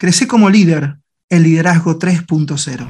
Crece 0.00 0.28
como 0.28 0.48
líder, 0.48 0.98
el 1.28 1.42
liderazgo 1.42 1.98
3.0. 1.98 2.86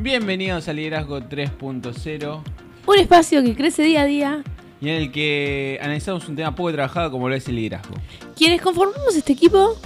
Bienvenidos 0.00 0.66
al 0.66 0.76
Liderazgo 0.76 1.20
3.0 1.20 2.42
Un 2.86 2.98
espacio 2.98 3.44
que 3.44 3.54
crece 3.54 3.84
día 3.84 4.02
a 4.02 4.06
día. 4.06 4.44
y 4.80 4.88
en 4.88 4.96
el 4.96 5.12
que 5.12 5.78
analizamos 5.80 6.28
un 6.28 6.34
tema 6.34 6.56
poco 6.56 6.72
trabajado 6.72 7.12
como 7.12 7.28
lo 7.28 7.36
es 7.36 7.46
el 7.46 7.54
liderazgo. 7.54 7.94
Quienes 8.36 8.60
conformamos 8.60 9.14
este 9.14 9.32
equipo, 9.32 9.78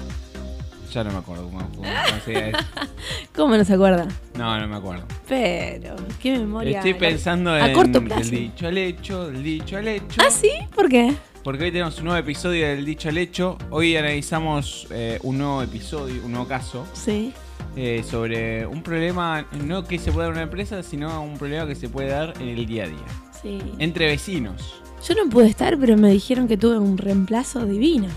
Ya 0.93 1.05
no 1.05 1.11
me 1.13 1.19
acuerdo 1.19 1.45
cómo, 1.45 1.59
cómo- 1.59 1.71
cómo 1.83 2.21
se 2.25 2.33
llama 2.35 2.49
eso. 2.49 2.59
¿cómo 3.35 3.57
no 3.57 3.65
se 3.65 3.75
acuerda? 3.75 4.07
No, 4.37 4.59
no 4.61 4.69
me 4.69 4.77
acuerdo. 4.77 5.05
Pero, 5.29 5.97
qué 6.23 6.39
memoria. 6.39 6.79
Estoy 6.79 6.95
pensando 6.95 7.51
a 7.51 7.69
en 7.69 7.75
corto 7.75 8.03
plazo. 8.03 8.21
del 8.23 8.31
dicho 8.31 8.67
al 8.69 8.79
hecho, 8.79 9.27
del 9.31 9.43
dicho 9.43 9.77
al 9.77 9.89
hecho. 9.89 10.21
¿Ah, 10.25 10.31
sí? 10.31 10.51
¿Por 10.75 10.89
qué? 10.89 11.15
Porque 11.43 11.65
hoy 11.65 11.71
tenemos 11.73 11.99
un 11.99 12.05
nuevo 12.07 12.19
episodio 12.19 12.67
del 12.69 12.85
dicho 12.85 13.09
al 13.09 13.19
hecho. 13.19 13.57
Hoy 13.71 13.97
analizamos 13.97 14.87
eh, 14.91 15.19
un 15.23 15.39
nuevo 15.39 15.63
episodio, 15.63 16.25
un 16.25 16.33
nuevo 16.33 16.49
caso 16.49 16.87
Sí. 16.93 17.33
eh, 17.77 18.03
sobre 18.09 18.67
un 18.67 18.83
problema 18.83 19.47
no 19.65 19.85
que 19.85 19.99
se 19.99 20.11
puede 20.13 20.27
dar 20.27 20.33
en 20.33 20.39
una 20.39 20.43
empresa, 20.45 20.83
sino 20.83 21.23
un 21.23 21.39
problema 21.39 21.67
que 21.67 21.75
se 21.77 21.89
puede 21.89 22.09
dar 22.09 22.35
en 22.41 22.49
el 22.49 22.67
día 22.67 22.85
a 22.85 22.89
día. 22.89 23.07
Sí. 23.43 23.59
Entre 23.79 24.07
vecinos. 24.07 24.83
Yo 25.07 25.15
no 25.15 25.31
pude 25.31 25.47
estar, 25.47 25.79
pero 25.79 25.97
me 25.97 26.11
dijeron 26.11 26.49
que 26.49 26.57
tuve 26.57 26.79
un 26.79 26.99
reemplazo 26.99 27.65
divino. 27.65 28.09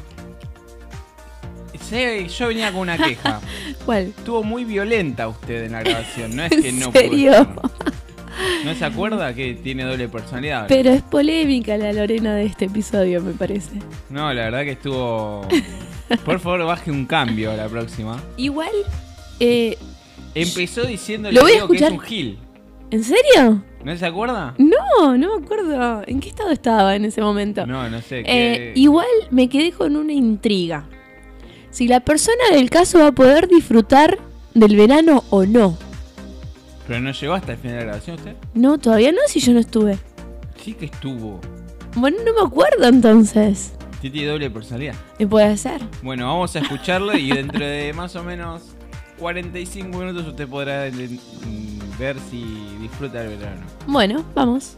Sí, 1.81 2.27
yo 2.27 2.47
venía 2.47 2.71
con 2.71 2.81
una 2.81 2.97
queja. 2.97 3.41
¿Cuál? 3.85 4.13
Estuvo 4.17 4.43
muy 4.43 4.63
violenta 4.63 5.27
usted 5.27 5.63
en 5.65 5.71
la 5.71 5.81
grabación. 5.81 6.35
No 6.35 6.43
es 6.43 6.51
¿En 6.53 6.61
que 6.61 6.71
no 6.73 6.91
pudo 6.91 7.01
serio? 7.01 7.31
estar. 7.33 7.71
¿No 8.63 8.73
se 8.75 8.85
acuerda 8.85 9.33
que 9.33 9.53
tiene 9.55 9.83
doble 9.83 10.07
personalidad? 10.07 10.65
Pero 10.67 10.91
es 10.91 11.01
polémica 11.01 11.77
la 11.77 11.91
Lorena 11.91 12.35
de 12.35 12.45
este 12.45 12.65
episodio, 12.65 13.21
me 13.21 13.33
parece. 13.33 13.71
No, 14.09 14.31
la 14.33 14.43
verdad 14.45 14.63
que 14.63 14.71
estuvo. 14.71 15.45
Por 16.25 16.39
favor, 16.39 16.65
baje 16.65 16.89
un 16.91 17.05
cambio 17.05 17.51
a 17.51 17.55
la 17.55 17.67
próxima. 17.67 18.21
Igual, 18.37 18.69
eh, 19.39 19.77
Empezó 20.35 20.83
diciéndole 20.85 21.33
Lo 21.35 21.41
voy 21.41 21.51
a 21.51 21.53
Diego 21.55 21.67
que 21.69 21.75
es 21.77 21.81
escuchar. 21.81 21.99
un 21.99 22.05
gil. 22.05 22.39
¿en 22.91 23.03
serio? 23.03 23.63
¿No 23.83 23.95
se 23.97 24.05
acuerda? 24.05 24.53
No, 24.57 25.17
no 25.17 25.37
me 25.39 25.43
acuerdo. 25.45 26.03
¿En 26.07 26.19
qué 26.19 26.29
estado 26.29 26.51
estaba 26.51 26.95
en 26.95 27.05
ese 27.05 27.21
momento? 27.21 27.65
No, 27.65 27.89
no 27.89 28.01
sé. 28.01 28.19
Eh, 28.19 28.23
que- 28.25 28.73
igual 28.75 29.07
me 29.31 29.49
quedé 29.49 29.71
con 29.71 29.95
una 29.95 30.13
intriga. 30.13 30.85
Si 31.79 31.87
la 31.87 32.01
persona 32.01 32.43
del 32.51 32.69
caso 32.69 32.99
va 32.99 33.07
a 33.07 33.11
poder 33.13 33.47
disfrutar 33.47 34.17
del 34.53 34.75
verano 34.75 35.23
o 35.29 35.45
no. 35.45 35.77
Pero 36.85 36.99
no 36.99 37.13
llegó 37.13 37.35
hasta 37.35 37.53
el 37.53 37.57
final 37.57 37.71
de 37.71 37.79
la 37.79 37.85
grabación 37.85 38.17
usted. 38.17 38.35
No, 38.53 38.77
todavía 38.79 39.13
no, 39.13 39.19
si 39.27 39.39
yo 39.39 39.53
no 39.53 39.61
estuve. 39.61 39.97
Sí 40.61 40.73
que 40.73 40.87
estuvo. 40.87 41.39
Bueno, 41.95 42.17
no 42.25 42.33
me 42.33 42.41
acuerdo 42.45 42.85
entonces. 42.85 43.71
Sí 44.01 44.09
Tiene 44.09 44.27
doble 44.27 44.51
personalidad. 44.51 44.95
¿Me 45.19 45.25
puede 45.25 45.55
ser? 45.55 45.79
Bueno, 46.01 46.27
vamos 46.27 46.53
a 46.57 46.59
escucharlo 46.59 47.17
y 47.17 47.31
dentro 47.31 47.65
de 47.65 47.93
más 47.93 48.13
o 48.17 48.25
menos 48.25 48.61
45 49.17 49.97
minutos 49.97 50.27
usted 50.27 50.49
podrá 50.49 50.85
eh, 50.87 50.91
ver 51.97 52.17
si 52.29 52.43
disfruta 52.81 53.23
el 53.23 53.37
verano. 53.37 53.65
Bueno, 53.87 54.25
vamos. 54.35 54.75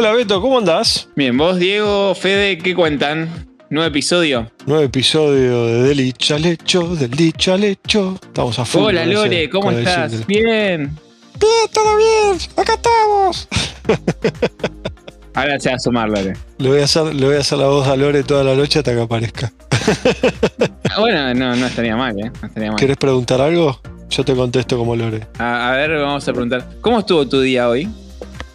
Hola 0.00 0.12
Beto, 0.12 0.40
¿cómo 0.40 0.56
andás? 0.56 1.10
Bien, 1.14 1.36
vos, 1.36 1.58
Diego, 1.58 2.14
Fede, 2.14 2.56
¿qué 2.56 2.74
cuentan? 2.74 3.46
Nuevo 3.68 3.86
episodio. 3.86 4.50
Nuevo 4.64 4.82
episodio 4.82 5.66
de 5.66 5.82
Del 5.82 5.98
dicho 5.98 6.36
al 6.36 6.46
hecho, 6.46 6.96
del 6.96 7.10
dicho 7.10 7.52
al 7.52 7.64
hecho. 7.64 8.18
Estamos 8.22 8.58
a 8.58 8.64
full. 8.64 8.80
Hola 8.84 9.04
Lore, 9.04 9.50
¿cómo 9.50 9.64
con 9.64 9.74
estás? 9.78 10.26
Bien. 10.26 10.96
Bien, 11.38 11.68
todo 11.70 11.98
bien, 11.98 12.38
acá 12.56 12.72
estamos. 12.72 13.46
Ahora 15.34 15.60
se 15.60 15.68
va 15.68 15.74
a 15.74 15.78
sumar, 15.78 16.08
Lore. 16.08 16.32
Le 16.56 16.68
voy 16.70 16.80
a 16.80 16.84
hacer, 16.84 17.14
le 17.14 17.26
voy 17.26 17.36
a 17.36 17.40
hacer 17.40 17.58
la 17.58 17.66
voz 17.66 17.86
a 17.86 17.94
Lore 17.94 18.22
toda 18.22 18.42
la 18.42 18.54
noche 18.54 18.78
hasta 18.78 18.94
que 18.94 19.02
aparezca. 19.02 19.52
Ah, 20.88 20.98
Bueno, 20.98 21.34
no, 21.34 21.56
no 21.56 21.66
estaría 21.66 21.94
mal, 21.94 22.18
¿eh? 22.18 22.32
No 22.40 22.48
estaría 22.48 22.70
mal. 22.70 22.80
¿Querés 22.80 22.96
preguntar 22.96 23.42
algo? 23.42 23.78
Yo 24.08 24.24
te 24.24 24.34
contesto 24.34 24.78
como 24.78 24.96
Lore. 24.96 25.26
A, 25.38 25.70
a 25.70 25.76
ver, 25.76 25.90
vamos 25.98 26.26
a 26.26 26.32
preguntar. 26.32 26.66
¿Cómo 26.80 27.00
estuvo 27.00 27.28
tu 27.28 27.42
día 27.42 27.68
hoy? 27.68 27.86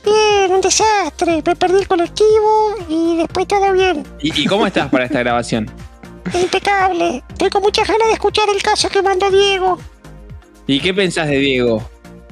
Bien, 0.06 0.52
un 0.52 0.62
desastre. 0.62 1.42
Me 1.46 1.56
perdí 1.56 1.80
el 1.80 1.88
colectivo 1.88 2.76
y 2.88 3.18
después 3.18 3.48
todo 3.48 3.72
bien. 3.74 4.04
¿Y, 4.22 4.42
y 4.42 4.46
cómo 4.46 4.66
estás 4.68 4.90
para 4.90 5.06
esta 5.06 5.20
grabación? 5.20 5.70
Impecable. 6.34 7.24
Estoy 7.30 7.50
con 7.50 7.62
muchas 7.64 7.88
ganas 7.88 8.08
de 8.08 8.14
escuchar 8.14 8.48
el 8.50 8.62
caso 8.62 8.90
que 8.90 9.02
mandó 9.02 9.30
Diego, 9.30 9.78
¿Y 10.68 10.80
qué 10.80 10.94
pensás 10.94 11.28
de 11.28 11.38
Diego? 11.38 11.88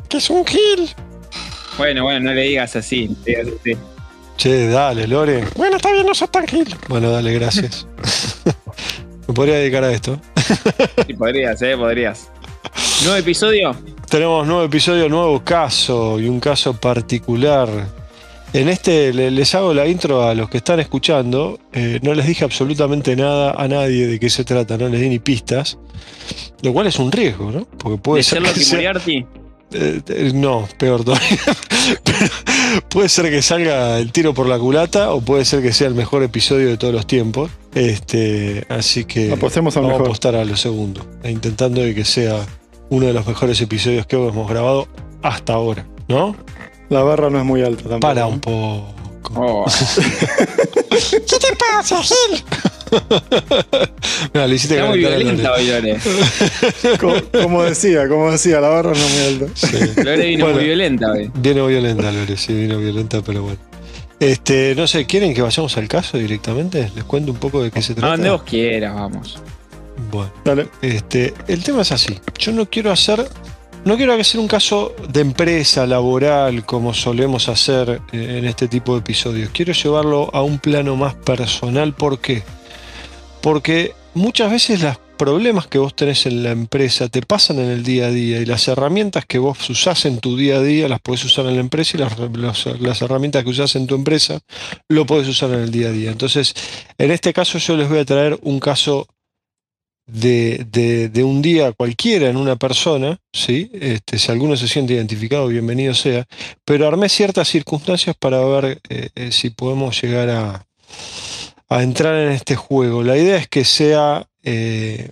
que 0.10 0.18
es 0.18 0.30
un 0.30 0.46
gil. 0.46 0.90
Bueno, 1.78 2.04
bueno, 2.04 2.20
no 2.20 2.34
le 2.34 2.42
digas 2.44 2.76
así. 2.76 3.16
le 3.26 3.44
digas 3.44 3.48
así. 3.60 3.78
Che, 4.38 4.68
dale, 4.68 5.08
Lore. 5.08 5.44
Bueno, 5.56 5.76
está 5.78 5.92
bien, 5.92 6.06
no 6.06 6.14
sos 6.16 6.30
tan 6.32 6.48
gil. 6.48 6.76
Bueno, 6.88 7.12
dale, 7.12 7.34
gracias. 7.34 7.88
Me 9.28 9.34
podría 9.34 9.56
dedicar 9.56 9.84
a 9.84 9.92
esto. 9.92 10.20
Sí, 11.08 11.14
podrías, 11.14 11.62
¿eh? 11.62 11.78
Podrías. 11.78 12.30
¿Nuevo 13.04 13.18
episodio? 13.18 13.76
Tenemos 14.14 14.46
nuevo 14.46 14.64
episodio, 14.64 15.10
nuevo 15.10 15.44
caso 15.44 16.20
y 16.20 16.28
un 16.28 16.40
caso 16.40 16.80
particular. 16.80 17.68
En 18.54 18.70
este 18.70 19.12
le- 19.12 19.32
les 19.32 19.56
hago 19.56 19.74
la 19.74 19.88
intro 19.88 20.22
a 20.22 20.36
los 20.36 20.52
que 20.52 20.58
están 20.58 20.80
escuchando. 20.80 21.60
Eh, 21.74 22.00
no 22.04 22.14
les 22.14 22.28
dije 22.28 22.44
absolutamente 22.46 23.16
nada 23.16 23.56
a 23.58 23.68
nadie 23.68 24.06
de 24.06 24.20
qué 24.20 24.30
se 24.30 24.44
trata, 24.44 24.78
no 24.78 24.88
les 24.88 25.02
di 25.02 25.10
ni 25.10 25.18
pistas. 25.18 25.80
Lo 26.62 26.74
cual 26.74 26.86
es 26.86 27.00
un 27.00 27.12
riesgo, 27.12 27.52
¿no? 27.52 27.66
Porque 27.80 27.98
puede 27.98 28.20
¿De 28.20 28.24
ser 28.24 28.44
que 28.44 28.60
sea- 28.60 28.92
eh, 28.92 29.26
eh, 29.72 30.32
no, 30.36 30.68
peor 30.78 31.04
todavía. 31.04 31.28
Pero 32.04 32.28
puede 32.90 33.10
ser 33.10 33.32
que 33.32 33.42
salga 33.42 33.98
el 33.98 34.12
tiro 34.12 34.36
por 34.36 34.46
la 34.46 34.60
culata 34.60 35.12
o 35.12 35.22
puede 35.22 35.44
ser 35.44 35.64
que 35.64 35.74
sea 35.74 35.88
el 35.88 35.96
mejor 35.96 36.22
episodio 36.22 36.68
de 36.68 36.78
todos 36.78 36.94
los 36.94 37.08
tiempos. 37.08 37.50
Este, 37.74 38.64
así 38.70 39.06
que 39.06 39.32
Apostemos 39.32 39.76
al 39.76 39.82
vamos 39.82 39.96
a 39.96 39.98
mejor. 39.98 40.08
apostar 40.10 40.36
a 40.36 40.46
lo 40.46 40.56
segundo, 40.56 41.04
e 41.24 41.32
intentando 41.32 41.82
de 41.82 41.96
que 41.96 42.06
sea 42.06 42.46
uno 42.94 43.08
de 43.08 43.14
los 43.14 43.26
mejores 43.26 43.60
episodios 43.60 44.06
que 44.06 44.16
hemos 44.16 44.48
grabado 44.48 44.88
hasta 45.24 45.54
ahora, 45.54 45.86
¿no? 46.08 46.36
La 46.90 47.02
barra 47.02 47.30
no 47.32 47.40
es 47.40 47.46
muy 47.46 47.64
alta 47.64 47.82
tampoco. 47.84 48.00
Para 48.02 48.28
un 48.28 48.40
poco. 48.40 48.94
Oh, 49.36 49.66
¿Qué 50.90 51.20
te 51.40 51.56
pasa, 51.58 52.02
Gil? 52.04 52.44
Mira, 54.34 54.46
le 54.48 54.56
hiciste 54.56 54.76
está 54.76 54.88
muy 54.90 55.00
violenta 55.00 55.54
hoy, 55.54 55.68
Lore. 55.68 55.98
Como, 57.42 57.64
decía, 57.64 58.08
como 58.08 58.32
decía, 58.32 58.60
la 58.62 58.68
barra 58.70 58.92
no 58.92 58.98
es 58.98 59.12
muy 59.14 59.24
alta. 59.44 59.46
Sí. 59.56 60.02
Lore 60.04 60.26
vino 60.28 60.46
Bueno. 60.46 60.58
muy 60.60 60.66
violenta 60.68 61.12
hoy. 61.12 61.32
Viene 61.34 61.66
violenta, 61.66 62.12
Lore, 62.12 62.38
sí, 62.38 62.54
vino 62.54 62.78
violenta, 62.78 63.22
pero 63.26 63.42
bueno. 63.42 63.60
Este, 64.20 64.76
no 64.76 64.86
sé, 64.86 65.06
¿quieren 65.08 65.34
que 65.34 65.42
vayamos 65.42 65.76
al 65.78 65.88
caso 65.88 66.18
directamente? 66.20 66.92
Les 66.96 67.04
cuento 67.06 67.32
un 67.32 67.40
poco 67.40 67.64
de 67.64 67.72
qué 67.72 67.82
se 67.82 67.94
A 67.94 67.96
trata. 67.96 68.12
donde 68.12 68.30
vos 68.30 68.44
quieras, 68.44 68.94
vamos. 68.94 69.42
Bueno, 70.12 70.32
Dale. 70.44 70.70
este, 70.82 71.34
el 71.48 71.64
tema 71.64 71.82
es 71.82 71.92
así. 71.92 72.20
Yo 72.38 72.52
no 72.52 72.70
quiero 72.70 72.92
hacer, 72.92 73.28
no 73.86 73.98
quiero 73.98 74.14
hacer 74.14 74.40
un 74.40 74.48
caso 74.48 74.94
de 75.10 75.22
empresa 75.22 75.86
laboral 75.88 76.66
como 76.66 76.94
solemos 76.94 77.50
hacer 77.50 78.02
eh, 78.12 78.38
en 78.40 78.46
este 78.46 78.68
tipo 78.68 78.94
de 78.94 79.00
episodios. 79.00 79.50
Quiero 79.52 79.74
llevarlo 79.74 80.30
a 80.34 80.42
un 80.44 80.60
plano 80.60 80.96
más 80.96 81.16
personal. 81.16 81.94
¿Por 81.94 82.20
qué? 82.20 82.44
Porque 83.42 83.94
muchas 84.14 84.52
veces 84.52 84.82
los 84.82 84.98
problemas 85.18 85.68
que 85.68 85.78
vos 85.78 85.96
tenés 85.96 86.26
en 86.26 86.44
la 86.44 86.52
empresa 86.52 87.08
te 87.08 87.22
pasan 87.22 87.60
en 87.60 87.70
el 87.70 87.84
día 87.84 88.08
a 88.08 88.10
día 88.12 88.40
y 88.42 88.46
las 88.46 88.68
herramientas 88.68 89.26
que 89.26 89.38
vos 89.38 89.70
usás 89.70 90.06
en 90.06 90.20
tu 90.20 90.36
día 90.36 90.58
a 90.58 90.62
día 90.62 90.90
las 90.90 91.00
podés 91.00 91.24
usar 91.24 91.46
en 91.46 91.56
la 91.56 91.62
empresa 91.62 91.96
y 91.96 92.00
las, 92.00 92.18
los- 92.18 92.82
las 92.82 93.02
herramientas 93.02 93.44
que 93.44 93.50
usás 93.50 93.76
en 93.76 93.86
tu 93.88 93.96
empresa 93.96 94.40
lo 94.90 95.06
podés 95.06 95.28
usar 95.28 95.52
en 95.52 95.60
el 95.62 95.72
día 95.72 95.90
a 95.90 95.92
día. 95.92 96.12
Entonces, 96.12 96.54
en 96.98 97.12
este 97.12 97.32
caso 97.32 97.58
yo 97.58 97.78
les 97.78 97.88
voy 97.90 98.00
a 98.00 98.06
traer 98.06 98.38
un 98.42 98.60
caso 98.60 99.08
de, 100.06 100.66
de- 100.70 101.10
de 101.10 101.24
un 101.24 101.42
día 101.42 101.72
cualquiera 101.72 102.30
en 102.30 102.38
una 102.38 102.56
persona, 102.58 103.18
¿sí? 103.32 103.72
Este, 103.74 104.20
si 104.20 104.32
alguno 104.32 104.58
se 104.58 104.68
siente 104.68 104.94
identificado, 104.94 105.48
bienvenido 105.48 105.94
sea, 105.94 106.26
pero 106.66 106.88
armé 106.88 107.08
ciertas 107.10 107.48
circunstancias 107.48 108.16
para 108.20 108.40
ver 108.44 108.82
eh, 108.90 109.10
eh, 109.16 109.32
si 109.32 109.50
podemos 109.50 110.02
llegar 110.02 110.30
a, 110.30 110.66
a 111.70 111.84
entrar 111.84 112.16
en 112.16 112.32
este 112.32 112.56
juego. 112.56 113.04
La 113.04 113.18
idea 113.18 113.38
es 113.38 113.48
que 113.48 113.64
sea 113.66 114.28
eh, 114.44 115.10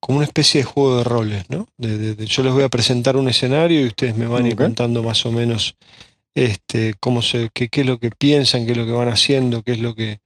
como 0.00 0.18
una 0.18 0.26
especie 0.26 0.60
de 0.60 0.64
juego 0.64 0.98
de 0.98 1.04
roles, 1.04 1.44
¿no? 1.50 1.66
De- 1.76 2.14
yo 2.26 2.42
les 2.42 2.52
voy 2.52 2.62
a 2.62 2.68
presentar 2.68 3.16
un 3.16 3.28
escenario 3.28 3.80
y 3.80 3.86
ustedes 3.86 4.16
me 4.16 4.26
van 4.26 4.44
a 4.44 4.48
ir 4.48 4.54
Ok. 4.54 4.60
contando 4.62 5.02
más 5.02 5.26
o 5.26 5.32
menos 5.32 5.74
este, 6.34 6.94
cómo 6.98 7.20
se, 7.22 7.50
qué, 7.52 7.68
qué 7.68 7.82
es 7.82 7.86
lo 7.86 7.98
que 7.98 8.10
piensan, 8.10 8.64
qué 8.64 8.72
es 8.72 8.78
lo 8.78 8.86
que 8.86 8.92
van 8.92 9.08
haciendo, 9.08 9.62
qué 9.62 9.72
es 9.72 9.80
lo 9.80 9.94
que, 9.94 10.20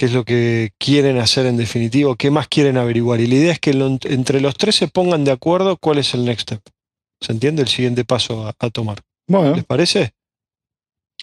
qué 0.00 0.06
es 0.06 0.12
lo 0.14 0.24
que 0.24 0.72
quieren 0.78 1.18
hacer 1.18 1.44
en 1.44 1.58
definitiva, 1.58 2.16
qué 2.16 2.30
más 2.30 2.48
quieren 2.48 2.78
averiguar. 2.78 3.20
Y 3.20 3.26
la 3.26 3.34
idea 3.34 3.52
es 3.52 3.58
que 3.60 3.74
lo- 3.74 3.98
entre 4.04 4.40
los 4.40 4.54
tres 4.54 4.74
se 4.76 4.88
pongan 4.88 5.24
de 5.24 5.30
acuerdo 5.30 5.76
cuál 5.76 5.98
es 5.98 6.14
el 6.14 6.24
next 6.24 6.40
step. 6.48 6.62
¿Se 7.20 7.32
entiende? 7.32 7.60
El 7.60 7.68
siguiente 7.68 8.06
paso 8.06 8.46
a, 8.46 8.54
a 8.58 8.70
tomar. 8.70 9.02
Bueno, 9.28 9.54
¿Les 9.56 9.64
parece? 9.66 10.14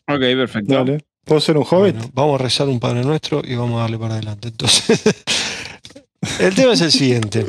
Ok, 0.07 0.19
perfecto. 0.19 0.75
dale. 0.75 1.03
¿Puedo 1.25 1.41
ser 1.41 1.57
un 1.57 1.63
hobbit? 1.67 1.95
Bueno, 1.95 2.11
vamos 2.13 2.39
a 2.39 2.43
rezar 2.43 2.67
un 2.67 2.79
Padre 2.79 3.01
Nuestro 3.03 3.41
y 3.43 3.55
vamos 3.55 3.79
a 3.79 3.81
darle 3.81 3.97
para 3.97 4.13
adelante. 4.13 4.49
Entonces, 4.49 5.01
El 6.39 6.53
tema 6.53 6.73
es 6.73 6.81
el 6.81 6.91
siguiente. 6.91 7.47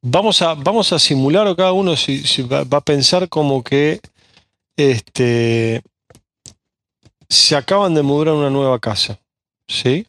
Vamos 0.00 0.42
a, 0.42 0.54
vamos 0.54 0.92
a 0.92 1.00
simular 1.00 1.48
o 1.48 1.56
cada 1.56 1.72
uno 1.72 1.96
si, 1.96 2.22
si 2.24 2.42
va, 2.42 2.62
va 2.62 2.78
a 2.78 2.82
pensar 2.84 3.28
como 3.28 3.64
que 3.64 4.00
este, 4.76 5.82
se 7.28 7.56
acaban 7.56 7.94
de 7.94 8.02
mudar 8.02 8.28
a 8.28 8.34
una 8.34 8.50
nueva 8.50 8.78
casa. 8.78 9.18
¿Sí? 9.68 10.06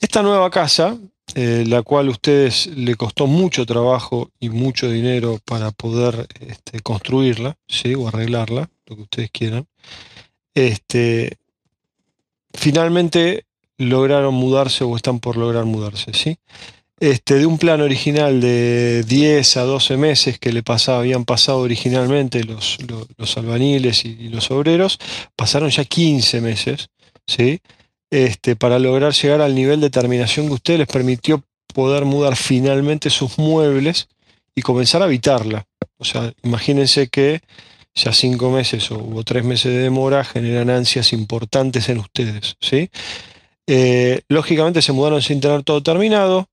Esta 0.00 0.22
nueva 0.22 0.50
casa, 0.50 0.98
eh, 1.34 1.64
la 1.66 1.82
cual 1.82 2.08
a 2.08 2.10
ustedes 2.10 2.66
le 2.66 2.94
costó 2.94 3.26
mucho 3.26 3.66
trabajo 3.66 4.30
y 4.38 4.50
mucho 4.50 4.90
dinero 4.90 5.40
para 5.44 5.70
poder 5.70 6.26
este, 6.40 6.80
construirla, 6.80 7.56
¿sí? 7.66 7.94
o 7.94 8.08
arreglarla, 8.08 8.68
lo 8.86 8.96
que 8.96 9.02
ustedes 9.02 9.30
quieran, 9.30 9.66
este, 10.54 11.38
finalmente 12.52 13.46
lograron 13.78 14.34
mudarse 14.34 14.84
o 14.84 14.94
están 14.94 15.20
por 15.20 15.36
lograr 15.36 15.64
mudarse. 15.64 16.12
¿sí? 16.12 16.36
Este, 17.00 17.34
de 17.34 17.46
un 17.46 17.58
plan 17.58 17.80
original 17.80 18.40
de 18.40 19.02
10 19.02 19.56
a 19.56 19.62
12 19.62 19.96
meses 19.96 20.38
que 20.38 20.52
le 20.52 20.62
pasaba, 20.62 20.98
habían 20.98 21.24
pasado 21.24 21.58
originalmente 21.58 22.44
los, 22.44 22.78
los, 23.16 23.36
albaniles 23.36 24.04
y, 24.04 24.10
y 24.10 24.28
los 24.28 24.50
obreros, 24.50 24.98
pasaron 25.34 25.70
ya 25.70 25.84
15 25.84 26.40
meses, 26.40 26.88
¿sí? 27.26 27.60
Este, 28.10 28.56
para 28.56 28.78
lograr 28.78 29.12
llegar 29.12 29.40
al 29.40 29.54
nivel 29.54 29.80
de 29.80 29.90
terminación 29.90 30.46
que 30.46 30.54
usted 30.54 30.78
les 30.78 30.86
permitió 30.86 31.42
poder 31.74 32.04
mudar 32.04 32.36
finalmente 32.36 33.10
sus 33.10 33.38
muebles 33.38 34.08
y 34.54 34.62
comenzar 34.62 35.02
a 35.02 35.06
habitarla. 35.06 35.66
O 35.98 36.04
sea, 36.04 36.32
imagínense 36.42 37.08
que 37.08 37.40
ya 37.94 38.12
cinco 38.12 38.50
meses 38.50 38.90
o 38.90 39.22
tres 39.24 39.44
meses 39.44 39.72
de 39.72 39.78
demora 39.78 40.24
generan 40.24 40.70
ansias 40.70 41.12
importantes 41.12 41.88
en 41.88 41.98
ustedes. 41.98 42.56
¿sí? 42.60 42.90
Eh, 43.66 44.20
lógicamente 44.28 44.82
se 44.82 44.92
mudaron 44.92 45.22
sin 45.22 45.40
tener 45.40 45.62
todo 45.62 45.82
terminado, 45.82 46.48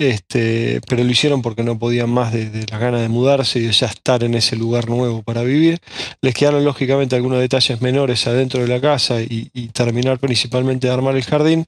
este, 0.00 0.80
pero 0.88 1.04
lo 1.04 1.10
hicieron 1.10 1.42
porque 1.42 1.62
no 1.62 1.78
podían 1.78 2.08
más 2.08 2.32
de, 2.32 2.48
de 2.48 2.64
las 2.70 2.80
ganas 2.80 3.02
de 3.02 3.10
mudarse 3.10 3.58
y 3.58 3.64
de 3.64 3.72
ya 3.72 3.86
estar 3.86 4.24
en 4.24 4.32
ese 4.32 4.56
lugar 4.56 4.88
nuevo 4.88 5.22
para 5.22 5.42
vivir. 5.42 5.78
Les 6.22 6.32
quedaron 6.32 6.64
lógicamente 6.64 7.16
algunos 7.16 7.38
detalles 7.38 7.82
menores 7.82 8.26
adentro 8.26 8.62
de 8.62 8.68
la 8.68 8.80
casa 8.80 9.20
y, 9.20 9.50
terminar 9.74 10.18
principalmente 10.18 10.86
de 10.86 10.94
armar 10.94 11.16
el 11.16 11.22
jardín. 11.22 11.66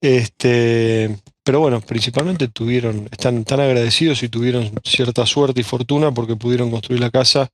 Este, 0.00 1.14
pero 1.44 1.60
bueno, 1.60 1.82
principalmente 1.82 2.48
tuvieron, 2.48 3.06
están 3.12 3.44
tan 3.44 3.60
agradecidos 3.60 4.22
y 4.22 4.30
tuvieron 4.30 4.72
cierta 4.82 5.26
suerte 5.26 5.60
y 5.60 5.64
fortuna 5.64 6.10
porque 6.10 6.36
pudieron 6.36 6.70
construir 6.70 7.02
la 7.02 7.10
casa 7.10 7.50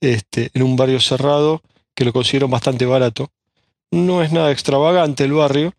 este, 0.00 0.50
en 0.52 0.64
un 0.64 0.74
barrio 0.74 1.00
cerrado 1.00 1.62
que 1.94 2.04
lo 2.04 2.12
considero 2.12 2.48
bastante 2.48 2.86
barato. 2.86 3.30
No 3.92 4.20
es 4.20 4.32
nada 4.32 4.50
extravagante 4.50 5.22
el 5.22 5.32
barrio, 5.34 5.74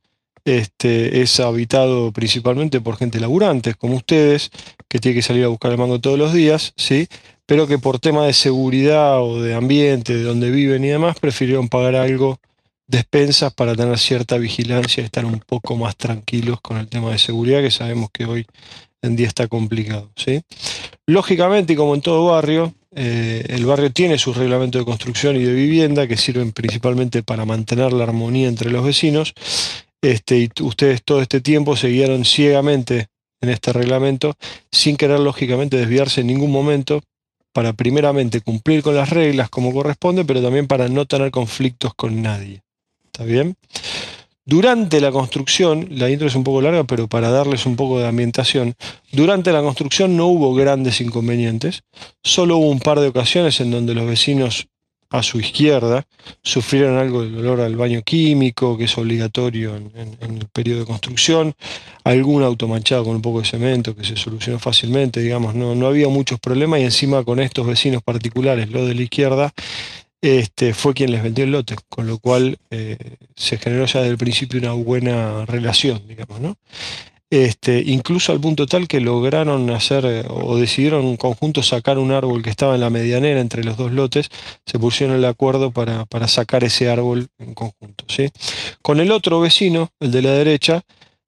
este, 0.46 1.22
es 1.22 1.40
habitado 1.40 2.12
principalmente 2.12 2.80
por 2.80 2.98
gente 2.98 3.20
laburante, 3.20 3.74
como 3.74 3.96
ustedes, 3.96 4.52
que 4.88 5.00
tiene 5.00 5.16
que 5.16 5.24
salir 5.24 5.44
a 5.44 5.50
buscar 5.50 5.72
el 5.72 5.78
mango 5.78 6.00
todos 6.00 6.20
los 6.20 6.34
días, 6.34 6.74
¿sí? 6.78 7.08
pero 7.46 7.68
que 7.68 7.80
por 7.80 8.00
tema 8.00 8.26
de 8.26 8.34
seguridad 8.34 9.22
o 9.22 9.42
de 9.42 9.56
ambiente, 9.56 10.16
de 10.16 10.24
donde 10.24 10.52
viven 10.52 10.86
y 10.86 10.90
demás, 10.90 11.20
prefirieron 11.20 11.68
pagar 11.68 11.96
algo 11.96 12.40
de 12.88 13.00
expensas 13.00 13.54
para 13.54 13.76
tener 13.76 13.98
cierta 13.98 14.38
vigilancia 14.38 15.02
y 15.02 15.06
estar 15.06 15.26
un 15.26 15.40
poco 15.40 15.76
más 15.76 15.98
tranquilos 15.98 16.62
con 16.62 16.78
el 16.78 16.88
tema 16.88 17.12
de 17.12 17.18
seguridad, 17.18 17.62
que 17.62 17.72
sabemos 17.72 18.10
que 18.14 18.26
hoy 18.26 18.46
en 19.02 19.16
día 19.16 19.28
está 19.28 19.48
complicado. 19.48 20.12
¿sí? 20.16 20.42
Lógicamente, 21.08 21.74
y 21.74 21.76
como 21.76 21.96
en 21.96 22.02
todo 22.02 22.28
barrio, 22.28 22.74
eh, 22.96 23.46
el 23.50 23.66
barrio 23.66 23.92
tiene 23.92 24.18
sus 24.20 24.38
reglamentos 24.38 24.80
de 24.82 24.86
construcción 24.86 25.36
y 25.36 25.44
de 25.44 25.54
vivienda 25.54 26.08
que 26.08 26.18
sirven 26.18 26.52
principalmente 26.52 27.24
para 27.24 27.46
mantener 27.46 27.92
la 27.92 28.04
armonía 28.04 28.48
entre 28.48 28.72
los 28.72 28.86
vecinos 28.86 29.34
este, 30.02 30.40
y 30.40 30.50
ustedes 30.62 31.04
todo 31.04 31.22
este 31.22 31.42
tiempo 31.42 31.76
se 31.76 31.90
guiaron 31.90 32.26
ciegamente 32.26 33.08
en 33.42 33.50
este 33.50 33.74
reglamento, 33.74 34.36
sin 34.72 34.98
querer 34.98 35.20
lógicamente 35.20 35.78
desviarse 35.78 36.22
en 36.22 36.28
ningún 36.28 36.52
momento, 36.52 37.02
para 37.54 37.74
primeramente 37.74 38.42
cumplir 38.42 38.84
con 38.84 38.96
las 38.96 39.10
reglas 39.10 39.50
como 39.50 39.74
corresponde, 39.74 40.26
pero 40.26 40.42
también 40.42 40.68
para 40.68 40.90
no 40.90 41.06
tener 41.06 41.32
conflictos 41.32 41.94
con 41.96 42.22
nadie. 42.22 42.62
¿Está 43.06 43.24
bien? 43.24 43.56
Durante 44.48 45.02
la 45.02 45.12
construcción, 45.12 45.88
la 45.92 46.10
intro 46.10 46.28
es 46.28 46.36
un 46.36 46.44
poco 46.44 46.62
larga, 46.62 46.84
pero 46.84 47.08
para 47.08 47.30
darles 47.30 47.66
un 47.66 47.76
poco 47.76 47.98
de 47.98 48.08
ambientación, 48.08 48.76
durante 49.12 49.52
la 49.52 49.62
construcción 49.62 50.16
no 50.18 50.28
hubo 50.28 50.54
grandes 50.54 51.02
inconvenientes, 51.02 51.82
solo 52.24 52.58
hubo 52.58 52.70
un 52.70 52.80
par 52.80 53.00
de 53.00 53.08
ocasiones 53.08 53.60
en 53.60 53.72
donde 53.72 53.96
los 53.96 54.06
vecinos 54.06 54.68
a 55.10 55.24
su 55.24 55.40
izquierda 55.40 56.06
sufrieron 56.42 56.98
algo 56.98 57.24
del 57.24 57.38
olor 57.38 57.62
al 57.62 57.76
baño 57.76 58.02
químico, 58.02 58.78
que 58.78 58.86
es 58.86 58.98
obligatorio 58.98 59.76
en, 59.76 59.92
el 60.20 60.48
periodo 60.52 60.82
de 60.82 60.86
construcción, 60.86 61.54
algún 62.04 62.44
auto 62.44 62.68
manchado 62.68 63.04
con 63.06 63.16
un 63.16 63.22
poco 63.22 63.40
de 63.40 63.46
cemento 63.48 63.96
que 63.96 64.04
se 64.04 64.16
solucionó 64.16 64.60
fácilmente, 64.60 65.20
digamos, 65.22 65.56
no, 65.56 65.76
no 65.76 65.88
había 65.88 66.08
muchos 66.10 66.40
problemas 66.40 66.80
y 66.80 66.84
encima 66.84 67.24
con 67.24 67.40
estos 67.40 67.66
vecinos 67.68 68.02
particulares, 68.04 68.70
lo 68.70 68.86
de 68.86 68.96
la 68.96 69.02
izquierda, 69.04 69.54
este, 70.22 70.74
fue 70.74 70.94
quien 70.94 71.12
les 71.12 71.22
vendió 71.22 71.46
el 71.46 71.52
lote, 71.52 71.76
con 71.88 72.08
lo 72.08 72.18
cual 72.18 72.58
eh, 72.72 72.98
se 73.36 73.58
generó 73.58 73.86
ya 73.86 74.00
desde 74.00 74.12
el 74.12 74.18
principio 74.18 74.60
una 74.60 74.72
buena 74.72 75.46
relación, 75.46 76.02
digamos, 76.08 76.42
¿no? 76.42 76.58
Este, 77.32 77.84
incluso 77.86 78.32
al 78.32 78.40
punto 78.40 78.68
tal 78.68 78.88
que 78.88 79.00
lograron 79.00 79.70
hacer 79.72 80.06
eh, 80.06 80.24
o 80.30 80.58
decidieron 80.58 81.06
en 81.06 81.18
conjunto 81.18 81.64
sacar 81.64 81.98
un 81.98 82.12
árbol 82.12 82.44
que 82.44 82.52
estaba 82.52 82.76
en 82.76 82.82
la 82.82 82.92
medianera 82.92 83.42
entre 83.42 83.64
los 83.64 83.78
dos 83.78 83.92
lotes, 83.92 84.30
se 84.66 84.78
pusieron 84.78 85.16
el 85.16 85.26
acuerdo 85.26 85.72
para, 85.72 86.06
para 86.06 86.28
sacar 86.28 86.64
ese 86.64 86.90
árbol 86.90 87.28
en 87.40 87.56
conjunto. 87.56 88.06
¿sí? 88.08 88.30
Con 88.82 89.00
el 89.00 89.12
otro 89.12 89.40
vecino, 89.40 89.90
el 90.00 90.12
de 90.12 90.22
la 90.22 90.32
derecha, 90.32 90.84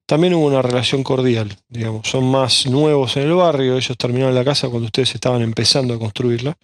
también 0.06 0.34
hubo 0.34 0.46
una 0.46 0.62
relación 0.62 1.02
cordial, 1.02 1.54
digamos, 1.68 2.08
son 2.08 2.30
más 2.30 2.66
nuevos 2.66 3.16
en 3.18 3.24
el 3.24 3.34
barrio, 3.34 3.76
ellos 3.76 3.98
terminaron 3.98 4.34
la 4.34 4.44
casa 4.44 4.70
cuando 4.70 4.86
ustedes 4.86 5.14
estaban 5.14 5.42
empezando 5.42 5.92
a 5.92 5.98
construirla, 5.98 6.56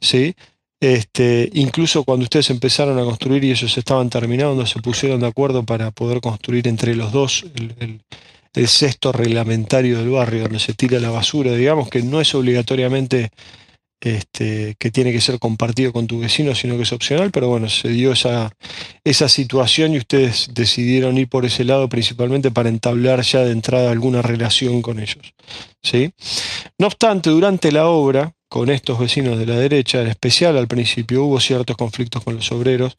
¿sí? 0.00 0.34
Este, 0.80 1.48
incluso 1.54 2.02
cuando 2.02 2.24
ustedes 2.24 2.50
empezaron 2.50 2.98
a 2.98 3.04
construir 3.04 3.44
y 3.44 3.50
ellos 3.52 3.76
estaban 3.78 4.10
terminando, 4.10 4.66
se 4.66 4.80
pusieron 4.80 5.20
de 5.20 5.28
acuerdo 5.28 5.64
para 5.64 5.92
poder 5.92 6.20
construir 6.20 6.66
entre 6.66 6.96
los 6.96 7.12
dos 7.12 7.44
el, 7.54 7.74
el 7.78 8.00
el 8.54 8.68
cesto 8.68 9.12
reglamentario 9.12 9.98
del 9.98 10.10
barrio, 10.10 10.42
donde 10.42 10.58
se 10.58 10.74
tira 10.74 11.00
la 11.00 11.10
basura, 11.10 11.52
digamos 11.52 11.88
que 11.88 12.02
no 12.02 12.20
es 12.20 12.34
obligatoriamente 12.34 13.30
este, 14.00 14.76
que 14.78 14.92
tiene 14.92 15.10
que 15.10 15.20
ser 15.20 15.40
compartido 15.40 15.92
con 15.92 16.06
tu 16.06 16.20
vecino, 16.20 16.54
sino 16.54 16.76
que 16.76 16.84
es 16.84 16.92
opcional, 16.92 17.30
pero 17.32 17.48
bueno, 17.48 17.68
se 17.68 17.88
dio 17.88 18.12
esa, 18.12 18.52
esa 19.02 19.28
situación 19.28 19.92
y 19.92 19.98
ustedes 19.98 20.50
decidieron 20.54 21.18
ir 21.18 21.28
por 21.28 21.44
ese 21.44 21.64
lado 21.64 21.88
principalmente 21.88 22.52
para 22.52 22.68
entablar 22.68 23.22
ya 23.22 23.40
de 23.40 23.50
entrada 23.50 23.90
alguna 23.90 24.22
relación 24.22 24.82
con 24.82 25.00
ellos. 25.00 25.34
¿sí? 25.82 26.12
No 26.78 26.86
obstante, 26.86 27.30
durante 27.30 27.72
la 27.72 27.88
obra, 27.88 28.32
con 28.48 28.70
estos 28.70 28.98
vecinos 28.98 29.38
de 29.38 29.46
la 29.46 29.56
derecha, 29.56 30.00
en 30.00 30.08
especial 30.08 30.56
al 30.56 30.68
principio, 30.68 31.24
hubo 31.24 31.40
ciertos 31.40 31.76
conflictos 31.76 32.22
con 32.22 32.36
los 32.36 32.50
obreros, 32.52 32.94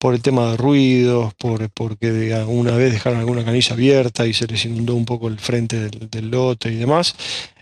por 0.00 0.14
el 0.14 0.22
tema 0.22 0.50
de 0.50 0.56
ruidos, 0.56 1.34
por, 1.34 1.68
porque 1.70 2.10
de, 2.10 2.42
una 2.44 2.74
vez 2.74 2.90
dejaron 2.90 3.18
alguna 3.18 3.44
canilla 3.44 3.74
abierta 3.74 4.26
y 4.26 4.32
se 4.32 4.46
les 4.46 4.64
inundó 4.64 4.94
un 4.94 5.04
poco 5.04 5.28
el 5.28 5.38
frente 5.38 5.90
del, 5.90 6.30
lote 6.30 6.72
y 6.72 6.76
demás, 6.76 7.14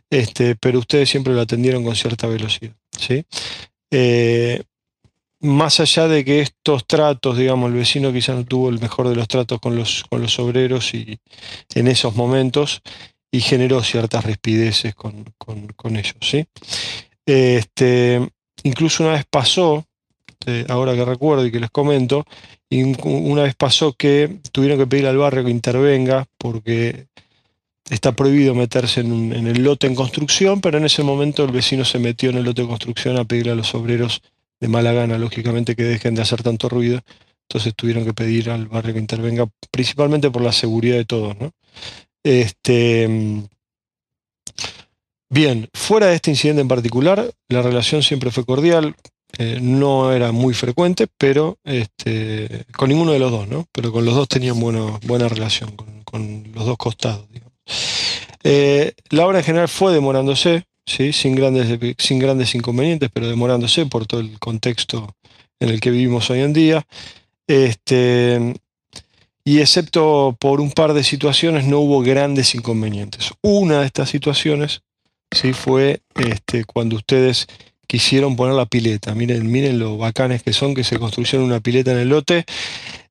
este, 0.09 0.55
pero 0.55 0.79
ustedes 0.79 1.11
siempre 1.11 1.35
lo 1.35 1.41
atendieron 1.41 1.83
con 1.83 1.97
cierta 1.97 2.29
velocidad. 2.29 2.77
¿sí? 2.97 3.25
Eh, 3.91 4.63
más 5.41 5.81
allá 5.81 6.07
de 6.07 6.25
que 6.25 6.41
estos 6.41 6.87
tratos, 6.87 7.37
digamos, 7.37 7.73
el 7.73 7.77
vecino 7.77 8.13
quizá 8.13 8.35
no 8.35 8.45
tuvo 8.45 8.69
el 8.69 8.79
mejor 8.79 9.09
de 9.09 9.17
los 9.17 9.27
tratos 9.27 9.59
con 9.59 9.75
los, 9.75 10.05
con 10.09 10.23
los 10.23 10.39
obreros 10.39 10.95
y 10.95 11.19
en 11.75 11.89
esos 11.89 12.15
momentos 12.15 12.83
y 13.33 13.41
generó 13.41 13.83
ciertas 13.83 14.25
rispideces 14.25 14.95
con, 14.95 15.25
con, 15.39 15.67
con 15.75 15.97
ellos. 15.97 16.15
¿sí? 16.21 16.47
Este, 17.27 18.21
incluso 18.63 19.03
una 19.03 19.15
vez 19.15 19.25
pasó 19.29 19.88
eh, 20.47 20.65
ahora 20.69 20.95
que 20.95 21.05
recuerdo 21.05 21.47
y 21.47 21.51
que 21.51 21.61
les 21.61 21.71
comento, 21.71 22.25
una 22.71 23.43
vez 23.43 23.55
pasó 23.55 23.93
que 23.93 24.41
tuvieron 24.53 24.79
que 24.79 24.87
pedir 24.87 25.07
al 25.07 25.19
barrio 25.19 25.45
que 25.45 25.51
intervenga 25.51 26.27
porque 26.39 27.07
está 27.91 28.13
prohibido 28.13 28.55
meterse 28.55 29.01
en, 29.01 29.33
el 29.33 29.63
lote 29.63 29.87
en 29.87 29.95
construcción, 29.95 30.61
pero 30.61 30.79
en 30.79 30.85
ese 30.85 31.03
momento 31.03 31.45
el 31.45 31.53
vecino 31.53 31.85
se 31.85 31.99
metió 31.99 32.31
en 32.31 32.37
el 32.37 32.45
lote 32.45 32.63
de 32.63 32.69
construcción 32.69 33.17
a 33.17 33.25
pedirle 33.25 33.53
a 33.53 33.55
los 33.55 33.75
obreros 33.75 34.23
de 34.61 34.69
mala 34.69 34.93
gana, 34.93 35.19
lógicamente, 35.19 35.77
que 35.77 35.85
dejen 35.85 36.15
de 36.15 36.23
hacer 36.23 36.43
tanto 36.43 36.69
ruido. 36.69 37.01
Entonces 37.49 37.75
tuvieron 37.75 38.05
que 38.05 38.13
pedir 38.13 38.51
al 38.51 38.67
barrio 38.67 38.95
que 38.95 39.01
intervenga, 39.01 39.47
principalmente 39.71 40.31
por 40.31 40.43
la 40.43 40.53
seguridad 40.53 40.97
de 40.97 41.05
todos. 41.07 41.37
Este, 42.23 43.09
bien, 45.31 45.69
fuera 45.73 46.09
de 46.09 46.17
este 46.17 46.31
incidente 46.31 46.61
en 46.61 46.69
particular, 46.69 47.33
la 47.49 47.63
relación 47.63 48.03
siempre 48.03 48.31
fue 48.31 48.45
cordial. 48.45 48.95
Eh, 49.37 49.59
no 49.61 50.11
era 50.13 50.33
muy 50.33 50.55
frecuente, 50.55 51.07
pero 51.19 51.59
este, 51.65 52.65
con 52.77 52.89
ninguno 52.89 53.13
de 53.13 53.19
los 53.19 53.31
dos, 53.31 53.47
¿no? 53.47 53.67
Pero 53.73 53.93
con 53.93 54.05
los 54.05 54.15
dos 54.15 54.27
tenían 54.27 54.59
buena 54.59 55.29
relación, 55.29 55.73
con, 55.77 56.03
con, 56.05 56.51
los 56.55 56.65
dos 56.65 56.79
costados. 56.79 57.27
Eh, 58.43 58.95
la 59.11 59.27
obra 59.27 59.39
en 59.39 59.45
general 59.45 59.69
fue 59.69 59.93
demorándose, 59.93 60.65
¿sí? 60.87 61.13
sin, 61.13 61.35
grandes, 61.35 61.79
sin 61.99 62.19
grandes 62.19 62.55
inconvenientes, 62.55 63.11
pero 63.13 63.29
demorándose 63.29 63.85
por 63.87 64.07
todo 64.07 64.21
el 64.21 64.39
contexto 64.39 65.15
en 65.61 65.69
el 65.69 65.81
que 65.81 65.91
vivimos 65.91 66.31
hoy 66.31 66.41
en 66.41 66.53
día. 66.53 66.87
Este, 67.47 68.55
y 69.45 69.61
excepto 69.61 70.37
por 70.39 70.61
un 70.61 70.73
par 70.73 70.95
de 70.95 71.05
situaciones 71.05 71.65
no 71.65 71.81
hubo 71.81 72.01
grandes 72.01 72.55
inconvenientes. 72.55 73.31
Una 73.43 73.81
de 73.81 73.87
estas 73.87 74.11
situaciones 74.11 74.83
sí 75.31 75.53
fue 75.53 76.01
este, 76.17 76.65
cuando 76.65 76.97
ustedes 76.97 77.47
quisieron 77.89 78.37
poner 78.37 78.55
la 78.55 78.67
pileta. 78.67 79.15
Miren, 79.15 79.51
miren 79.51 79.81
lo 79.81 79.97
bacanes 79.97 80.45
que 80.45 80.53
son 80.53 80.75
que 80.75 80.85
se 80.85 80.99
construyeron 80.99 81.43
una 81.43 81.61
pileta 81.61 81.91
en 81.91 81.99
el 81.99 82.11
lote. 82.11 82.45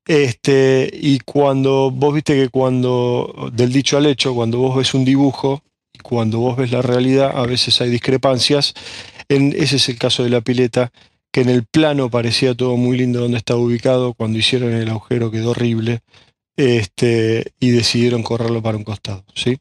Este, 0.06 0.90
y 0.94 1.18
cuando 1.18 1.90
vos 1.90 2.14
viste 2.14 2.34
que 2.34 2.48
cuando, 2.48 3.50
del 3.52 3.72
dicho 3.72 3.98
al 3.98 4.06
hecho, 4.06 4.34
cuando 4.34 4.58
vos 4.58 4.76
ves 4.76 4.94
un 4.94 5.04
dibujo 5.04 5.62
y 5.92 5.98
cuando 5.98 6.38
vos 6.38 6.56
ves 6.56 6.70
la 6.70 6.80
realidad, 6.80 7.32
a 7.34 7.44
veces 7.44 7.78
hay 7.82 7.90
discrepancias. 7.90 8.72
En, 9.28 9.52
ese 9.54 9.76
es 9.76 9.88
el 9.90 9.98
caso 9.98 10.24
de 10.24 10.30
la 10.30 10.40
pileta, 10.40 10.92
que 11.30 11.42
en 11.42 11.50
el 11.50 11.66
plano 11.66 12.08
parecía 12.08 12.54
todo 12.54 12.76
muy 12.78 12.96
lindo 12.96 13.20
donde 13.20 13.36
estaba 13.36 13.60
ubicado, 13.60 14.14
cuando 14.14 14.38
hicieron 14.38 14.72
el 14.72 14.88
agujero 14.88 15.30
quedó 15.30 15.50
horrible 15.50 16.00
este, 16.56 17.52
y 17.60 17.70
decidieron 17.70 18.22
correrlo 18.22 18.62
para 18.62 18.78
un 18.78 18.84
costado. 18.84 19.24
¿sí? 19.34 19.58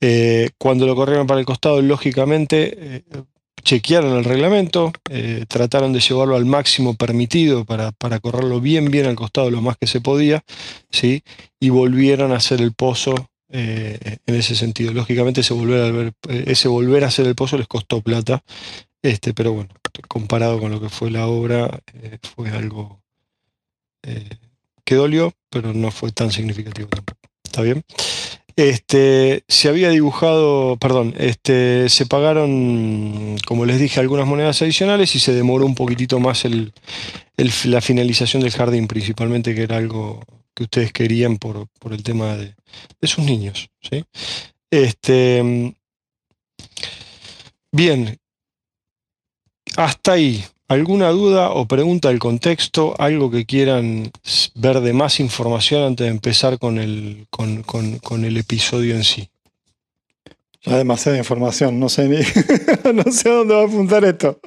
Eh, 0.00 0.50
cuando 0.58 0.86
lo 0.86 0.94
corrieron 0.94 1.26
para 1.26 1.40
el 1.40 1.46
costado, 1.46 1.82
lógicamente 1.82 2.74
eh, 2.78 3.02
chequearon 3.64 4.16
el 4.16 4.24
reglamento, 4.24 4.92
eh, 5.10 5.44
trataron 5.48 5.92
de 5.92 6.00
llevarlo 6.00 6.36
al 6.36 6.44
máximo 6.44 6.94
permitido 6.94 7.64
para, 7.64 7.92
para, 7.92 8.20
correrlo 8.20 8.60
bien, 8.60 8.90
bien 8.90 9.06
al 9.06 9.16
costado 9.16 9.50
lo 9.50 9.60
más 9.60 9.76
que 9.76 9.86
se 9.86 10.00
podía, 10.00 10.44
¿sí? 10.90 11.22
y 11.58 11.70
volvieron 11.70 12.32
a 12.32 12.36
hacer 12.36 12.60
el 12.60 12.72
pozo 12.72 13.14
en 13.48 14.34
ese 14.34 14.56
sentido. 14.56 14.92
Lógicamente 14.92 15.40
ese 15.40 15.54
volver, 15.54 17.04
a 17.04 17.06
hacer 17.06 17.26
el 17.26 17.36
pozo 17.36 17.56
les 17.56 17.68
costó 17.68 18.00
plata, 18.00 18.42
este, 19.00 19.32
pero 19.32 19.52
bueno, 19.52 19.70
comparado 20.08 20.58
con 20.58 20.72
lo 20.72 20.80
que 20.80 20.88
fue 20.88 21.12
la 21.12 21.28
obra, 21.28 21.80
fue 22.34 22.50
algo 22.50 23.00
que 24.84 24.94
dolió, 24.94 25.32
pero 25.50 25.72
no 25.72 25.90
fue 25.90 26.10
tan 26.10 26.32
significativo 26.32 26.88
tampoco. 26.88 27.20
¿Está 27.44 27.62
bien? 27.62 27.84
Este, 28.56 29.42
se 29.48 29.68
había 29.68 29.88
dibujado, 29.90 30.76
perdón, 30.76 31.14
este, 31.18 31.88
se 31.88 32.06
pagaron, 32.06 33.36
como 33.46 33.66
les 33.66 33.80
dije, 33.80 33.98
algunas 33.98 34.26
monedas 34.26 34.62
adicionales 34.62 35.16
y 35.16 35.20
se 35.20 35.32
demoró 35.32 35.66
un 35.66 35.74
poquitito 35.74 36.20
más 36.20 36.44
el, 36.44 36.72
la 37.64 37.80
finalización 37.80 38.42
del 38.42 38.52
jardín, 38.52 38.86
principalmente, 38.86 39.54
que 39.54 39.62
era 39.62 39.78
algo 39.78 40.22
que 40.54 40.64
ustedes 40.64 40.92
querían 40.92 41.36
por, 41.38 41.66
por 41.80 41.92
el 41.92 42.04
tema 42.04 42.36
de, 42.36 42.54
de, 43.00 43.08
sus 43.08 43.24
niños. 43.24 43.70
¿sí? 43.82 44.04
Este, 44.70 45.74
bien, 47.72 48.18
hasta 49.76 50.12
ahí. 50.12 50.44
¿Alguna 50.66 51.10
duda 51.10 51.50
o 51.50 51.66
pregunta 51.66 52.08
del 52.08 52.18
contexto? 52.18 52.94
¿Algo 52.98 53.30
que 53.30 53.44
quieran 53.44 54.10
ver 54.54 54.80
de 54.80 54.94
más 54.94 55.20
información 55.20 55.82
antes 55.82 56.06
de 56.06 56.10
empezar 56.10 56.58
con 56.58 56.78
el, 56.78 57.26
con, 57.28 57.62
con, 57.62 57.98
con 57.98 58.24
el 58.24 58.38
episodio 58.38 58.94
en 58.94 59.04
sí? 59.04 59.28
Ya 60.62 60.78
demasiada 60.78 61.18
información, 61.18 61.78
no 61.78 61.90
sé 61.90 62.08
ni 62.08 62.16
no 62.94 63.12
sé 63.12 63.28
dónde 63.28 63.54
va 63.54 63.60
a 63.60 63.66
apuntar 63.66 64.04
esto. 64.06 64.40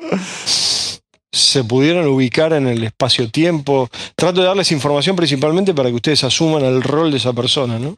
Se 1.31 1.63
pudieron 1.63 2.07
ubicar 2.07 2.53
en 2.53 2.65
el 2.65 2.83
espacio-tiempo. 2.83 3.87
Trato 4.15 4.41
de 4.41 4.47
darles 4.47 4.71
información 4.71 5.15
principalmente 5.15 5.75
para 5.75 5.89
que 5.89 5.95
ustedes 5.95 6.23
asuman 6.23 6.65
el 6.65 6.81
rol 6.81 7.11
de 7.11 7.17
esa 7.17 7.33
persona, 7.33 7.77
¿no? 7.77 7.95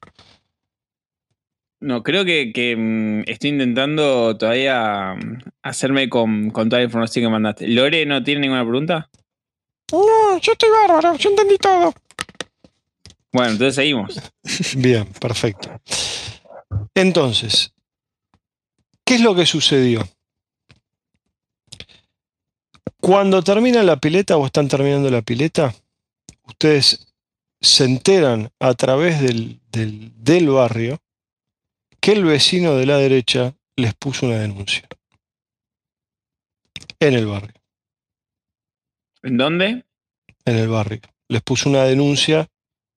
No, 1.82 2.04
creo 2.04 2.26
que, 2.26 2.52
que 2.52 2.76
mm, 2.76 3.24
estoy 3.28 3.52
intentando 3.52 4.38
todavía 4.38 5.16
mm, 5.16 5.40
hacerme 5.64 6.10
con, 6.10 6.50
con, 6.50 6.70
toda 6.70 6.82
la 6.82 6.86
información 6.86 7.24
que 7.24 7.30
mandaste. 7.30 7.68
¿Lore 7.68 8.06
no 8.06 8.22
tiene 8.22 8.42
ninguna 8.42 8.64
pregunta? 8.64 9.10
No, 9.92 10.38
yo 10.40 10.52
estoy 10.52 10.70
bárbaro, 10.70 11.16
yo 11.16 11.30
entendí 11.30 11.58
todo. 11.58 11.94
Bueno, 13.32 13.52
entonces 13.52 13.76
seguimos. 13.76 14.20
Bien, 14.78 15.06
perfecto. 15.06 15.70
Entonces, 16.94 17.74
¿qué 19.06 19.16
es 19.16 19.22
lo 19.22 19.34
que 19.34 19.46
sucedió? 19.46 20.08
Cuando 23.00 23.42
termina 23.42 23.84
la 23.84 23.98
pileta 23.98 24.36
o 24.36 24.46
están 24.46 24.68
terminando 24.68 25.10
la 25.10 25.22
pileta, 25.22 25.74
ustedes 26.44 27.08
se 27.62 27.86
enteran 27.86 28.52
a 28.60 28.74
través 28.74 29.22
del, 29.22 29.62
del, 29.72 30.12
del 30.18 30.50
barrio 30.50 31.00
que 32.00 32.14
el 32.14 32.26
vecino 32.26 32.76
de 32.76 32.86
la 32.86 32.98
derecha 32.98 33.56
les 33.76 33.94
puso 33.94 34.26
una 34.26 34.38
denuncia. 34.38 34.88
En 37.00 37.14
el 37.14 37.26
barrio. 37.28 37.54
¿En 39.24 39.38
dónde? 39.38 39.86
En 40.46 40.56
el 40.56 40.68
barrio. 40.68 41.02
Les 41.28 41.42
puso 41.42 41.70
una 41.70 41.84
denuncia 41.84 42.48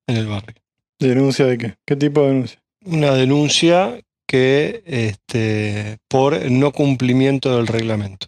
en 0.07 0.17
el 0.17 0.27
barrio. 0.27 0.55
¿Denuncia 0.99 1.47
de 1.47 1.59
qué? 1.59 1.75
¿Qué 1.87 1.97
tipo 1.97 2.23
de 2.23 2.29
denuncia? 2.29 2.63
Una 2.85 3.13
denuncia 3.13 4.01
que 4.27 4.83
este, 4.87 5.99
por 6.09 6.51
no 6.51 6.73
cumplimiento 6.73 7.57
del 7.57 7.67
reglamento. 7.67 8.27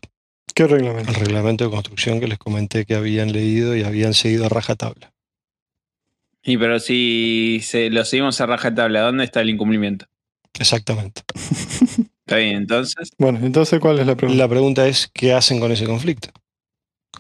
¿Qué 0.54 0.66
reglamento? 0.66 1.11
El 1.11 1.16
reglamento 1.16 1.64
de 1.64 1.71
construcción 1.71 2.21
que 2.21 2.28
les 2.28 2.38
comenté 2.38 2.85
que 2.85 2.95
habían 2.95 3.33
leído 3.33 3.75
y 3.76 3.83
habían 3.83 4.14
seguido 4.14 4.47
a 4.47 4.49
rajatabla. 4.49 5.12
Y 6.43 6.59
pero 6.59 6.78
si 6.78 7.61
se, 7.62 7.90
lo 7.90 8.04
seguimos 8.04 8.40
a 8.40 8.47
rajatabla, 8.47 9.00
¿dónde 9.00 9.25
está 9.25 9.40
el 9.40 9.50
incumplimiento? 9.50 10.07
Exactamente. 10.58 11.23
Está 11.34 12.37
bien, 12.37 12.56
entonces. 12.56 13.11
Bueno, 13.18 13.40
entonces, 13.42 13.80
¿cuál 13.80 13.99
es 13.99 14.06
la 14.06 14.16
pregunta? 14.16 14.42
La 14.42 14.49
pregunta 14.49 14.87
es, 14.87 15.11
¿qué 15.12 15.32
hacen 15.32 15.61
con 15.61 15.73
ese 15.73 15.84
conflicto? 15.84 16.30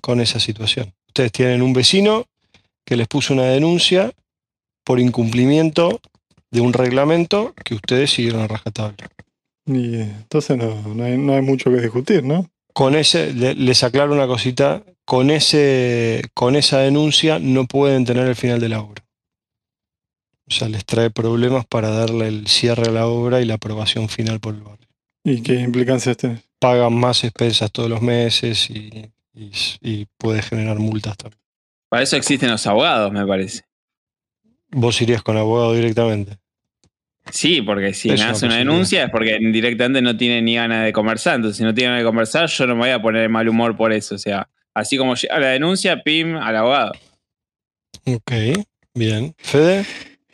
Con 0.00 0.20
esa 0.20 0.40
situación. 0.40 0.94
Ustedes 1.08 1.32
tienen 1.32 1.62
un 1.62 1.72
vecino 1.72 2.26
que 2.84 2.96
les 2.96 3.08
puso 3.08 3.34
una 3.34 3.44
denuncia 3.44 4.12
por 4.84 5.00
incumplimiento 5.00 6.00
de 6.50 6.60
un 6.60 6.72
reglamento 6.72 7.54
que 7.64 7.74
ustedes 7.74 8.10
siguieron 8.10 8.42
a 8.42 8.46
rajatabla. 8.46 9.08
Y 9.66 9.96
entonces 9.96 10.56
no, 10.56 10.94
no, 10.94 11.04
hay, 11.04 11.16
no 11.16 11.34
hay 11.34 11.42
mucho 11.42 11.70
que 11.70 11.80
discutir, 11.80 12.22
¿no? 12.22 12.48
Con 12.72 12.94
ese, 12.94 13.32
le, 13.32 13.54
les 13.54 13.82
aclaro 13.82 14.12
una 14.12 14.26
cosita, 14.26 14.82
con, 15.04 15.30
ese, 15.30 16.22
con 16.34 16.56
esa 16.56 16.78
denuncia 16.78 17.38
no 17.38 17.66
pueden 17.66 18.04
tener 18.04 18.26
el 18.26 18.36
final 18.36 18.60
de 18.60 18.68
la 18.68 18.80
obra. 18.80 19.03
O 20.46 20.52
sea, 20.52 20.68
les 20.68 20.84
trae 20.84 21.10
problemas 21.10 21.64
para 21.66 21.90
darle 21.90 22.28
el 22.28 22.46
cierre 22.48 22.88
a 22.88 22.92
la 22.92 23.06
obra 23.06 23.40
y 23.40 23.46
la 23.46 23.54
aprobación 23.54 24.08
final 24.08 24.40
por 24.40 24.54
el 24.54 24.60
barrio. 24.60 24.88
¿Y 25.24 25.42
qué 25.42 25.54
implicancias 25.54 26.16
tiene? 26.16 26.42
Pagan 26.58 26.94
más 26.94 27.24
expensas 27.24 27.72
todos 27.72 27.88
los 27.88 28.02
meses 28.02 28.68
y, 28.68 29.10
y, 29.34 29.50
y, 29.80 30.06
puede 30.18 30.42
generar 30.42 30.78
multas 30.78 31.16
también. 31.16 31.40
Para 31.88 32.02
eso 32.02 32.16
existen 32.16 32.50
los 32.50 32.66
abogados, 32.66 33.10
me 33.10 33.26
parece. 33.26 33.62
¿Vos 34.70 35.00
irías 35.00 35.22
con 35.22 35.36
abogado 35.36 35.72
directamente? 35.72 36.36
Sí, 37.30 37.62
porque 37.62 37.94
si 37.94 38.10
me 38.10 38.22
hace 38.22 38.44
una, 38.44 38.56
denuncia 38.56 39.04
es 39.04 39.10
porque 39.10 39.38
directamente 39.40 40.02
no 40.02 40.16
tiene 40.16 40.42
ni 40.42 40.56
ganas 40.56 40.84
de 40.84 40.92
conversar. 40.92 41.36
Entonces, 41.36 41.56
si 41.56 41.64
no 41.64 41.72
tiene 41.72 41.88
ganas 41.88 42.02
de 42.02 42.06
conversar, 42.06 42.48
yo 42.48 42.66
no 42.66 42.74
me 42.74 42.80
voy 42.80 42.90
a 42.90 43.00
poner 43.00 43.28
mal 43.30 43.48
humor 43.48 43.76
por 43.76 43.92
eso. 43.92 44.14
O 44.16 44.18
sea, 44.18 44.48
así 44.74 44.98
como 44.98 45.14
llega 45.14 45.38
la 45.38 45.48
denuncia, 45.48 46.02
pim, 46.02 46.36
al 46.36 46.56
abogado. 46.56 46.92
Ok, 48.04 48.32
bien. 48.94 49.34
Fede. 49.38 49.86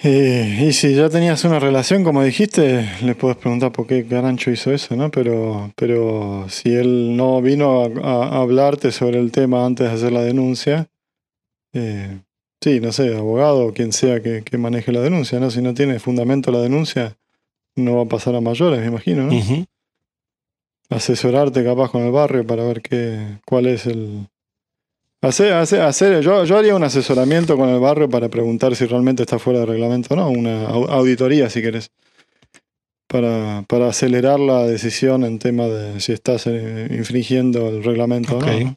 Eh, 0.03 0.65
y 0.67 0.73
si 0.73 0.95
ya 0.95 1.11
tenías 1.11 1.45
una 1.45 1.59
relación, 1.59 2.05
como 2.05 2.23
dijiste, 2.23 2.89
le 3.03 3.15
puedes 3.15 3.37
preguntar 3.37 3.71
por 3.71 3.87
qué 3.87 4.03
Garancho 4.03 4.51
hizo 4.51 4.73
eso, 4.73 4.97
¿no? 4.97 5.11
Pero, 5.11 5.73
pero 5.77 6.47
si 6.49 6.75
él 6.75 7.15
no 7.17 7.43
vino 7.43 7.85
a, 8.03 8.41
hablarte 8.41 8.93
sobre 8.93 9.19
el 9.19 9.31
tema 9.31 9.67
antes 9.67 9.89
de 9.89 9.95
hacer 9.95 10.13
la 10.13 10.23
denuncia, 10.23 10.89
eh, 11.75 12.19
sí, 12.63 12.81
no 12.81 12.93
sé, 12.93 13.15
abogado 13.15 13.67
o 13.67 13.73
quien 13.75 13.93
sea 13.93 14.23
que, 14.23 14.43
que, 14.43 14.57
maneje 14.57 14.91
la 14.91 15.01
denuncia, 15.03 15.39
¿no? 15.39 15.51
Si 15.51 15.61
no 15.61 15.75
tiene 15.75 15.99
fundamento 15.99 16.51
la 16.51 16.63
denuncia, 16.63 17.19
no 17.77 17.97
va 17.97 18.03
a 18.05 18.09
pasar 18.09 18.35
a 18.35 18.41
mayores, 18.41 18.81
me 18.81 18.87
imagino, 18.87 19.25
¿no? 19.25 19.35
Uh 19.35 19.41
-huh. 19.41 19.67
Asesorarte 20.89 21.63
capaz 21.63 21.91
con 21.91 22.03
el 22.03 22.11
barrio 22.11 22.47
para 22.47 22.65
ver 22.65 22.81
qué, 22.81 23.39
cuál 23.45 23.67
es 23.67 23.85
el, 23.85 24.29
Hacer, 25.23 25.53
hacer, 25.53 25.83
hacer, 25.83 26.23
yo, 26.23 26.45
yo 26.45 26.57
haría 26.57 26.75
un 26.75 26.83
asesoramiento 26.83 27.57
con 27.59 27.69
el 27.69 27.79
barrio 27.79 28.09
para 28.09 28.31
preguntar 28.31 28.75
si 28.75 28.87
realmente 28.87 29.23
está 29.23 29.39
fuera 29.39 29.61
de 29.61 29.67
reglamento 29.67 30.15
o 30.15 30.17
no, 30.17 30.31
una 30.31 30.67
auditoría 30.67 31.51
si 31.51 31.61
querés, 31.61 31.91
para, 33.07 33.65
para 33.69 33.89
acelerar 33.89 34.41
la 34.41 34.65
decisión 34.67 35.25
en 35.25 35.39
tema 35.39 35.67
de 35.67 36.01
si 36.01 36.13
estás 36.13 36.47
eh, 36.47 36.89
infringiendo 36.91 37.69
el 37.69 37.85
reglamento 37.85 38.39
okay. 38.39 38.63
o 38.63 38.65
no. 38.67 38.77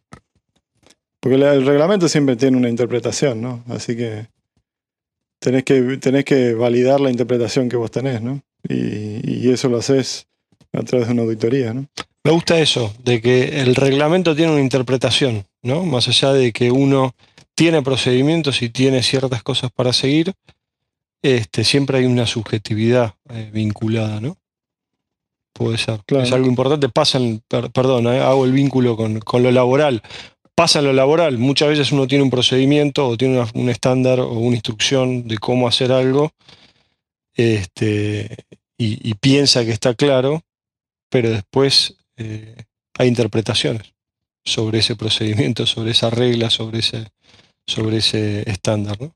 Porque 1.21 1.35
el, 1.35 1.43
el, 1.43 1.65
reglamento 1.65 2.09
siempre 2.09 2.35
tiene 2.35 2.57
una 2.57 2.67
interpretación, 2.67 3.41
¿no? 3.41 3.63
Así 3.69 3.95
que 3.95 4.27
tenés 5.39 5.63
que, 5.63 5.81
tenés 5.97 6.25
que 6.25 6.53
validar 6.55 6.99
la 6.99 7.09
interpretación 7.09 7.69
que 7.69 7.77
vos 7.77 7.91
tenés, 7.91 8.21
¿no? 8.21 8.41
Y, 8.67 9.45
y 9.45 9.49
eso 9.49 9.69
lo 9.69 9.77
haces 9.77 10.27
a 10.73 10.81
través 10.83 11.07
de 11.07 11.13
una 11.13 11.21
auditoría, 11.21 11.73
¿no? 11.73 11.87
Me 12.25 12.31
gusta 12.31 12.59
eso, 12.59 12.93
de 13.03 13.21
que 13.21 13.61
el 13.61 13.75
reglamento 13.75 14.35
tiene 14.35 14.51
una 14.51 14.61
interpretación, 14.61 15.45
¿no? 15.63 15.83
Más 15.85 16.07
allá 16.07 16.33
de 16.33 16.51
que 16.51 16.71
uno 16.71 17.15
tiene 17.55 17.81
procedimientos 17.81 18.61
y 18.61 18.69
tiene 18.69 19.01
ciertas 19.03 19.43
cosas 19.43 19.71
para 19.71 19.93
seguir, 19.93 20.33
este, 21.21 21.63
siempre 21.63 21.99
hay 21.99 22.05
una 22.05 22.27
subjetividad 22.27 23.15
eh, 23.29 23.49
vinculada, 23.53 24.19
¿no? 24.19 24.37
Puede 25.53 25.77
ser. 25.77 26.01
Claro. 26.05 26.23
Es 26.25 26.31
algo 26.31 26.47
importante. 26.47 26.89
Pasan, 26.89 27.41
per, 27.47 27.71
perdón, 27.71 28.07
eh, 28.07 28.19
hago 28.19 28.43
el 28.45 28.51
vínculo 28.51 28.97
con, 28.97 29.19
con, 29.19 29.43
lo 29.43 29.51
laboral. 29.51 30.01
pasa 30.55 30.79
en 30.79 30.85
lo 30.85 30.93
laboral. 30.93 31.37
Muchas 31.37 31.69
veces 31.69 31.91
uno 31.91 32.07
tiene 32.07 32.23
un 32.23 32.29
procedimiento 32.31 33.07
o 33.07 33.17
tiene 33.17 33.39
una- 33.39 33.49
un 33.53 33.69
estándar 33.69 34.19
o 34.19 34.31
una 34.33 34.55
instrucción 34.55 35.27
de 35.27 35.37
cómo 35.37 35.67
hacer 35.67 35.91
algo 35.91 36.31
este, 37.35 38.35
y, 38.77 39.09
y 39.09 39.13
piensa 39.15 39.63
que 39.65 39.71
está 39.71 39.93
claro, 39.93 40.41
pero 41.09 41.29
después 41.29 41.97
eh, 42.17 42.55
hay 42.97 43.07
interpretaciones 43.07 43.93
sobre 44.43 44.79
ese 44.79 44.95
procedimiento, 44.95 45.65
sobre 45.65 45.91
esa 45.91 46.09
regla, 46.09 46.49
sobre 46.49 46.79
ese, 46.79 47.07
sobre 47.65 47.97
ese 47.97 48.49
estándar. 48.49 48.99
¿no? 48.99 49.13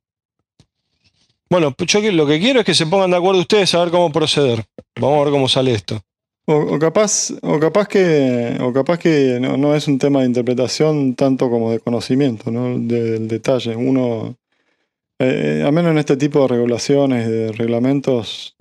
Bueno, 1.49 1.71
pues 1.71 1.89
yo 1.91 2.01
lo 2.11 2.27
que 2.27 2.39
quiero 2.39 2.59
es 2.59 2.65
que 2.65 2.73
se 2.73 2.85
pongan 2.85 3.11
de 3.11 3.17
acuerdo 3.17 3.41
ustedes 3.41 3.73
a 3.73 3.79
ver 3.79 3.91
cómo 3.91 4.11
proceder. 4.11 4.65
Vamos 4.99 5.21
a 5.21 5.23
ver 5.25 5.31
cómo 5.31 5.47
sale 5.47 5.73
esto. 5.73 6.01
O, 6.45 6.79
capaz, 6.79 7.31
o 7.41 7.59
capaz 7.59 7.87
que, 7.89 8.57
o 8.61 8.71
capaz 8.71 8.99
que 8.99 9.37
no, 9.41 9.75
es 9.75 9.87
un 9.89 9.99
tema 9.99 10.21
de 10.21 10.27
interpretación 10.27 11.13
tanto 11.15 11.49
como 11.49 11.71
de 11.71 11.79
conocimiento, 11.79 12.51
¿no? 12.51 12.79
De- 12.79 13.11
del 13.11 13.27
detalle. 13.27 13.75
Uno, 13.75 14.35
eh, 15.19 15.63
al 15.65 15.73
menos 15.73 15.91
en 15.91 15.97
este 15.97 16.15
tipo 16.15 16.41
de 16.41 16.47
regulaciones, 16.47 17.27
de 17.27 17.51
reglamentos, 17.51 18.55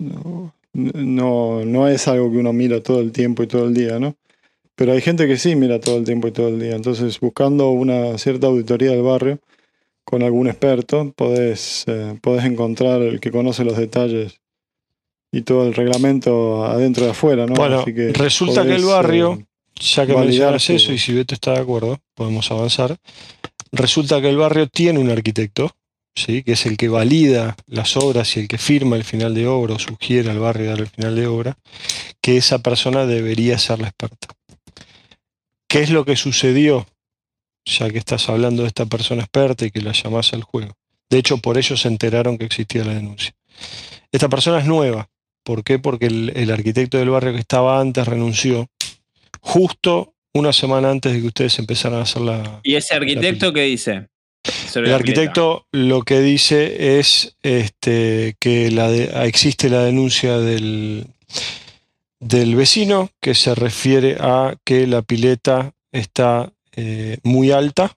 no, 0.73 1.63
no 1.65 1.87
es 1.87 2.07
algo 2.09 2.29
que 2.29 2.37
uno 2.37 2.51
mira 2.51 2.81
todo 2.83 2.99
el 2.99 3.13
tiempo 3.13 3.43
y 3.43 3.47
todo 3.47 3.65
el 3.67 3.73
día, 3.73 3.99
¿no? 3.99 4.15
Pero 4.77 4.93
hay 4.93 5.01
gente 5.01 5.25
que 5.27 5.37
sí 5.37 5.55
mira 5.55 5.79
todo 5.79 5.97
el 5.97 6.03
tiempo 6.05 6.27
y 6.27 6.31
todo 6.31 6.49
el 6.49 6.59
día. 6.59 6.75
Entonces, 6.75 7.19
buscando 7.19 7.71
una 7.71 8.17
cierta 8.19 8.47
auditoría 8.47 8.91
del 8.91 9.01
barrio 9.01 9.39
con 10.05 10.21
algún 10.23 10.47
experto, 10.47 11.11
podés, 11.15 11.83
eh, 11.87 12.17
podés 12.21 12.45
encontrar 12.45 13.01
el 13.01 13.19
que 13.19 13.31
conoce 13.31 13.65
los 13.65 13.75
detalles 13.75 14.39
y 15.31 15.41
todo 15.41 15.67
el 15.67 15.73
reglamento 15.73 16.63
adentro 16.63 17.05
y 17.07 17.09
afuera, 17.09 17.47
¿no? 17.47 17.55
Bueno, 17.55 17.79
Así 17.81 17.93
que 17.93 18.13
resulta 18.13 18.63
que 18.65 18.75
el 18.75 18.85
barrio- 18.85 19.33
eh, 19.41 19.45
Ya 19.79 20.05
que 20.07 20.13
mencionas 20.15 20.69
eso 20.69 20.91
y 20.93 20.97
si 20.99 21.13
Beto 21.13 21.33
está 21.35 21.53
de 21.53 21.59
acuerdo, 21.59 21.99
podemos 22.15 22.49
avanzar. 22.51 22.97
Resulta 23.71 24.21
que 24.21 24.29
el 24.29 24.37
barrio 24.37 24.67
tiene 24.67 24.97
un 24.99 25.09
arquitecto, 25.09 25.71
¿sí? 26.15 26.41
que 26.43 26.53
es 26.53 26.65
el 26.65 26.77
que 26.77 26.87
valida 26.87 27.55
las 27.67 27.97
obras 27.97 28.37
y 28.37 28.41
el 28.41 28.47
que 28.47 28.57
firma 28.57 28.95
el 28.95 29.03
final 29.03 29.33
de 29.35 29.45
obra 29.47 29.73
o 29.75 29.79
sugiere 29.79 30.29
al 30.31 30.39
barrio 30.39 30.69
dar 30.69 30.79
el 30.79 30.87
final 30.87 31.15
de 31.15 31.27
obra, 31.27 31.57
que 32.21 32.37
esa 32.37 32.59
persona 32.63 33.05
debería 33.05 33.57
ser 33.57 33.79
la 33.79 33.87
experta. 33.89 34.27
¿Qué 35.67 35.81
es 35.81 35.89
lo 35.89 36.05
que 36.05 36.15
sucedió? 36.15 36.87
Ya 37.65 37.89
que 37.89 37.97
estás 37.97 38.29
hablando 38.29 38.61
de 38.63 38.69
esta 38.69 38.85
persona 38.85 39.23
experta 39.23 39.65
y 39.65 39.71
que 39.71 39.81
la 39.81 39.91
llamás 39.91 40.33
al 40.33 40.43
juego. 40.43 40.73
De 41.09 41.17
hecho, 41.17 41.37
por 41.37 41.57
ello 41.57 41.75
se 41.75 41.87
enteraron 41.87 42.37
que 42.37 42.45
existía 42.45 42.83
la 42.85 42.93
denuncia. 42.93 43.33
Esta 44.11 44.29
persona 44.29 44.59
es 44.59 44.65
nueva. 44.65 45.09
¿Por 45.43 45.63
qué? 45.63 45.79
Porque 45.79 46.05
el, 46.07 46.31
el 46.35 46.51
arquitecto 46.51 46.97
del 46.97 47.09
barrio 47.09 47.33
que 47.33 47.39
estaba 47.39 47.79
antes 47.79 48.05
renunció 48.07 48.67
justo 49.41 50.13
una 50.33 50.53
semana 50.53 50.89
antes 50.89 51.13
de 51.13 51.21
que 51.21 51.27
ustedes 51.27 51.57
empezaran 51.59 51.99
a 51.99 52.03
hacer 52.03 52.21
la... 52.21 52.59
¿Y 52.63 52.75
ese 52.75 52.93
arquitecto 52.93 53.51
qué 53.53 53.61
dice? 53.63 54.07
El 54.75 54.93
arquitecto 54.93 55.65
lo 55.71 56.03
que 56.03 56.19
dice 56.21 56.99
es 56.99 57.35
este, 57.41 58.35
que 58.39 58.71
la 58.71 58.89
de- 58.89 59.09
existe 59.27 59.69
la 59.69 59.83
denuncia 59.83 60.37
del, 60.37 61.07
del 62.19 62.55
vecino 62.55 63.09
que 63.21 63.35
se 63.35 63.55
refiere 63.55 64.17
a 64.19 64.55
que 64.63 64.87
la 64.87 65.01
pileta 65.01 65.73
está 65.91 66.51
eh, 66.75 67.17
muy 67.23 67.51
alta 67.51 67.95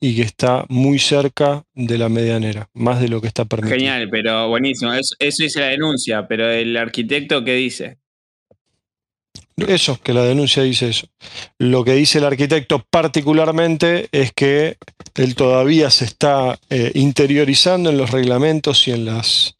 y 0.00 0.16
que 0.16 0.22
está 0.22 0.64
muy 0.68 0.98
cerca 0.98 1.64
de 1.74 1.96
la 1.96 2.08
medianera, 2.08 2.68
más 2.74 3.00
de 3.00 3.08
lo 3.08 3.20
que 3.20 3.28
está 3.28 3.44
permitido. 3.44 3.78
Genial, 3.78 4.08
pero 4.10 4.48
buenísimo. 4.48 4.92
Eso, 4.92 5.14
eso 5.18 5.42
dice 5.44 5.60
la 5.60 5.68
denuncia, 5.68 6.26
pero 6.26 6.50
el 6.50 6.76
arquitecto 6.76 7.44
qué 7.44 7.54
dice? 7.54 7.98
Eso, 9.56 10.00
que 10.02 10.12
la 10.12 10.24
denuncia 10.24 10.62
dice 10.62 10.88
eso. 10.88 11.06
Lo 11.58 11.84
que 11.84 11.92
dice 11.92 12.18
el 12.18 12.24
arquitecto 12.24 12.84
particularmente 12.90 14.08
es 14.10 14.32
que 14.32 14.76
él 15.14 15.34
todavía 15.34 15.90
se 15.90 16.06
está 16.06 16.58
eh, 16.70 16.90
interiorizando 16.94 17.90
en 17.90 17.98
los 17.98 18.10
reglamentos 18.10 18.88
y 18.88 18.92
en 18.92 19.04
las, 19.04 19.56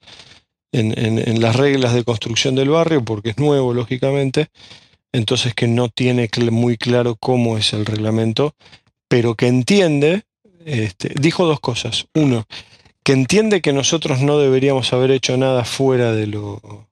en, 0.73 0.99
en- 0.99 1.19
en 1.19 1.41
las 1.41 1.57
reglas 1.57 1.95
de 1.95 2.05
construcción 2.05 2.55
del 2.55 2.71
barrio, 2.71 3.05
porque 3.05 3.31
es 3.31 3.39
nuevo, 3.39 3.75
lógicamente, 3.75 4.49
entonces 5.13 5.55
que 5.55 5.69
no 5.69 5.89
tiene 5.91 6.29
muy 6.51 6.77
claro 6.77 7.17
cómo 7.17 7.59
es 7.59 7.73
el 7.73 7.85
reglamento, 7.87 8.55
pero 9.09 9.35
que 9.35 9.47
entiende, 9.47 10.23
este, 10.65 11.13
dijo 11.21 11.45
dos 11.47 11.61
cosas. 11.61 12.07
Uno, 12.15 12.47
que 13.05 13.13
entiende 13.13 13.61
que 13.61 13.73
nosotros 13.73 14.21
no 14.23 14.39
deberíamos 14.39 14.93
haber 14.93 15.11
hecho 15.11 15.37
nada 15.37 15.65
fuera 15.65 16.13
de 16.13 16.27
lo, 16.29 16.89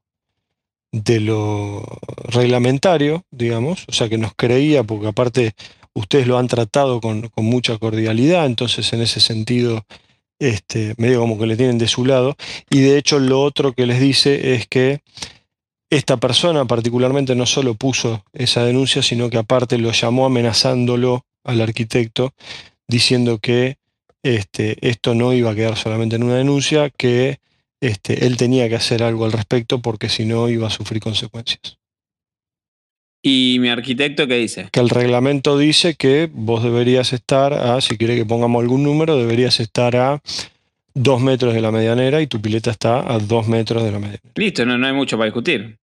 de 0.93 1.21
lo 1.21 1.85
reglamentario, 2.25 3.25
digamos, 3.31 3.85
o 3.89 3.93
sea 3.93 4.09
que 4.09 4.19
nos 4.19 4.33
creía, 4.35 4.83
porque 4.83 5.07
aparte 5.09 5.55
ustedes 5.95 6.27
lo 6.27 6.39
han 6.39 6.49
tratado 6.49 7.01
con, 7.01 7.29
con 7.29 7.45
mucha 7.45 7.79
cordialidad, 7.79 8.47
entonces 8.47 8.93
en 8.93 9.03
ese 9.03 9.21
sentido, 9.21 9.85
este, 10.41 10.95
medio 10.97 11.21
como 11.21 11.39
que 11.39 11.47
le 11.47 11.57
tienen 11.57 11.79
de 11.79 11.87
su 11.87 12.05
lado, 12.05 12.35
y 12.69 12.81
de 12.81 12.99
hecho 12.99 13.21
lo 13.21 13.41
otro 13.41 13.73
que 13.73 13.87
les 13.87 14.01
dice 14.01 14.55
es 14.55 14.67
que 14.67 15.03
esta 15.91 16.17
persona 16.17 16.65
particularmente 16.65 17.35
no 17.35 17.47
solo 17.47 17.75
puso 17.75 18.25
esa 18.33 18.65
denuncia, 18.65 19.03
sino 19.03 19.31
que 19.31 19.39
aparte 19.39 19.79
lo 19.79 19.93
llamó 19.93 20.27
amenazándolo 20.27 21.27
al 21.45 21.61
arquitecto, 21.61 22.33
diciendo 22.89 23.39
que 23.39 23.77
este, 24.23 24.77
esto 24.89 25.15
no 25.15 25.33
iba 25.33 25.51
a 25.51 25.55
quedar 25.55 25.77
solamente 25.77 26.17
en 26.17 26.23
una 26.23 26.37
denuncia, 26.37 26.91
que 26.91 27.39
este, 27.81 28.27
él 28.27 28.37
tenía 28.37 28.69
que 28.69 28.77
hacer 28.77 29.03
algo 29.03 29.25
al 29.25 29.33
respecto 29.33 29.81
porque 29.81 30.09
si 30.09 30.27
no 30.27 30.49
iba 30.49 30.67
a 30.67 30.71
sufrir 30.71 31.01
consecuencias. 31.01 31.80
¿Y 33.23 33.59
mi 33.61 33.69
arquitecto 33.69 34.27
qué 34.27 34.37
dice? 34.37 34.69
Que 34.73 34.81
el 34.81 34.89
reglamento 34.89 35.59
dice 35.59 35.95
que 35.95 36.31
vos 36.33 36.63
deberías 36.63 37.13
estar 37.13 37.53
a, 37.53 37.81
si 37.81 37.99
quiere 37.99 38.17
que 38.17 38.25
pongamos 38.25 38.63
algún 38.63 38.83
número, 38.83 39.17
deberías 39.17 39.61
estar 39.61 39.95
a 39.97 40.23
dos 40.95 41.21
metros 41.21 41.53
de 41.55 41.61
la 41.61 41.71
medianera 41.71 42.23
y 42.23 42.27
tu 42.27 42.41
pileta 42.41 42.71
está 42.71 43.13
a 43.13 43.19
dos 43.19 43.47
metros 43.47 43.83
de 43.85 43.93
la 43.93 43.99
medianera. 43.99 44.23
Listo, 44.35 44.65
no, 44.65 44.79
no 44.79 44.87
hay 44.87 44.95
mucho 44.95 45.17
para 45.19 45.27
discutir. 45.27 45.77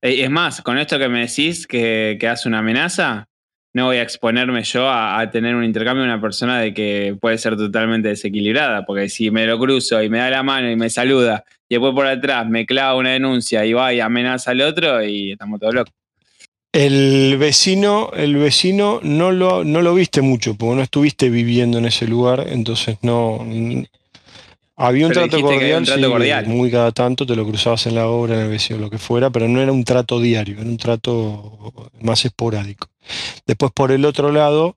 Eh, 0.00 0.22
Es 0.24 0.30
más, 0.30 0.62
con 0.62 0.78
esto 0.78 0.98
que 0.98 1.08
me 1.08 1.20
decís 1.20 1.66
que, 1.66 2.16
que 2.18 2.28
hace 2.28 2.48
una 2.48 2.60
amenaza, 2.60 3.26
no 3.74 3.86
voy 3.86 3.98
a 3.98 4.02
exponerme 4.02 4.64
yo 4.64 4.88
a, 4.88 5.20
a 5.20 5.30
tener 5.30 5.54
un 5.54 5.64
intercambio 5.64 6.02
con 6.02 6.10
una 6.10 6.20
persona 6.20 6.58
de 6.58 6.72
que 6.72 7.16
puede 7.20 7.38
ser 7.38 7.56
totalmente 7.56 8.08
desequilibrada, 8.08 8.84
porque 8.86 9.08
si 9.08 9.30
me 9.30 9.46
lo 9.46 9.58
cruzo 9.58 10.02
y 10.02 10.08
me 10.08 10.18
da 10.18 10.30
la 10.30 10.42
mano 10.42 10.70
y 10.70 10.76
me 10.76 10.90
saluda, 10.90 11.44
y 11.70 11.76
después 11.76 11.94
por 11.94 12.06
atrás 12.06 12.48
me 12.48 12.66
clava 12.66 12.96
una 12.96 13.12
denuncia 13.12 13.64
y 13.64 13.72
va 13.72 13.94
y 13.94 14.00
amenaza 14.00 14.50
al 14.50 14.60
otro, 14.60 15.04
y 15.04 15.32
estamos 15.32 15.60
todos 15.60 15.72
locos. 15.72 15.94
El 16.72 17.36
vecino, 17.38 18.10
el 18.12 18.36
vecino 18.36 18.98
no 19.04 19.30
lo, 19.30 19.62
no 19.62 19.80
lo 19.80 19.94
viste 19.94 20.20
mucho, 20.20 20.56
porque 20.56 20.76
no 20.76 20.82
estuviste 20.82 21.30
viviendo 21.30 21.78
en 21.78 21.84
ese 21.84 22.08
lugar, 22.08 22.46
entonces 22.48 22.98
no. 23.02 23.46
Había 24.76 25.06
un 25.06 25.12
Pero 25.12 25.28
trato 25.28 25.42
cordial, 25.42 25.78
un 25.78 25.84
trato 25.84 26.00
sí, 26.02 26.08
cordial. 26.08 26.46
muy 26.48 26.70
cada 26.72 26.90
tanto 26.90 27.24
te 27.24 27.36
lo 27.36 27.46
cruzabas 27.46 27.86
en 27.86 27.94
la 27.94 28.08
obra, 28.08 28.34
en 28.34 28.40
el 28.42 28.50
vecino, 28.50 28.80
lo 28.80 28.90
que 28.90 28.98
fuera, 28.98 29.30
pero 29.30 29.46
no 29.46 29.60
era 29.60 29.70
un 29.70 29.84
trato 29.84 30.18
diario, 30.18 30.56
era 30.60 30.68
un 30.68 30.76
trato 30.76 31.90
más 32.00 32.24
esporádico. 32.24 32.88
Después, 33.46 33.70
por 33.72 33.92
el 33.92 34.04
otro 34.04 34.32
lado, 34.32 34.76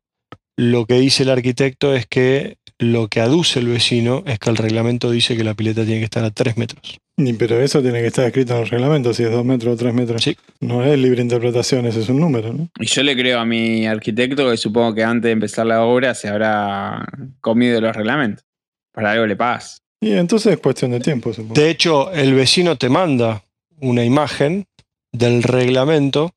lo 0.56 0.86
que 0.86 1.00
dice 1.00 1.24
el 1.24 1.30
arquitecto 1.30 1.96
es 1.96 2.06
que 2.06 2.58
lo 2.80 3.08
que 3.08 3.22
aduce 3.22 3.60
el 3.60 3.68
vecino 3.68 4.24
es 4.26 4.40
que 4.40 4.50
el 4.50 4.58
reglamento 4.58 5.12
dice 5.12 5.38
que 5.38 5.44
la 5.44 5.54
pileta 5.54 5.84
tiene 5.84 6.00
que 6.00 6.06
estar 6.06 6.24
a 6.24 6.32
3 6.32 6.58
metros. 6.58 7.00
Ni, 7.16 7.34
pero 7.34 7.62
eso 7.62 7.82
tiene 7.82 8.02
que 8.02 8.08
estar 8.08 8.26
escrito 8.26 8.56
en 8.56 8.64
el 8.64 8.70
reglamento, 8.70 9.14
si 9.14 9.24
es 9.24 9.32
dos 9.32 9.46
metros 9.46 9.76
o 9.76 9.78
tres 9.78 9.94
metros. 9.94 10.24
Sí. 10.24 10.36
No 10.60 10.84
es 10.84 10.98
libre 10.98 11.22
interpretación, 11.22 11.86
ese 11.86 12.00
es 12.00 12.10
un 12.10 12.20
número, 12.20 12.52
¿no? 12.52 12.70
Y 12.80 12.88
yo 12.88 13.04
le 13.04 13.16
creo 13.16 13.40
a 13.40 13.46
mi 13.46 13.86
arquitecto 13.86 14.50
que 14.50 14.58
supongo 14.58 14.96
que 14.96 15.04
antes 15.04 15.30
de 15.30 15.32
empezar 15.32 15.68
la 15.68 15.84
obra 15.84 16.16
se 16.16 16.28
habrá 16.28 17.06
comido 17.40 17.80
los 17.82 17.96
reglamentos. 17.96 18.44
Para 18.92 19.12
algo 19.12 19.28
le 19.28 19.36
pagas. 19.36 19.82
Y 20.02 20.14
entonces 20.14 20.54
es 20.54 20.60
cuestión 20.60 20.92
de 20.92 21.00
tiempo, 21.00 21.32
supongo. 21.34 21.54
De 21.54 21.70
hecho, 21.70 22.12
el 22.12 22.34
vecino 22.34 22.78
te 22.78 22.90
manda 22.90 23.44
una 23.80 24.04
imagen 24.04 24.66
del 25.12 25.44
reglamento, 25.44 26.32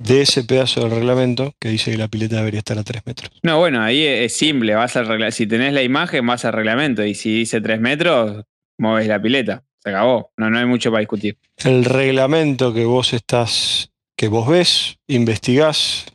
de 0.00 0.22
ese 0.22 0.44
pedazo 0.44 0.80
del 0.82 0.92
reglamento, 0.92 1.54
que 1.60 1.70
dice 1.70 1.90
que 1.90 1.96
la 1.98 2.06
pileta 2.08 2.36
debería 2.36 2.58
estar 2.60 2.78
a 2.78 2.84
3 2.84 3.02
metros. 3.04 3.30
No, 3.42 3.58
bueno, 3.58 3.82
ahí 3.82 4.06
es 4.06 4.36
simple. 4.36 4.74
Vas 4.76 4.96
al 4.96 5.06
regla- 5.08 5.32
si 5.32 5.46
tenés 5.46 5.72
la 5.72 5.82
imagen, 5.82 6.24
vas 6.24 6.44
al 6.44 6.52
reglamento. 6.52 7.04
Y 7.04 7.14
si 7.14 7.34
dice 7.38 7.60
3 7.60 7.80
metros, 7.80 8.44
mueves 8.78 9.08
la 9.08 9.20
pileta. 9.20 9.64
Se 9.82 9.90
acabó. 9.90 10.32
No, 10.36 10.50
no 10.50 10.58
hay 10.58 10.66
mucho 10.66 10.90
para 10.90 11.00
discutir. 11.00 11.36
El 11.56 11.84
reglamento 11.84 12.72
que 12.72 12.84
vos 12.84 13.12
estás, 13.12 13.90
que 14.16 14.28
vos 14.28 14.48
ves, 14.48 14.98
investigás, 15.08 16.06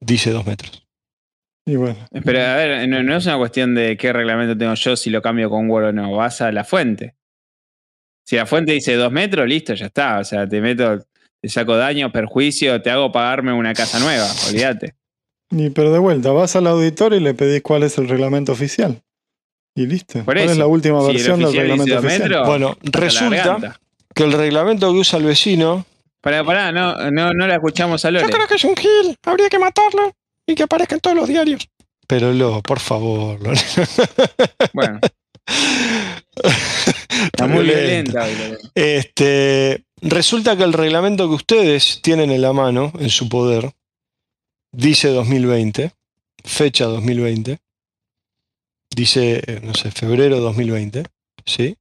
dice 0.00 0.30
2 0.30 0.46
metros. 0.46 0.86
Y 1.66 1.76
bueno, 1.76 1.96
Pero 2.24 2.40
a 2.40 2.56
ver, 2.56 2.88
no, 2.88 3.02
no 3.02 3.16
es 3.16 3.26
una 3.26 3.36
cuestión 3.38 3.74
de 3.74 3.96
qué 3.98 4.12
reglamento 4.12 4.56
tengo 4.56 4.74
yo 4.74 4.96
si 4.96 5.10
lo 5.10 5.20
cambio 5.22 5.50
con 5.50 5.68
Word 5.68 5.86
o 5.88 5.92
no. 5.92 6.10
Vas 6.12 6.40
a 6.40 6.50
la 6.52 6.64
fuente. 6.64 7.16
Si 8.26 8.36
la 8.36 8.46
fuente 8.46 8.72
dice 8.72 8.94
2 8.94 9.12
metros, 9.12 9.46
listo, 9.46 9.74
ya 9.74 9.86
está. 9.86 10.18
O 10.20 10.24
sea, 10.24 10.48
te 10.48 10.60
meto, 10.62 11.06
te 11.44 11.50
saco 11.50 11.76
daño, 11.76 12.10
perjuicio, 12.10 12.80
te 12.80 12.88
hago 12.88 13.12
pagarme 13.12 13.52
una 13.52 13.74
casa 13.74 13.98
nueva. 13.98 14.26
Olvídate. 14.48 14.94
y, 15.50 15.68
pero 15.68 15.92
de 15.92 15.98
vuelta, 15.98 16.32
vas 16.32 16.56
al 16.56 16.66
auditor 16.66 17.12
y 17.12 17.20
le 17.20 17.34
pedís 17.34 17.60
cuál 17.60 17.82
es 17.82 17.98
el 17.98 18.08
reglamento 18.08 18.52
oficial. 18.52 19.02
Y 19.76 19.84
listo. 19.84 20.24
Por 20.24 20.36
¿Cuál 20.36 20.48
es 20.48 20.56
la 20.56 20.66
última 20.66 21.02
si 21.02 21.08
versión 21.08 21.40
del 21.40 21.54
reglamento 21.54 21.98
oficial? 21.98 22.44
Bueno, 22.46 22.78
resulta 22.82 23.78
que 24.14 24.22
el 24.22 24.32
reglamento 24.32 24.90
que 24.90 24.98
usa 25.00 25.18
el 25.18 25.26
vecino, 25.26 25.84
Pará, 26.22 26.42
pará, 26.42 26.72
no, 26.72 27.10
no, 27.10 27.34
no 27.34 27.46
la 27.46 27.56
escuchamos 27.56 28.02
a 28.06 28.08
Yo 28.08 28.20
Lore. 28.20 28.32
creo 28.32 28.46
que 28.46 28.54
es 28.54 28.64
un 28.64 28.74
gil. 28.74 29.14
Habría 29.26 29.50
que 29.50 29.58
matarlo. 29.58 30.16
y 30.46 30.54
que 30.54 30.62
aparezca 30.62 30.94
en 30.94 31.02
todos 31.02 31.14
los 31.14 31.28
diarios. 31.28 31.68
Pero 32.06 32.32
lo, 32.32 32.62
por 32.62 32.80
favor. 32.80 33.38
Lo... 33.42 33.52
Bueno, 34.72 34.98
está 37.26 37.46
muy 37.46 37.64
violenta. 37.64 38.26
Lorena. 38.26 38.56
Este, 38.74 39.84
resulta 40.04 40.56
que 40.56 40.64
el 40.64 40.72
reglamento 40.72 41.28
que 41.28 41.34
ustedes 41.34 42.00
tienen 42.02 42.30
en 42.30 42.42
la 42.42 42.52
mano, 42.52 42.92
en 42.98 43.10
su 43.10 43.28
poder, 43.28 43.72
dice 44.72 45.08
2020, 45.08 45.92
fecha 46.44 46.86
2020, 46.86 47.58
dice, 48.94 49.42
eh, 49.46 49.60
no 49.62 49.74
sé, 49.74 49.90
febrero 49.90 50.40
2020, 50.40 51.04
¿sí? 51.46 51.76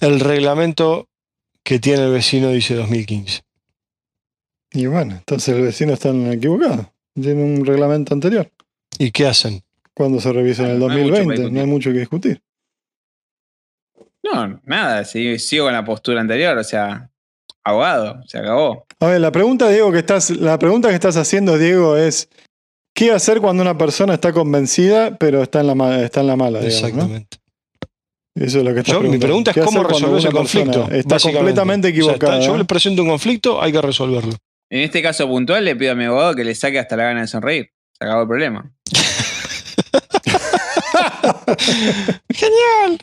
El 0.00 0.20
reglamento 0.20 1.08
que 1.62 1.78
tiene 1.78 2.04
el 2.04 2.12
vecino 2.12 2.50
dice 2.50 2.74
2015. 2.74 3.42
Y 4.72 4.86
bueno, 4.86 5.14
entonces 5.14 5.54
el 5.54 5.62
vecino 5.62 5.94
está 5.94 6.10
equivocado. 6.32 6.92
Tiene 7.14 7.42
un 7.42 7.64
reglamento 7.64 8.12
anterior. 8.12 8.50
¿Y 8.98 9.10
qué 9.10 9.26
hacen? 9.26 9.62
Cuando 9.94 10.20
se 10.20 10.32
revisa 10.32 10.64
en 10.64 10.70
el 10.72 10.78
No 10.78 10.90
hay 10.90 11.02
mucho 11.02 11.14
2020, 11.14 11.24
para 11.24 11.36
discutir. 11.36 11.52
no 11.52 11.60
hay 11.60 11.66
mucho 11.66 11.92
que 11.92 11.98
discutir. 11.98 12.42
No, 14.32 14.60
nada, 14.64 15.04
sí, 15.04 15.38
sigo 15.38 15.66
con 15.66 15.72
la 15.74 15.84
postura 15.84 16.20
anterior, 16.20 16.56
o 16.58 16.64
sea, 16.64 17.10
abogado, 17.64 18.20
se 18.26 18.38
acabó. 18.38 18.86
A 19.00 19.06
ver, 19.06 19.20
la 19.20 19.30
pregunta, 19.32 19.68
Diego, 19.68 19.92
que 19.92 19.98
estás, 19.98 20.30
la 20.30 20.58
pregunta 20.58 20.88
que 20.88 20.94
estás 20.94 21.16
haciendo, 21.16 21.58
Diego, 21.58 21.96
es 21.96 22.28
¿qué 22.94 23.12
hacer 23.12 23.40
cuando 23.40 23.62
una 23.62 23.76
persona 23.76 24.14
está 24.14 24.32
convencida, 24.32 25.16
pero 25.18 25.42
está 25.42 25.60
en 25.60 25.66
la, 25.78 26.02
está 26.02 26.20
en 26.20 26.26
la 26.26 26.36
mala? 26.36 26.60
digamos, 26.60 26.80
¿no? 26.82 26.88
Exactamente. 26.88 27.36
Eso 28.34 28.58
es 28.58 28.64
lo 28.64 28.74
que 28.74 28.80
estás 28.80 28.94
Yo- 28.94 29.00
mi 29.00 29.16
pregunta 29.18 29.50
es 29.50 29.54
¿Qué 29.54 29.62
cómo 29.62 29.82
resolver 29.82 30.18
ese 30.18 30.30
conflicto. 30.30 30.88
Está 30.90 31.18
completamente 31.18 31.88
O 31.88 31.90
sea, 31.92 32.00
está- 32.02 32.16
equivocada. 32.26 32.40
yo 32.40 32.56
le 32.58 32.64
presento 32.66 33.02
un 33.02 33.08
conflicto, 33.08 33.62
hay 33.62 33.72
que 33.72 33.80
resolverlo. 33.80 34.34
En 34.70 34.80
este 34.82 35.00
caso 35.00 35.26
puntual 35.28 35.64
le 35.64 35.74
pido 35.76 35.92
a 35.92 35.94
mi 35.94 36.04
abogado 36.04 36.34
que 36.34 36.44
le 36.44 36.54
saque 36.54 36.78
hasta 36.78 36.96
la 36.96 37.04
gana 37.04 37.20
de 37.22 37.28
sonreír. 37.28 37.70
Se 37.98 38.04
acabó 38.04 38.22
el 38.22 38.28
problema. 38.28 38.72
¡Genial! 42.30 42.98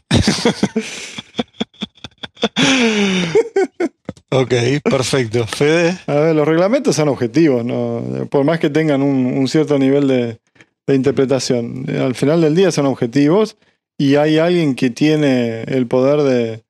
Ok, 4.31 4.53
perfecto. 4.83 5.45
Fede, 5.45 5.97
A 6.07 6.15
ver, 6.15 6.35
los 6.35 6.47
reglamentos 6.47 6.95
son 6.95 7.07
objetivos, 7.09 7.63
¿no? 7.63 8.27
por 8.31 8.43
más 8.43 8.59
que 8.59 8.69
tengan 8.69 9.01
un, 9.03 9.25
un 9.25 9.47
cierto 9.47 9.77
nivel 9.77 10.07
de, 10.07 10.39
de 10.87 10.95
interpretación. 10.95 11.85
Al 11.89 12.15
final 12.15 12.41
del 12.41 12.55
día 12.55 12.71
son 12.71 12.87
objetivos 12.87 13.57
y 13.97 14.15
hay 14.15 14.39
alguien 14.39 14.75
que 14.75 14.89
tiene 14.89 15.61
el 15.63 15.85
poder 15.87 16.21
de, 16.21 16.63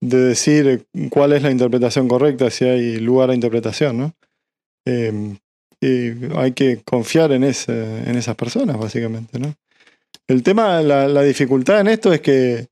de 0.00 0.18
decir 0.18 0.86
cuál 1.10 1.32
es 1.32 1.42
la 1.42 1.50
interpretación 1.50 2.08
correcta, 2.08 2.50
si 2.50 2.64
hay 2.64 2.96
lugar 2.98 3.30
a 3.30 3.34
interpretación. 3.34 3.98
¿no? 3.98 4.14
Eh, 4.84 5.36
y 5.80 6.36
hay 6.36 6.52
que 6.52 6.82
confiar 6.84 7.32
en, 7.32 7.44
ese, 7.44 8.08
en 8.08 8.16
esas 8.16 8.34
personas, 8.34 8.76
básicamente. 8.76 9.38
¿no? 9.38 9.54
El 10.28 10.42
tema, 10.42 10.82
la, 10.82 11.08
la 11.08 11.22
dificultad 11.22 11.80
en 11.80 11.88
esto 11.88 12.12
es 12.12 12.20
que 12.20 12.68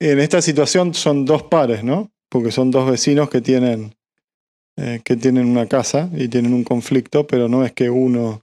en 0.00 0.20
esta 0.20 0.40
situación 0.40 0.94
son 0.94 1.26
dos 1.26 1.44
pares, 1.44 1.84
¿no? 1.84 2.10
Porque 2.30 2.50
son 2.50 2.70
dos 2.70 2.90
vecinos 2.90 3.28
que 3.28 3.42
tienen, 3.42 3.94
eh, 4.76 5.00
que 5.04 5.16
tienen 5.16 5.46
una 5.46 5.66
casa 5.66 6.10
y 6.14 6.28
tienen 6.28 6.54
un 6.54 6.64
conflicto, 6.64 7.26
pero 7.26 7.48
no 7.48 7.64
es 7.64 7.72
que 7.72 7.90
uno 7.90 8.42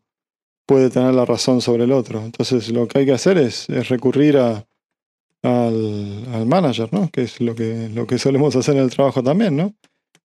puede 0.68 0.92
tener 0.92 1.14
la 1.16 1.26
razón 1.26 1.60
sobre 1.60 1.86
el 1.86 1.92
otro. 1.92 2.24
Entonces 2.24 2.70
lo 2.70 2.88
que 2.88 3.00
hay 3.00 3.06
que 3.06 3.14
hacer 3.14 3.40
es, 3.40 3.68
recurrir 3.90 4.38
al, 4.38 4.66
al 5.44 6.46
manager, 6.46 6.94
¿no? 6.94 7.10
Que 7.10 7.24
es 7.24 7.42
lo 7.42 7.56
que, 7.56 7.90
lo 7.90 8.06
que 8.06 8.20
solemos 8.20 8.56
hacer 8.56 8.76
en 8.76 8.84
el 8.84 8.92
trabajo 8.92 9.24
también, 9.24 9.58
¿no? 9.58 9.74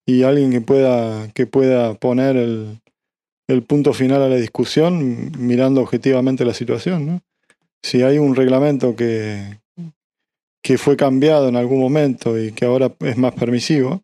Y 0.05 0.23
alguien 0.23 0.53
que 0.53 0.61
pueda, 0.61 1.33
que 1.33 1.47
pueda 1.47 1.95
poner 1.95 2.37
el, 2.37 2.81
el 3.49 3.63
punto 3.63 3.93
final 3.95 4.23
a 4.23 4.29
la 4.29 4.37
discusión 4.37 5.33
mirando 5.39 5.81
objetivamente 5.81 6.45
la 6.45 6.55
situación, 6.55 7.07
¿no? 7.07 7.23
Si 7.83 8.03
hay 8.03 8.19
un 8.19 8.35
reglamento 8.35 8.97
que, 8.97 9.59
que 10.63 10.79
fue 10.79 10.97
cambiado 10.97 11.49
en 11.49 11.57
algún 11.57 11.81
momento 11.81 12.39
y 12.39 12.53
que 12.53 12.65
ahora 12.65 12.93
es 13.01 13.17
más 13.17 13.35
permisivo, 13.35 14.03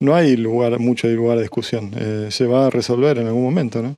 no 0.00 0.14
hay 0.14 0.36
lugar, 0.36 0.78
mucho 0.78 1.08
lugar 1.08 1.38
a 1.38 1.42
discusión. 1.42 1.92
Eh, 1.96 2.28
se 2.30 2.46
va 2.46 2.66
a 2.66 2.70
resolver 2.70 3.18
en 3.18 3.26
algún 3.26 3.44
momento, 3.44 3.82
¿no? 3.82 3.96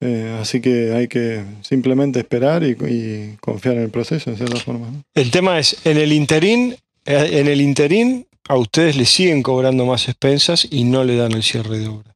Eh, 0.00 0.36
así 0.40 0.60
que 0.60 0.92
hay 0.92 1.08
que 1.08 1.42
simplemente 1.62 2.18
esperar 2.18 2.62
y, 2.62 3.36
confiar 3.40 3.76
en 3.76 3.84
el 3.84 3.90
proceso, 3.90 4.30
de 4.30 4.36
cierta 4.36 4.56
forma. 4.56 4.88
el 5.14 5.30
tema 5.30 5.58
es, 5.58 5.78
en 5.86 5.96
el 5.96 6.12
interín, 6.12 6.76
eh, 7.06 7.28
en 7.32 7.48
el 7.48 7.60
interín, 7.60 8.26
a 8.48 8.56
ustedes 8.56 8.96
le 8.96 9.06
siguen 9.06 9.42
cobrando 9.42 9.86
más 9.86 10.08
expensas 10.08 10.68
y 10.70 10.84
no 10.84 11.02
le 11.02 11.16
dan 11.16 11.32
el 11.32 11.42
cierre 11.42 11.78
de 11.78 11.88
obra. 11.88 12.14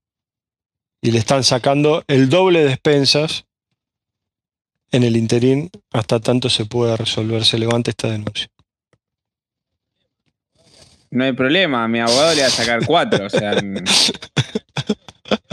Y 1.02 1.12
le 1.12 1.18
están 1.18 1.42
sacando 1.42 2.04
el 2.06 2.28
doble 2.28 2.62
de 2.64 2.72
expensas 2.72 3.46
en 4.92 5.02
el 5.04 5.16
interín 5.16 5.70
hasta 5.92 6.20
tanto 6.20 6.50
se 6.50 6.64
pueda 6.66 6.96
resolver, 6.96 7.44
se 7.44 7.58
levante 7.58 7.90
esta 7.90 8.10
denuncia. 8.10 8.48
No 11.10 11.24
hay 11.24 11.32
problema, 11.32 11.82
a 11.84 11.88
mi 11.88 11.98
abogado 12.00 12.34
le 12.34 12.42
va 12.42 12.46
a 12.46 12.50
sacar 12.50 12.86
cuatro, 12.86 13.26
o 13.26 13.30
sea. 13.30 13.60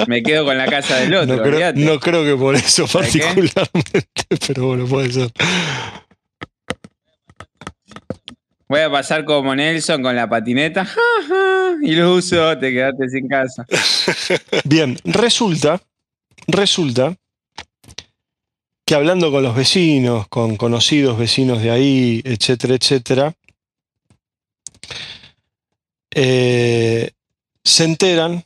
Me 0.08 0.24
quedo 0.24 0.46
con 0.46 0.58
la 0.58 0.68
casa 0.68 0.98
del 0.98 1.14
otro, 1.14 1.36
No 1.36 1.42
creo, 1.42 1.56
olvídate. 1.56 1.80
no 1.80 2.00
creo 2.00 2.24
que 2.24 2.36
por 2.36 2.56
eso 2.56 2.88
particularmente, 2.88 4.08
pero 4.48 4.68
bueno, 4.68 4.86
puede 4.86 5.12
ser. 5.12 5.32
Voy 8.70 8.82
a 8.82 8.92
pasar 8.92 9.24
como 9.26 9.56
Nelson 9.56 10.02
con 10.04 10.16
la 10.16 10.28
patineta. 10.30 10.84
ja, 10.86 11.02
ja, 11.28 11.76
y 11.82 11.96
lo 11.96 12.16
uso, 12.16 12.58
te 12.58 12.72
quedaste 12.72 13.10
sin 13.10 13.28
casa. 13.28 13.66
Bien, 14.66 14.98
resulta, 15.06 15.82
resulta 16.48 17.16
que 18.88 18.96
hablando 18.96 19.32
con 19.32 19.44
los 19.44 19.54
vecinos, 19.54 20.30
con 20.30 20.56
conocidos 20.56 21.18
vecinos 21.18 21.62
de 21.62 21.72
ahí, 21.72 22.22
etcétera, 22.24 22.76
etcétera, 22.76 23.36
eh, 26.12 27.12
se 27.66 27.84
enteran 27.84 28.46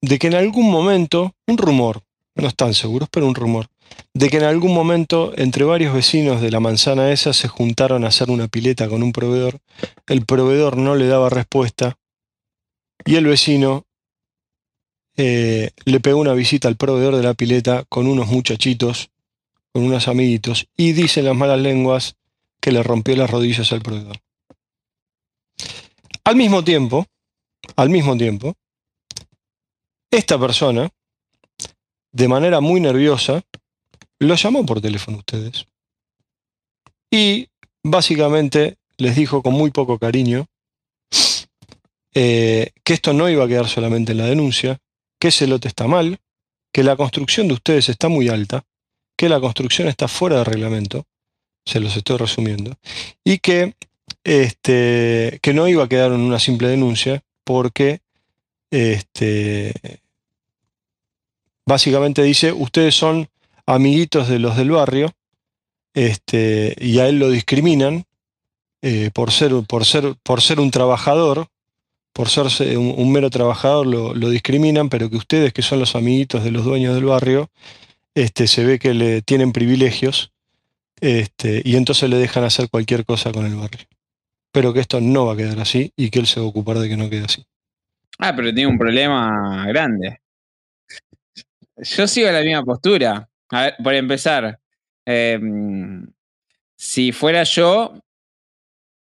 de 0.00 0.18
que 0.18 0.26
en 0.26 0.34
algún 0.34 0.68
momento, 0.68 1.32
un 1.46 1.58
rumor, 1.58 2.02
no 2.34 2.48
están 2.48 2.74
seguros, 2.74 3.08
pero 3.08 3.28
un 3.28 3.36
rumor, 3.36 3.68
de 4.14 4.28
que 4.28 4.38
en 4.38 4.42
algún 4.42 4.74
momento 4.74 5.32
entre 5.36 5.62
varios 5.62 5.94
vecinos 5.94 6.40
de 6.40 6.50
la 6.50 6.58
manzana 6.58 7.12
esa 7.12 7.32
se 7.32 7.46
juntaron 7.46 8.04
a 8.04 8.08
hacer 8.08 8.32
una 8.32 8.48
pileta 8.48 8.88
con 8.88 9.04
un 9.04 9.12
proveedor, 9.12 9.60
el 10.08 10.26
proveedor 10.26 10.76
no 10.76 10.96
le 10.96 11.06
daba 11.06 11.30
respuesta 11.30 11.96
y 13.04 13.14
el 13.14 13.26
vecino 13.26 13.86
eh, 15.16 15.70
le 15.84 16.00
pegó 16.00 16.18
una 16.18 16.32
visita 16.32 16.66
al 16.66 16.74
proveedor 16.74 17.14
de 17.14 17.22
la 17.22 17.34
pileta 17.34 17.84
con 17.88 18.08
unos 18.08 18.26
muchachitos, 18.26 19.10
con 19.78 19.86
unos 19.86 20.08
amiguitos, 20.08 20.66
y 20.76 20.92
dicen 20.92 21.24
las 21.24 21.36
malas 21.36 21.60
lenguas 21.60 22.16
que 22.60 22.72
le 22.72 22.82
rompió 22.82 23.14
las 23.14 23.30
rodillas 23.30 23.70
al 23.72 23.80
proveedor. 23.80 24.16
Al 26.24 26.34
mismo 26.34 26.64
tiempo, 26.64 27.06
al 27.76 27.88
mismo 27.88 28.16
tiempo, 28.16 28.54
esta 30.10 30.36
persona, 30.36 30.90
de 32.10 32.26
manera 32.26 32.60
muy 32.60 32.80
nerviosa, 32.80 33.42
lo 34.18 34.34
llamó 34.34 34.66
por 34.66 34.80
teléfono 34.80 35.18
a 35.18 35.20
ustedes. 35.20 35.64
Y 37.08 37.46
básicamente 37.84 38.78
les 38.96 39.14
dijo 39.14 39.42
con 39.42 39.54
muy 39.54 39.70
poco 39.70 40.00
cariño 40.00 40.46
eh, 42.14 42.72
que 42.82 42.94
esto 42.94 43.12
no 43.12 43.28
iba 43.28 43.44
a 43.44 43.48
quedar 43.48 43.68
solamente 43.68 44.10
en 44.10 44.18
la 44.18 44.26
denuncia, 44.26 44.78
que 45.20 45.28
ese 45.28 45.46
lote 45.46 45.68
está 45.68 45.86
mal, 45.86 46.18
que 46.72 46.82
la 46.82 46.96
construcción 46.96 47.46
de 47.46 47.54
ustedes 47.54 47.88
está 47.88 48.08
muy 48.08 48.28
alta, 48.28 48.64
que 49.18 49.28
la 49.28 49.40
construcción 49.40 49.88
está 49.88 50.06
fuera 50.06 50.36
de 50.38 50.44
reglamento, 50.44 51.04
se 51.66 51.80
los 51.80 51.96
estoy 51.96 52.18
resumiendo, 52.18 52.78
y 53.24 53.38
que, 53.38 53.74
este, 54.22 55.40
que 55.42 55.52
no 55.52 55.66
iba 55.66 55.82
a 55.82 55.88
quedar 55.88 56.12
en 56.12 56.20
una 56.20 56.38
simple 56.38 56.68
denuncia 56.68 57.20
porque 57.42 58.00
este, 58.70 59.74
básicamente 61.66 62.22
dice, 62.22 62.52
ustedes 62.52 62.94
son 62.94 63.28
amiguitos 63.66 64.28
de 64.28 64.38
los 64.38 64.56
del 64.56 64.70
barrio 64.70 65.12
este, 65.94 66.76
y 66.78 67.00
a 67.00 67.08
él 67.08 67.18
lo 67.18 67.28
discriminan 67.28 68.04
eh, 68.82 69.10
por, 69.12 69.32
ser, 69.32 69.52
por, 69.66 69.84
ser, 69.84 70.14
por 70.22 70.40
ser 70.42 70.60
un 70.60 70.70
trabajador 70.70 71.48
por 72.12 72.28
ser 72.28 72.46
un, 72.76 72.94
un 72.96 73.12
mero 73.12 73.30
trabajador 73.30 73.86
lo, 73.86 74.12
lo, 74.12 74.30
discriminan, 74.30 74.88
pero 74.88 75.08
que 75.08 75.16
ustedes, 75.16 75.52
que 75.52 75.62
son 75.62 75.78
los 75.78 75.94
amiguitos 75.94 76.42
de 76.42 76.50
los 76.50 76.64
dueños 76.64 76.96
del 76.96 77.04
barrio, 77.04 77.48
este, 78.22 78.48
se 78.48 78.64
ve 78.64 78.78
que 78.78 78.94
le 78.94 79.22
tienen 79.22 79.52
privilegios 79.52 80.32
este, 81.00 81.62
y 81.64 81.76
entonces 81.76 82.10
le 82.10 82.16
dejan 82.16 82.42
hacer 82.42 82.68
cualquier 82.68 83.04
cosa 83.04 83.30
con 83.30 83.46
el 83.46 83.54
barrio. 83.54 83.86
Pero 84.50 84.72
que 84.72 84.80
esto 84.80 85.00
no 85.00 85.26
va 85.26 85.34
a 85.34 85.36
quedar 85.36 85.60
así 85.60 85.92
y 85.94 86.10
que 86.10 86.18
él 86.18 86.26
se 86.26 86.40
va 86.40 86.46
a 86.46 86.48
ocupar 86.48 86.78
de 86.78 86.88
que 86.88 86.96
no 86.96 87.08
quede 87.08 87.24
así. 87.24 87.44
Ah, 88.18 88.34
pero 88.34 88.52
tiene 88.52 88.66
un 88.66 88.78
problema 88.78 89.64
grande. 89.68 90.20
Yo 91.76 92.08
sigo 92.08 92.30
la 92.32 92.42
misma 92.42 92.64
postura. 92.64 93.28
A 93.50 93.62
ver, 93.62 93.76
por 93.82 93.94
empezar, 93.94 94.58
eh, 95.06 95.38
si 96.74 97.12
fuera 97.12 97.44
yo, 97.44 98.02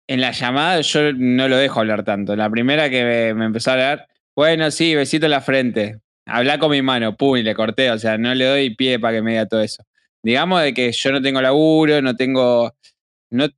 en 0.07 0.21
la 0.21 0.31
llamada 0.31 0.81
yo 0.83 1.13
no 1.15 1.49
lo 1.49 1.57
dejo 1.57 1.81
hablar 1.81 2.05
tanto. 2.05 2.37
La 2.37 2.49
primera 2.49 2.89
que 2.89 3.35
me 3.35 3.47
empezó 3.47 3.71
a 3.71 3.75
hablar, 3.75 4.09
bueno, 4.37 4.71
sí, 4.71 4.95
besito 4.95 5.27
en 5.27 5.33
la 5.33 5.41
frente. 5.41 6.01
Habla 6.31 6.59
con 6.59 6.71
mi 6.71 6.83
mano, 6.83 7.17
pum, 7.17 7.37
y 7.37 7.43
le 7.43 7.55
corté, 7.55 7.91
o 7.91 7.99
sea, 7.99 8.17
no 8.17 8.35
le 8.35 8.45
doy 8.45 8.75
pie 8.75 8.99
para 8.99 9.17
que 9.17 9.23
me 9.23 9.33
diga 9.33 9.47
todo 9.47 9.63
eso. 9.63 9.85
Digamos 10.23 10.63
de 10.63 10.75
que 10.75 10.93
yo 10.93 11.13
no 11.13 11.21
tengo 11.21 11.41
laburo, 11.41 12.01
no 12.03 12.15
tengo, 12.17 12.75
no 13.31 13.49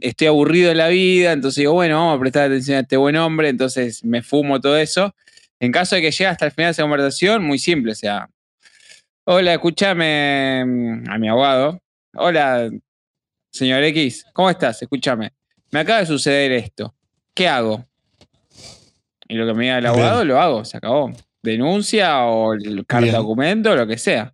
estoy 0.00 0.26
aburrido 0.28 0.68
de 0.68 0.74
la 0.74 0.88
vida, 0.88 1.32
entonces 1.32 1.60
digo, 1.60 1.72
bueno, 1.72 1.98
vamos 1.98 2.16
a 2.16 2.20
prestar 2.20 2.44
atención 2.44 2.76
a 2.78 2.80
este 2.80 2.96
buen 2.96 3.16
hombre, 3.16 3.48
entonces 3.48 4.04
me 4.04 4.22
fumo 4.22 4.60
todo 4.60 4.76
eso. 4.76 5.14
En 5.58 5.72
caso 5.72 5.96
de 5.96 6.02
que 6.02 6.10
llegue 6.10 6.26
hasta 6.26 6.46
el 6.46 6.52
final 6.52 6.68
de 6.68 6.72
esa 6.72 6.82
conversación, 6.82 7.44
muy 7.44 7.58
simple, 7.58 7.92
o 7.92 7.94
sea, 7.94 8.28
hola, 9.24 9.52
escúchame 9.52 10.64
mm, 10.64 11.10
a 11.10 11.18
mi 11.18 11.28
abogado, 11.28 11.80
hola, 12.14 12.70
señor 13.50 13.82
X, 13.84 14.26
¿cómo 14.32 14.50
estás? 14.50 14.82
Escúchame, 14.82 15.32
me 15.70 15.80
acaba 15.80 16.00
de 16.00 16.06
suceder 16.06 16.52
esto, 16.52 16.94
¿qué 17.34 17.48
hago? 17.48 17.84
Y 19.28 19.34
lo 19.34 19.46
que 19.46 19.54
me 19.54 19.64
diga 19.64 19.78
el 19.78 19.84
Bien. 19.84 19.94
abogado, 19.94 20.24
lo 20.24 20.40
hago, 20.40 20.64
se 20.64 20.76
acabó. 20.76 21.10
Denuncia 21.42 22.24
o 22.26 22.54
el 22.54 22.84
carta 22.86 23.04
Bien. 23.04 23.16
documento, 23.16 23.74
lo 23.74 23.86
que 23.86 23.98
sea. 23.98 24.32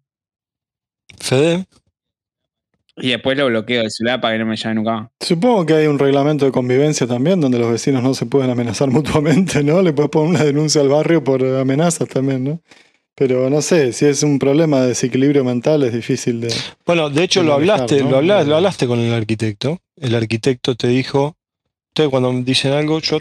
Fede, 1.18 1.66
Y 2.97 3.11
después 3.11 3.37
lo 3.38 3.47
bloqueo 3.47 3.81
del 3.83 3.90
celular 3.90 4.21
para 4.21 4.35
que 4.35 4.38
no 4.40 4.47
me 4.47 4.57
llame 4.57 4.75
nunca 4.75 4.92
más. 4.92 5.11
Supongo 5.21 5.64
que 5.66 5.75
hay 5.75 5.87
un 5.87 5.99
reglamento 5.99 6.44
de 6.44 6.53
convivencia 6.53 7.07
también 7.07 7.40
donde 7.40 7.59
los 7.59 7.71
vecinos 7.71 8.03
no 8.03 8.12
se 8.14 8.27
pueden 8.27 8.51
amenazar 8.51 8.88
mutuamente, 8.90 9.62
¿no? 9.62 9.83
Le 9.83 9.92
puedes 9.92 10.11
poner 10.11 10.31
una 10.31 10.44
denuncia 10.44 10.81
al 10.81 10.88
barrio 10.88 11.23
por 11.25 11.44
amenazas 11.44 12.09
también, 12.09 12.44
¿no? 12.44 12.61
Pero 13.14 13.51
no 13.51 13.62
sé, 13.62 13.92
si 13.92 14.05
es 14.05 14.23
un 14.23 14.38
problema 14.38 14.81
de 14.83 14.88
desequilibrio 14.88 15.42
mental 15.44 15.83
es 15.83 15.92
difícil 15.92 16.40
de... 16.40 16.55
Bueno, 16.87 17.11
de 17.11 17.25
hecho 17.25 17.40
de 17.40 17.47
lo 17.47 17.55
manejar, 17.55 17.81
hablaste, 17.81 18.03
¿no? 18.05 18.11
lo, 18.11 18.16
habla- 18.18 18.42
Eh. 18.42 18.44
lo 18.44 18.57
hablaste 18.57 18.87
con 18.87 19.01
el 19.01 19.12
arquitecto. 19.12 19.79
El 19.97 20.14
arquitecto 20.14 20.77
te 20.77 20.87
dijo, 20.88 21.37
ustedes 21.88 22.11
cuando 22.11 22.33
me 22.33 22.42
dicen 22.44 22.73
algo, 22.73 23.01
yo 23.01 23.18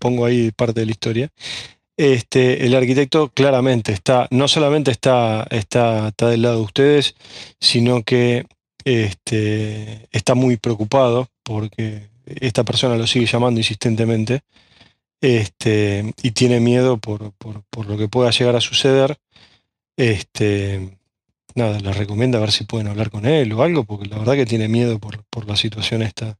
pongo 0.00 0.24
ahí 0.24 0.50
parte 0.50 0.80
de 0.80 0.86
la 0.86 0.92
historia. 0.92 1.30
Este, 1.96 2.66
el 2.66 2.74
arquitecto 2.74 3.30
claramente 3.30 3.92
está, 3.92 4.28
no 4.30 4.48
solamente 4.48 4.90
está, 4.90 5.46
está, 5.50 6.08
está 6.08 6.28
del 6.28 6.42
lado 6.42 6.56
de 6.56 6.62
ustedes, 6.62 7.14
sino 7.58 8.02
que 8.02 8.46
este, 8.84 10.06
está 10.12 10.34
muy 10.34 10.58
preocupado 10.58 11.28
porque 11.42 12.08
esta 12.26 12.64
persona 12.64 12.96
lo 12.96 13.06
sigue 13.06 13.26
llamando 13.26 13.60
insistentemente 13.60 14.42
este, 15.20 16.12
y 16.22 16.32
tiene 16.32 16.60
miedo 16.60 16.98
por, 16.98 17.32
por- 17.32 17.64
lo 17.86 17.96
que 17.96 18.08
pueda 18.08 18.30
llegar 18.30 18.56
a 18.56 18.60
suceder. 18.60 19.18
Este, 19.96 20.98
nada, 21.54 21.78
les 21.80 21.96
recomienda 21.96 22.38
a 22.38 22.42
ver 22.42 22.52
si 22.52 22.64
pueden 22.64 22.88
hablar 22.88 23.10
con 23.10 23.26
él 23.26 23.52
o 23.52 23.62
algo, 23.62 23.84
porque 23.84 24.08
la 24.08 24.18
verdad 24.18 24.34
que 24.34 24.46
tiene 24.46 24.68
miedo 24.68 24.98
por, 24.98 25.24
por 25.30 25.46
la 25.46 25.56
situación 25.56 26.02
esta 26.02 26.38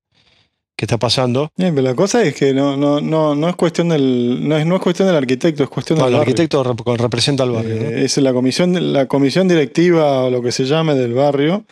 que 0.77 0.85
está 0.85 0.99
pasando. 0.99 1.51
Pero 1.57 1.81
la 1.83 1.95
cosa 1.95 2.23
es 2.23 2.35
que 2.35 2.53
no, 2.53 2.77
no, 2.77 3.01
no, 3.01 3.35
no 3.35 3.49
es 3.49 3.57
cuestión 3.57 3.89
del 3.89 4.47
no 4.47 4.57
es, 4.59 4.67
no 4.67 4.77
es 4.77 4.83
cuestión 4.83 5.09
del 5.09 5.17
arquitecto, 5.17 5.63
es 5.63 5.69
cuestión 5.71 5.99
No, 5.99 6.05
del 6.05 6.15
el 6.15 6.19
barrio. 6.19 6.33
arquitecto 6.33 6.63
rep- 6.65 6.97
representa 6.99 7.43
al 7.45 7.51
barrio. 7.53 7.75
Eh, 7.75 8.05
es 8.05 8.17
la 8.19 8.33
comisión, 8.33 8.93
la 8.93 9.07
comisión 9.07 9.49
directiva 9.49 10.25
o 10.25 10.31
lo 10.31 10.43
que 10.43 10.53
se 10.53 10.65
llame 10.65 10.95
del 10.95 11.15
barrio. 11.15 11.65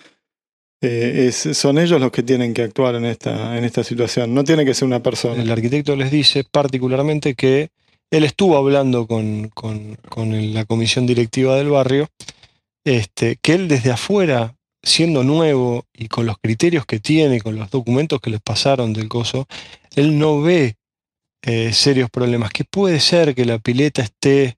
eh, 0.82 1.28
es- 1.28 1.56
son 1.56 1.78
ellos 1.78 1.98
los 1.98 2.10
que 2.12 2.22
tienen 2.22 2.52
que 2.52 2.62
actuar 2.62 2.94
en 2.96 3.06
esta, 3.06 3.56
en 3.56 3.64
esta 3.64 3.82
situación. 3.82 4.34
No 4.34 4.44
tiene 4.44 4.66
que 4.66 4.74
ser 4.74 4.86
una 4.86 5.02
persona. 5.02 5.42
El 5.42 5.50
arquitecto 5.50 5.96
les 5.96 6.10
dice 6.10 6.44
particularmente 6.50 7.34
que 7.34 7.70
él 8.10 8.22
estuvo 8.24 8.56
hablando 8.58 9.06
con, 9.06 9.48
con- 9.54 9.96
con 10.10 10.52
la 10.52 10.66
comisión 10.66 11.06
directiva 11.06 11.56
del 11.56 11.70
barrio, 11.70 12.08
este, 12.84 13.38
que 13.40 13.54
él 13.54 13.66
desde 13.68 13.92
afuera, 13.92 14.56
siendo 14.84 15.24
nuevo 15.24 15.86
y 15.92 16.08
con 16.08 16.26
los 16.26 16.38
criterios 16.38 16.86
que 16.86 17.00
tiene, 17.00 17.40
con 17.40 17.56
los 17.56 17.70
documentos 17.70 18.20
que 18.20 18.30
les 18.30 18.40
pasaron 18.40 18.92
del 18.92 19.08
coso, 19.08 19.46
él 19.96 20.18
no 20.18 20.40
ve 20.42 20.76
eh, 21.42 21.72
serios 21.72 22.10
problemas. 22.10 22.50
Que 22.50 22.64
puede 22.64 23.00
ser 23.00 23.34
que 23.34 23.44
la 23.44 23.58
pileta 23.58 24.02
esté 24.02 24.56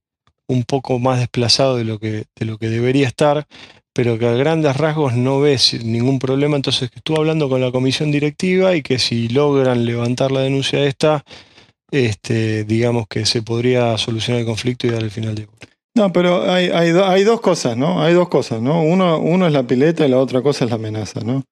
un 0.48 0.64
poco 0.64 0.98
más 0.98 1.18
desplazado 1.18 1.76
de 1.76 1.84
lo 1.84 1.98
que, 1.98 2.24
de 2.34 2.46
lo 2.46 2.58
que 2.58 2.68
debería 2.68 3.06
estar, 3.06 3.46
pero 3.92 4.18
que 4.18 4.26
a 4.26 4.32
grandes 4.32 4.76
rasgos 4.76 5.14
no 5.14 5.40
ve 5.40 5.58
ningún 5.82 6.18
problema. 6.18 6.56
Entonces 6.56 6.90
que 6.90 6.98
estuvo 6.98 7.18
hablando 7.18 7.48
con 7.48 7.60
la 7.60 7.72
comisión 7.72 8.10
directiva 8.10 8.76
y 8.76 8.82
que 8.82 8.98
si 8.98 9.28
logran 9.28 9.84
levantar 9.84 10.32
la 10.32 10.40
denuncia 10.40 10.84
esta, 10.84 11.24
este, 11.90 12.64
digamos 12.64 13.06
que 13.08 13.26
se 13.26 13.42
podría 13.42 13.96
solucionar 13.98 14.40
el 14.40 14.46
conflicto 14.46 14.86
y 14.86 14.90
dar 14.90 15.02
el 15.02 15.10
final 15.10 15.34
de 15.34 15.48
No, 15.96 16.12
pero 16.12 16.42
hay, 16.50 16.66
hay, 16.66 16.90
hay 16.90 17.24
dos 17.24 17.40
cosas, 17.40 17.76
¿no? 17.76 18.02
Hay 18.02 18.12
dos 18.12 18.28
cosas, 18.28 18.60
¿no? 18.60 18.82
Uno, 18.82 19.18
uno 19.18 19.46
es 19.46 19.52
la 19.52 19.66
pileta 19.66 20.04
y 20.06 20.10
la 20.10 20.18
otra 20.18 20.42
cosa 20.42 20.64
es 20.64 20.70
la 20.70 20.76
amenaza, 20.76 21.20
¿no? 21.20 21.42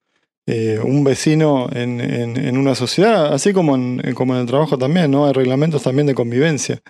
Eh, 0.46 0.80
un 0.84 1.04
vecino 1.04 1.68
en, 1.72 2.00
en- 2.00 2.58
una 2.58 2.74
sociedad, 2.74 3.32
así 3.32 3.52
como 3.54 3.76
en, 3.76 4.14
como 4.14 4.34
en 4.34 4.42
el 4.42 4.46
trabajo 4.46 4.78
también, 4.78 5.10
¿no? 5.10 5.26
Hay 5.26 5.32
reglamentos 5.32 5.82
también 5.82 6.06
de 6.06 6.14
convivencia 6.14 6.80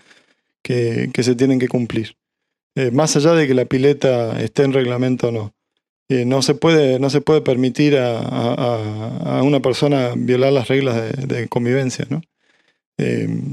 que, 0.65 1.11
que 1.13 1.23
se 1.25 1.37
tienen 1.37 1.59
que 1.61 1.69
cumplir. 1.69 2.17
Eh, 2.77 2.91
más 2.93 3.17
allá 3.17 3.35
de 3.35 3.47
que 3.49 3.55
la 3.55 3.67
pileta 3.67 4.41
esté 4.41 4.65
en 4.65 4.73
reglamento 4.75 5.29
o 5.29 5.33
no. 5.33 5.53
Eh, 6.11 6.25
no, 6.27 6.43
se 6.43 6.55
puede, 6.55 7.01
no 7.01 7.11
se 7.11 7.23
puede 7.23 7.43
permitir 7.43 7.97
a, 7.99 8.19
a- 8.21 9.43
una 9.43 9.61
persona 9.61 10.13
violar 10.17 10.53
las 10.53 10.69
reglas 10.69 10.97
de, 10.97 11.27
de 11.27 11.49
convivencia, 11.49 12.07
¿no? 12.11 12.23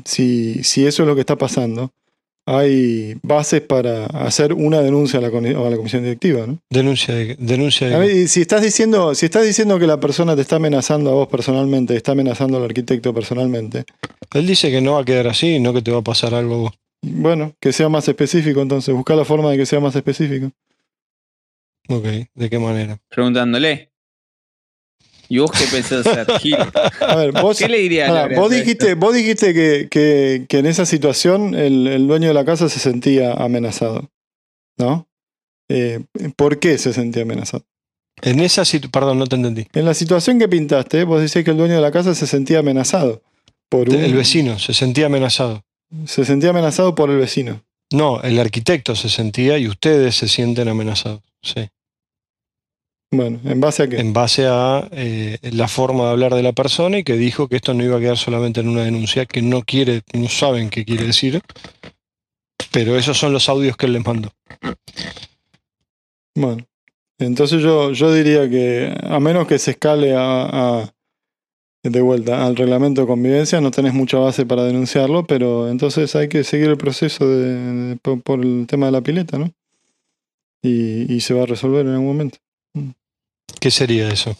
Si, 0.06 0.64
si 0.64 0.86
eso 0.86 1.04
es 1.04 1.08
lo 1.08 1.16
que 1.16 1.22
está 1.22 1.38
pasando, 1.38 1.92
hay 2.45 3.15
bases 3.21 3.62
para 3.62 4.06
hacer 4.08 4.54
una 4.54 4.82
denuncia 4.82 5.19
a 5.19 5.21
la, 5.21 5.30
coni- 5.32 5.56
a 5.56 5.69
la 5.69 5.77
comisión 5.77 6.04
directiva, 6.04 6.45
¿no? 6.47 6.60
Denuncia 6.69 7.13
de, 7.13 7.36
denuncia 7.39 7.88
de- 7.99 8.27
si 8.27 8.41
estás 8.41 8.62
diciendo, 8.62 9.13
si 9.15 9.25
estás 9.27 9.45
diciendo 9.45 9.77
que 9.80 9.88
la 9.88 9.99
persona 9.99 10.36
te 10.36 10.41
está 10.41 10.56
amenazando 10.58 11.12
a 11.12 11.13
vos 11.13 11.27
personalmente, 11.27 11.95
está 11.95 12.13
amenazando 12.13 12.58
al 12.58 12.63
arquitecto 12.65 13.13
personalmente, 13.13 13.86
Él 14.34 14.47
dice 14.47 14.71
que 14.71 14.82
no 14.82 14.93
va 14.93 15.01
a 15.01 15.06
quedar 15.06 15.27
así, 15.27 15.60
no 15.60 15.73
que 15.73 15.82
te 15.82 15.91
va 15.91 15.99
a 15.99 16.04
pasar 16.04 16.34
algo 16.34 16.56
a 16.56 16.58
vos. 16.58 16.71
bueno, 17.04 17.54
que 17.60 17.71
sea 17.73 17.89
más 17.89 18.08
específico 18.08 18.62
entonces, 18.62 18.93
busca 18.95 19.15
la 19.15 19.25
forma 19.25 19.51
de 19.51 19.58
que 19.58 19.65
sea 19.65 19.80
más 19.80 19.95
específico. 19.95 20.51
Ok, 21.89 22.06
¿de 22.34 22.49
qué 22.49 22.58
manera? 22.60 22.99
Preguntándole. 23.10 23.90
¿Y 25.34 25.38
vos 25.38 25.50
qué 25.52 25.63
pensás 25.72 26.06
hacer, 26.06 26.28
Gil? 26.41 26.56
A 27.00 27.15
ver, 27.15 27.32
vos, 27.32 27.58
¿Qué 27.58 27.70
le 27.70 27.78
diría 27.78 28.06
a 28.06 28.10
pará, 28.10 28.22
Lore 28.24 28.36
vos 28.36 28.52
dijiste, 28.52 28.96
vos 28.96 29.13
dijiste 29.15 29.54
que, 29.54 29.88
que- 29.89 30.46
que 30.50 30.58
en 30.58 30.65
esa 30.65 30.86
situación 30.86 31.56
el, 31.56 31.88
el 31.88 32.06
dueño 32.06 32.28
de 32.28 32.34
la 32.34 32.44
casa 32.44 32.67
se 32.67 32.80
sentía 32.80 33.32
amenazado, 33.34 34.10
¿no? 34.78 35.08
Eh, 35.70 36.02
¿Por 36.36 36.60
qué 36.60 36.78
se 36.78 36.91
sentía 36.91 37.24
amenazado? 37.24 37.63
En 38.22 38.41
esa 38.41 38.65
situación, 38.65 38.91
perdón, 38.91 39.20
no 39.20 39.26
te 39.28 39.38
entendí. 39.38 39.67
En 39.74 39.86
la 39.86 39.94
situación 39.94 40.38
que 40.38 40.50
pintaste, 40.50 41.06
vos 41.06 41.22
decís 41.22 41.46
que 41.46 41.52
el 41.52 41.58
dueño 41.58 41.76
de 41.76 41.82
la 41.82 41.91
casa 41.91 42.13
se 42.13 42.28
sentía 42.28 42.60
amenazado 42.60 43.22
por 43.70 43.88
un, 43.88 43.96
El 43.96 44.13
vecino 44.13 44.60
se 44.60 44.74
sentía 44.74 45.06
amenazado. 45.06 45.63
se 46.06 46.26
sentía 46.26 46.50
amenazado 46.50 46.94
por 46.94 47.10
el 47.10 47.17
vecino. 47.17 47.63
No, 47.94 48.22
el 48.22 48.38
arquitecto 48.38 48.96
se 48.98 49.08
sentía 49.08 49.58
y 49.58 49.67
ustedes 49.70 50.15
se 50.15 50.28
sienten 50.28 50.67
amenazados. 50.67 51.22
Sí. 51.41 51.70
Bueno, 53.13 53.41
¿en 53.43 53.60
base 53.60 53.84
a 53.84 53.89
qué? 53.89 54.00
En 54.00 54.13
base 54.13 54.45
a 54.47 54.88
eh, 54.91 55.38
la 55.52 55.67
forma 55.67 56.06
de 56.06 56.12
hablar 56.12 56.34
de 56.34 56.43
la 56.43 56.54
persona 56.54 56.97
y 57.00 57.04
que 57.04 57.17
dijo 57.17 57.50
que 57.50 57.58
esto 57.58 57.74
no 57.74 57.84
iba 57.84 57.97
a 57.97 58.00
quedar 58.00 58.17
solamente 58.17 58.62
en 58.62 58.69
una 58.69 58.84
denuncia, 58.84 59.26
que 59.26 59.41
no 59.41 59.63
quiere, 59.63 60.02
no 60.13 60.30
saben 60.30 60.69
qué 60.69 60.86
quiere 60.86 61.06
decir. 61.08 61.41
Pero 62.71 62.95
esos 62.97 63.17
son 63.17 63.34
los 63.34 63.50
audios 63.50 63.76
que 63.76 63.88
él 63.88 63.93
les 63.93 64.06
mandó. 64.06 64.30
Bueno, 66.36 66.65
entonces 67.19 67.62
yo, 67.62 67.91
yo 67.91 68.13
diría 68.13 68.50
que 68.50 68.95
a 69.04 69.19
menos 69.19 69.45
que 69.45 69.60
se 69.60 69.71
escale 69.71 70.13
a, 70.15 70.45
a- 70.82 70.93
de 71.84 72.02
vuelta 72.02 72.45
al 72.45 72.56
reglamento 72.56 73.02
de 73.02 73.08
convivencia, 73.08 73.60
no 73.60 73.71
tenés 73.71 73.93
mucha 73.93 74.19
base 74.19 74.45
para 74.45 74.63
denunciarlo, 74.63 75.26
pero 75.26 75.67
entonces 75.67 76.15
hay 76.15 76.30
que 76.30 76.43
seguir 76.43 76.67
el 76.69 76.78
proceso 76.78 77.28
de, 77.28 77.56
de- 77.89 77.95
por, 77.97 78.21
por 78.21 78.39
el 78.39 78.67
tema 78.67 78.86
de 78.86 78.91
la 78.93 79.02
pileta, 79.02 79.38
¿no? 79.38 79.52
Y, 80.63 81.12
y 81.13 81.19
se 81.21 81.34
va 81.34 81.43
a 81.43 81.47
resolver 81.47 81.86
en 81.86 81.93
algún 81.93 82.08
momento. 82.08 82.38
¿Qué 83.60 83.72
sería 83.72 84.10
eso? 84.10 84.36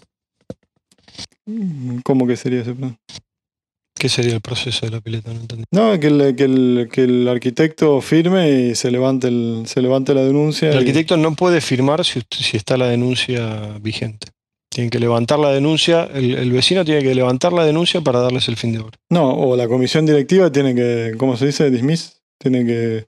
¿Cómo 2.04 2.28
que 2.28 2.36
sería 2.38 2.62
ese 2.62 2.74
plan? 2.74 2.97
¿Qué 3.97 4.10
sería 4.10 4.34
el 4.34 4.41
proceso 4.41 4.86
de 4.86 4.91
la 4.91 5.02
pileta? 5.02 5.32
No 5.34 5.41
entendí. 5.41 5.63
No, 5.71 6.00
que 6.00 6.08
el, 6.08 6.36
que 6.36 6.43
el, 6.45 6.89
que 6.91 7.04
el 7.04 7.28
arquitecto 7.28 8.02
firme 8.02 8.50
y 8.69 8.76
se 8.76 8.89
levante, 8.89 9.28
el, 9.28 9.63
se 9.67 9.82
levante 9.82 10.13
la 10.15 10.24
denuncia. 10.24 10.69
El 10.69 10.76
y- 10.76 10.80
arquitecto 10.80 11.17
no 11.17 11.36
puede 11.36 11.62
firmar 11.62 12.04
si, 12.04 12.21
si 12.32 12.58
está 12.58 12.78
la 12.78 12.88
denuncia 12.88 13.78
vigente. 13.82 14.28
Tienen 14.74 14.89
que 14.89 15.00
levantar 15.00 15.38
la 15.38 15.52
denuncia, 15.52 16.06
el, 16.13 16.34
el 16.36 16.52
vecino 16.52 16.86
tiene 16.86 17.04
que 17.04 17.13
levantar 17.13 17.52
la 17.52 17.65
denuncia 17.65 18.00
para 18.02 18.21
darles 18.21 18.47
el 18.47 18.56
fin 18.56 18.71
de 18.71 18.80
obra. 18.80 18.97
No, 19.10 19.30
o 19.34 19.56
la 19.58 19.67
comisión 19.67 20.06
directiva 20.06 20.50
tiene 20.52 20.74
que, 20.74 21.13
¿cómo 21.17 21.36
se 21.36 21.47
dice? 21.47 21.69
Dismiss. 21.69 22.21
Tiene 22.39 22.65
que, 22.65 23.06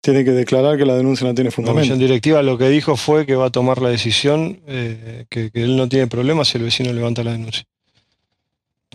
tiene 0.00 0.24
que 0.24 0.30
declarar 0.32 0.78
que 0.78 0.86
la 0.86 0.94
denuncia 0.96 1.26
no 1.26 1.34
tiene 1.34 1.50
La 1.50 1.54
comisión 1.56 1.76
fundamento. 1.76 2.02
directiva 2.02 2.42
lo 2.42 2.56
que 2.56 2.68
dijo 2.68 2.96
fue 2.96 3.26
que 3.26 3.34
va 3.36 3.46
a 3.46 3.50
tomar 3.50 3.82
la 3.82 3.90
decisión, 3.90 4.60
eh, 4.66 5.26
que, 5.28 5.50
que 5.50 5.62
él 5.62 5.76
no 5.76 5.88
tiene 5.88 6.06
problema 6.06 6.44
si 6.44 6.56
el 6.58 6.64
vecino 6.64 6.92
levanta 6.92 7.22
la 7.22 7.32
denuncia. 7.32 7.64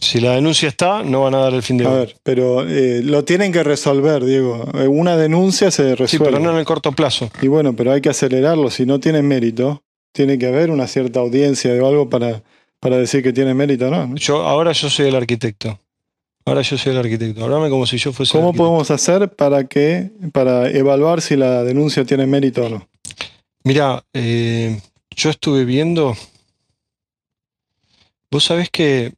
Si 0.02 0.20
la 0.20 0.32
denuncia 0.36 0.68
está, 0.68 1.04
no 1.04 1.22
van 1.24 1.36
a 1.36 1.38
dar 1.38 1.54
el 1.54 1.64
fin 1.64 1.78
de 1.78 1.86
A 1.86 1.90
ver, 1.90 2.16
pero 2.22 2.68
eh, 2.68 3.02
lo 3.02 3.24
tienen 3.24 3.54
que 3.54 3.64
resolver, 3.64 4.26
Diego. 4.26 4.68
Eh, 4.74 4.88
Una 4.88 5.16
denuncia 5.16 5.72
se 5.72 5.90
Sí, 5.92 5.96
resuelve. 5.96 6.26
pero 6.26 6.40
no 6.40 6.52
en 6.52 6.58
el 6.58 6.66
corto 6.66 6.92
plazo. 6.92 7.30
Y 7.42 7.48
bueno, 7.48 7.76
pero 7.76 7.94
hay 7.94 8.02
que 8.02 8.10
acelerarlo. 8.10 8.70
Si 8.70 8.86
no 8.86 9.00
tiene 9.00 9.22
mérito, 9.22 9.84
tiene 10.12 10.38
que 10.38 10.48
haber 10.48 10.70
una 10.70 10.88
cierta 10.88 11.22
audiencia 11.22 11.72
o 11.82 11.88
algo 11.88 12.10
para, 12.10 12.44
para 12.82 12.98
decir 12.98 13.24
que 13.24 13.32
tiene 13.32 13.54
mérito 13.54 13.88
o 13.88 13.92
no. 13.92 14.08
¿no? 14.08 14.16
Yo, 14.18 14.42
ahora 14.42 14.74
yo 14.74 14.90
soy 14.90 15.08
el 15.08 15.16
arquitecto. 15.16 15.80
Ahora 16.46 16.62
yo 16.62 16.78
soy 16.78 16.92
el 16.92 17.00
arquitecto. 17.00 17.44
Háblame 17.44 17.70
como 17.70 17.88
si 17.88 17.98
yo 17.98 18.14
fuese 18.14 18.38
el 18.38 18.44
¿Cómo 18.44 18.54
podemos 18.54 18.92
hacer 18.92 19.34
para 19.36 19.66
que 19.66 20.12
para 20.32 20.70
evaluar 20.70 21.22
si 21.22 21.36
la 21.36 21.64
denuncia 21.64 22.06
tiene 22.06 22.28
mérito 22.28 22.66
o 22.66 22.70
no? 22.70 22.88
Mira, 23.64 24.06
eh, 24.14 24.80
yo 25.10 25.32
estuve 25.32 25.66
viendo. 25.66 26.16
Vos 28.30 28.44
sabés 28.44 28.70
que 28.70 29.14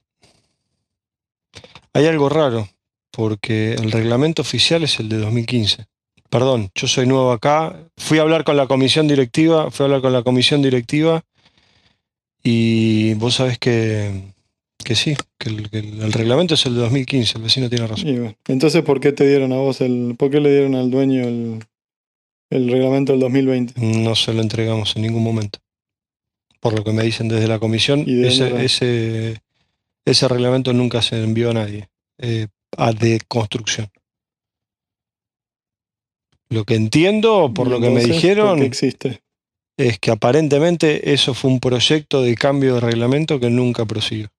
hay 1.92 2.06
algo 2.06 2.30
raro, 2.30 2.70
porque 3.12 3.74
el 3.74 3.92
reglamento 3.92 4.42
oficial 4.42 4.84
es 4.84 5.00
el 5.00 5.10
de 5.10 5.18
2015. 5.18 5.86
Perdón, 6.30 6.72
yo 6.76 6.88
soy 6.88 7.08
nuevo 7.08 7.34
acá. 7.34 7.76
Fui 7.98 8.20
a 8.20 8.22
hablar 8.22 8.46
con 8.46 8.56
la 8.56 8.68
comisión 8.68 9.08
directiva, 9.08 9.70
fui 9.70 9.84
a 9.84 9.86
hablar 9.88 10.02
con 10.02 10.14
la 10.14 10.24
comisión 10.24 10.62
directiva 10.62 11.24
y 12.42 13.16
vos 13.16 13.36
sabés 13.36 13.58
que, 13.58 14.34
que 14.88 14.96
sí, 14.96 15.16
que 15.38 15.50
el, 15.50 15.70
que 15.70 15.80
el- 15.80 16.02
el 16.02 16.14
reglamento 16.14 16.54
es 16.54 16.66
el 16.66 16.76
de 16.76 16.80
2015, 16.80 17.38
el 17.38 17.44
vecino 17.44 17.70
tiene 17.70 17.86
razón. 17.88 18.08
Y 18.08 18.18
bueno, 18.20 18.36
entonces, 18.48 18.82
¿por 18.84 19.02
qué 19.02 19.12
te 19.12 19.28
dieron 19.28 19.52
a 19.52 19.58
vos 19.58 19.82
el, 19.82 20.16
por 20.18 20.32
qué 20.32 20.40
le 20.40 20.50
dieron 20.50 20.76
al 20.76 20.90
dueño 20.90 21.24
el, 21.28 21.60
el 22.50 22.72
reglamento 22.72 23.12
del 23.12 23.20
2020? 23.20 23.74
No 23.82 24.16
se 24.16 24.34
lo 24.34 24.42
entregamos 24.42 24.96
en 24.96 25.02
ningún 25.02 25.24
momento. 25.24 25.60
Por 26.62 26.74
lo 26.74 26.84
que 26.86 26.94
me 26.94 27.04
dicen 27.04 27.28
desde 27.28 27.48
la 27.50 27.60
comisión, 27.60 28.06
¿Y 28.08 28.14
de 28.16 28.30
dónde 28.30 28.66
ese, 28.66 28.66
ese, 28.66 29.42
ese 30.06 30.28
reglamento 30.30 30.72
nunca 30.72 31.02
se 31.02 31.22
envió 31.22 31.50
a 31.52 31.54
nadie, 31.54 31.90
eh, 32.20 32.48
a 32.78 32.94
de 32.94 33.20
construcción. 33.28 33.90
Lo 36.50 36.64
que 36.64 36.76
entiendo, 36.76 37.52
por 37.54 37.68
lo 37.68 37.82
que 37.82 37.90
me 37.90 38.02
entonces, 38.02 38.08
¿por 38.08 38.16
dijeron, 38.22 38.64
existe? 38.64 39.22
es 39.78 40.00
que 40.00 40.12
aparentemente 40.12 41.14
eso 41.14 41.34
fue 41.34 41.52
un 41.52 41.60
proyecto 41.60 42.22
de 42.22 42.36
cambio 42.36 42.76
de 42.76 42.80
reglamento 42.80 43.40
que 43.40 43.50
nunca 43.50 43.86
prosiguió. 43.86 44.30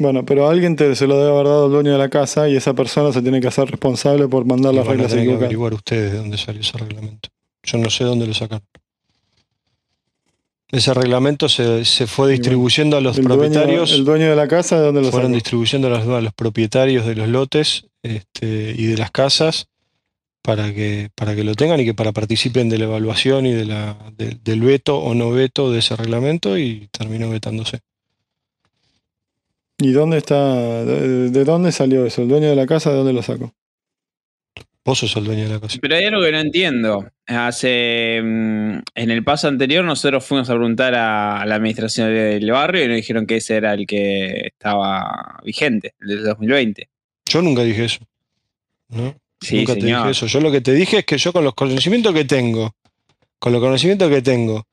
Bueno, 0.00 0.24
pero 0.24 0.48
alguien 0.48 0.76
te, 0.76 0.96
se 0.96 1.06
lo 1.06 1.18
debe 1.18 1.30
haber 1.30 1.44
dado 1.46 1.66
al 1.66 1.70
dueño 1.72 1.92
de 1.92 1.98
la 1.98 2.08
casa 2.08 2.48
y 2.48 2.56
esa 2.56 2.72
persona 2.74 3.12
se 3.12 3.20
tiene 3.20 3.38
que 3.40 3.48
hacer 3.48 3.70
responsable 3.70 4.26
por 4.28 4.46
mandar 4.46 4.72
las 4.72 4.86
reglas 4.86 5.08
tener 5.10 5.18
que 5.18 5.28
equivocadas. 5.28 5.44
averiguar 5.46 5.74
ustedes 5.74 6.12
de 6.12 6.18
dónde 6.18 6.38
salió 6.38 6.62
ese 6.62 6.78
reglamento. 6.78 7.28
Yo 7.62 7.76
no 7.78 7.90
sé 7.90 8.04
dónde 8.04 8.26
lo 8.26 8.32
sacaron. 8.32 8.64
Ese 10.72 10.94
reglamento 10.94 11.48
se, 11.48 11.84
se 11.84 12.06
fue 12.06 12.26
bueno, 12.28 12.38
distribuyendo 12.38 12.96
a 12.96 13.00
los 13.00 13.18
El 13.18 13.24
dueño, 13.24 13.40
propietarios. 13.40 13.92
el 13.92 14.04
dueño 14.04 14.30
de 14.30 14.36
la 14.36 14.48
casa, 14.48 14.78
¿de 14.78 14.86
dónde 14.86 15.02
lo 15.02 15.10
fueron 15.10 15.32
distribuyendo 15.32 15.88
a 15.88 15.90
los, 15.90 16.08
a 16.08 16.20
los 16.20 16.32
propietarios 16.32 17.04
de 17.06 17.16
los 17.16 17.28
lotes 17.28 17.86
este, 18.02 18.74
y 18.78 18.86
de 18.86 18.96
las 18.96 19.10
casas 19.10 19.66
para 20.42 20.72
que, 20.72 21.10
para 21.14 21.34
que 21.34 21.44
lo 21.44 21.54
tengan 21.56 21.80
y 21.80 21.84
que 21.84 21.92
para 21.92 22.12
participen 22.12 22.68
de 22.68 22.78
la 22.78 22.84
evaluación 22.84 23.46
y 23.46 23.52
de 23.52 23.64
la, 23.66 23.98
de- 24.16 24.38
del 24.42 24.60
veto 24.62 24.96
o 24.98 25.12
no 25.14 25.30
veto 25.30 25.70
de 25.72 25.80
ese 25.80 25.96
reglamento 25.96 26.56
y 26.56 26.88
terminó 26.92 27.28
vetándose. 27.28 27.80
¿Y 29.80 29.92
dónde 29.92 30.18
está? 30.18 30.84
De, 30.84 31.30
de 31.30 31.44
dónde 31.44 31.72
salió 31.72 32.04
eso? 32.06 32.22
¿El 32.22 32.28
dueño 32.28 32.48
de 32.48 32.56
la 32.56 32.66
casa 32.66 32.90
de 32.90 32.96
dónde 32.96 33.12
lo 33.12 33.22
sacó? 33.22 33.52
Vos 34.84 34.98
sos 34.98 35.14
el 35.16 35.24
dueño 35.24 35.44
de 35.44 35.50
la 35.50 35.60
casa. 35.60 35.78
Pero 35.80 35.94
hay 35.96 36.04
algo 36.04 36.22
que 36.22 36.32
no 36.32 36.38
entiendo. 36.38 37.06
Hace. 37.26 38.20
mm, 38.22 38.78
En 38.94 39.10
el 39.10 39.22
paso 39.24 39.48
anterior, 39.48 39.84
nosotros 39.84 40.24
fuimos 40.24 40.48
a 40.48 40.54
preguntar 40.54 40.94
a, 40.94 41.40
a 41.42 41.46
la 41.46 41.54
administración 41.56 42.08
del 42.08 42.50
barrio 42.50 42.84
y 42.84 42.88
nos 42.88 42.96
dijeron 42.96 43.26
que 43.26 43.36
ese 43.36 43.56
era 43.56 43.74
el 43.74 43.86
que 43.86 44.46
estaba 44.46 45.38
vigente, 45.44 45.94
el 46.00 46.08
del 46.08 46.24
2020. 46.24 46.88
Yo 47.26 47.42
nunca 47.42 47.62
dije 47.62 47.84
eso. 47.84 48.00
¿no? 48.88 49.14
Sí, 49.40 49.58
nunca 49.58 49.74
te 49.74 49.86
dije 49.86 50.10
eso. 50.10 50.26
Yo 50.26 50.40
lo 50.40 50.50
que 50.50 50.60
te 50.60 50.72
dije 50.72 50.98
es 50.98 51.04
que 51.04 51.18
yo 51.18 51.32
con 51.32 51.44
los 51.44 51.54
conocimientos 51.54 52.12
que 52.14 52.24
tengo, 52.24 52.74
con 53.38 53.52
los 53.52 53.60
conocimientos 53.60 54.10
que 54.10 54.22
tengo, 54.22 54.66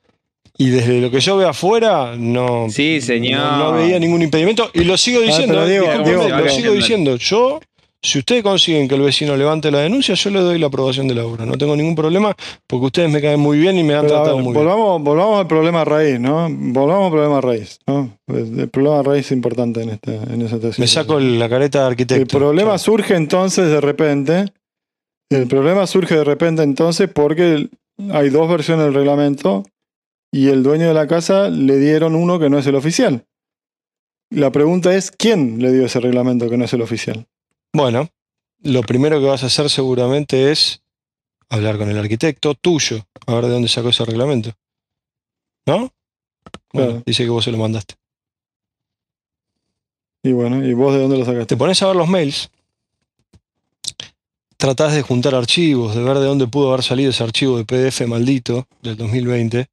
y 0.58 0.70
desde 0.70 1.00
lo 1.02 1.12
que 1.12 1.20
yo 1.20 1.38
veo 1.38 1.50
afuera, 1.50 2.16
no, 2.18 2.68
Sí, 2.70 3.00
señor. 3.00 3.40
no, 3.40 3.58
no 3.58 3.74
veía 3.74 4.00
ningún 4.00 4.22
impedimento. 4.24 4.70
Y 4.74 4.84
lo 4.84 4.98
sigo 4.98 5.22
diciendo, 5.22 5.66
¿eh? 5.66 5.80
Discúlpeme, 5.80 6.04
Diego, 6.04 6.30
lo 6.30 6.50
sigo 6.50 6.74
diciendo. 6.74 7.16
Yo, 7.18 7.60
si 8.02 8.20
ustedes 8.20 8.42
consiguen 8.42 8.88
que 8.88 8.96
el 8.96 9.02
vecino 9.02 9.38
levante 9.38 9.70
la 9.70 9.80
denuncia, 9.80 10.16
yo 10.16 10.30
le 10.32 10.40
doy 10.40 10.58
la 10.58 10.68
aprobación 10.68 11.08
de 11.08 11.14
la 11.14 11.26
obra. 11.26 11.46
No 11.46 11.58
tengo 11.60 11.76
ningún 11.76 11.96
problema 11.96 12.36
porque 12.66 12.86
ustedes 12.88 13.12
me 13.12 13.22
caen 13.22 13.40
muy 13.40 13.60
bien 13.60 13.78
y 13.78 13.84
me 13.84 13.94
han 13.94 14.02
Pero, 14.02 14.16
tratado 14.16 14.36
ver, 14.38 14.44
muy 14.46 14.54
bien. 14.54 14.66
volvamos, 14.66 15.04
volvamos 15.04 15.40
al 15.40 15.48
problema 15.48 15.86
raíz, 15.86 16.20
¿no? 16.20 16.48
Volvamos 16.50 17.06
al 17.06 17.12
problema 17.12 17.42
raíz, 17.42 17.80
¿no? 17.86 18.18
El, 18.28 18.70
problema 18.70 19.04
raíz 19.04 19.28
es 19.28 19.32
importante 19.34 19.84
en, 19.84 19.90
esta, 19.90 20.12
en 20.12 20.42
esa 20.42 20.60
tesis. 20.60 20.80
Me 20.80 20.88
saco 20.88 21.20
la 21.20 21.50
careta 21.50 21.82
de 21.82 21.88
arquitecto. 21.88 22.22
El 22.22 22.28
problema 22.28 22.78
surge 22.80 23.16
entonces 23.16 23.70
de 23.70 23.80
repente. 23.80 24.46
El 25.30 25.46
problema 25.48 25.86
surge 25.86 26.16
de 26.16 26.24
repente 26.24 26.64
entonces 26.64 27.10
porque 27.14 27.68
hay 28.12 28.30
dos 28.30 28.50
versiones 28.50 28.86
del 28.86 28.94
reglamento 28.94 29.64
y 30.32 30.50
el 30.50 30.64
dueño 30.64 30.88
de 30.88 30.94
la 30.94 31.08
casa 31.08 31.50
le 31.50 31.78
dieron 31.78 32.16
uno 32.16 32.40
que 32.40 32.50
no 32.50 32.58
es 32.58 32.68
el 32.68 32.76
oficial. 32.76 33.26
La 34.30 34.52
pregunta 34.52 34.94
es, 34.96 35.12
¿quién 35.12 35.62
le 35.62 35.72
dio 35.72 35.86
ese 35.86 36.00
reglamento 36.00 36.50
que 36.50 36.58
no 36.58 36.66
es 36.66 36.74
el 36.74 36.82
oficial? 36.82 37.28
Bueno, 37.74 38.10
lo 38.62 38.82
primero 38.84 39.20
que 39.20 39.26
vas 39.28 39.44
a 39.44 39.48
hacer 39.48 39.70
seguramente 39.70 40.52
es 40.52 40.82
hablar 41.50 41.78
con 41.78 41.90
el 41.90 41.98
arquitecto 41.98 42.54
tuyo, 42.56 43.06
a 43.26 43.36
ver 43.36 43.46
de 43.46 43.52
dónde 43.52 43.70
sacó 43.70 43.90
ese 43.90 44.04
reglamento. 44.06 44.52
¿No? 45.66 45.94
Bueno, 46.74 46.90
Claro. 46.92 47.04
dice 47.06 47.24
que 47.24 47.30
vos 47.30 47.46
se 47.46 47.52
lo 47.52 47.58
mandaste. 47.58 47.96
Y 50.24 50.32
bueno, 50.34 50.66
¿y 50.66 50.74
vos 50.74 50.94
de 50.94 51.00
dónde 51.02 51.18
lo 51.18 51.24
Te 51.24 51.32
sacaste? 51.32 51.56
pones 51.58 51.82
a 51.82 51.88
ver 51.88 51.96
los 51.96 52.10
mails, 52.10 52.50
tratás 54.58 54.94
de 54.94 55.02
juntar 55.04 55.36
archivos, 55.36 55.96
de 55.96 56.04
ver 56.04 56.18
de 56.20 56.26
dónde 56.26 56.48
pudo 56.48 56.70
haber 56.74 56.84
salido 56.84 57.12
ese 57.12 57.24
archivo 57.24 57.58
de 57.58 57.64
PDF 57.66 58.02
maldito 58.08 58.68
del 58.82 58.98
2020, 58.98 59.68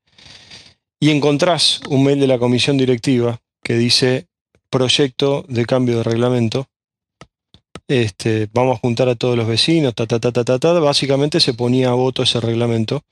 y 1.01 1.11
encontrás 1.11 1.81
un 1.89 2.05
mail 2.05 2.21
de 2.21 2.27
la 2.27 2.39
comisión 2.39 2.77
directiva 2.77 3.41
que 3.63 3.77
dice 3.77 4.27
proyecto 4.71 5.45
de 5.49 5.67
cambio 5.67 5.99
de 5.99 6.03
reglamento. 6.03 6.69
Este, 7.87 8.49
vamos 8.53 8.77
a 8.77 8.81
juntar 8.81 9.09
a 9.09 9.15
todos 9.15 9.37
los 9.37 9.47
vecinos. 9.47 9.95
Básicamente 10.81 11.41
se 11.41 11.55
ponía 11.55 11.91
a 11.91 11.95
voto 11.95 12.23
ese 12.23 12.41
reglamento 12.41 13.03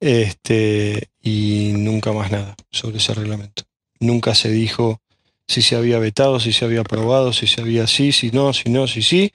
este, 0.00 1.08
y 1.22 1.72
nunca 1.74 2.12
más 2.12 2.30
nada 2.30 2.56
sobre 2.70 2.98
ese 2.98 3.14
reglamento. 3.14 3.62
Nunca 4.00 4.34
se 4.34 4.50
dijo 4.50 5.00
si 5.46 5.62
se 5.62 5.76
había 5.76 5.98
vetado, 5.98 6.40
si 6.40 6.52
se 6.52 6.64
había 6.64 6.80
aprobado, 6.80 7.32
si 7.32 7.46
se 7.46 7.60
había 7.60 7.86
sí, 7.86 8.12
si 8.12 8.30
no, 8.30 8.52
si 8.52 8.70
no, 8.70 8.86
si 8.86 9.02
sí. 9.02 9.32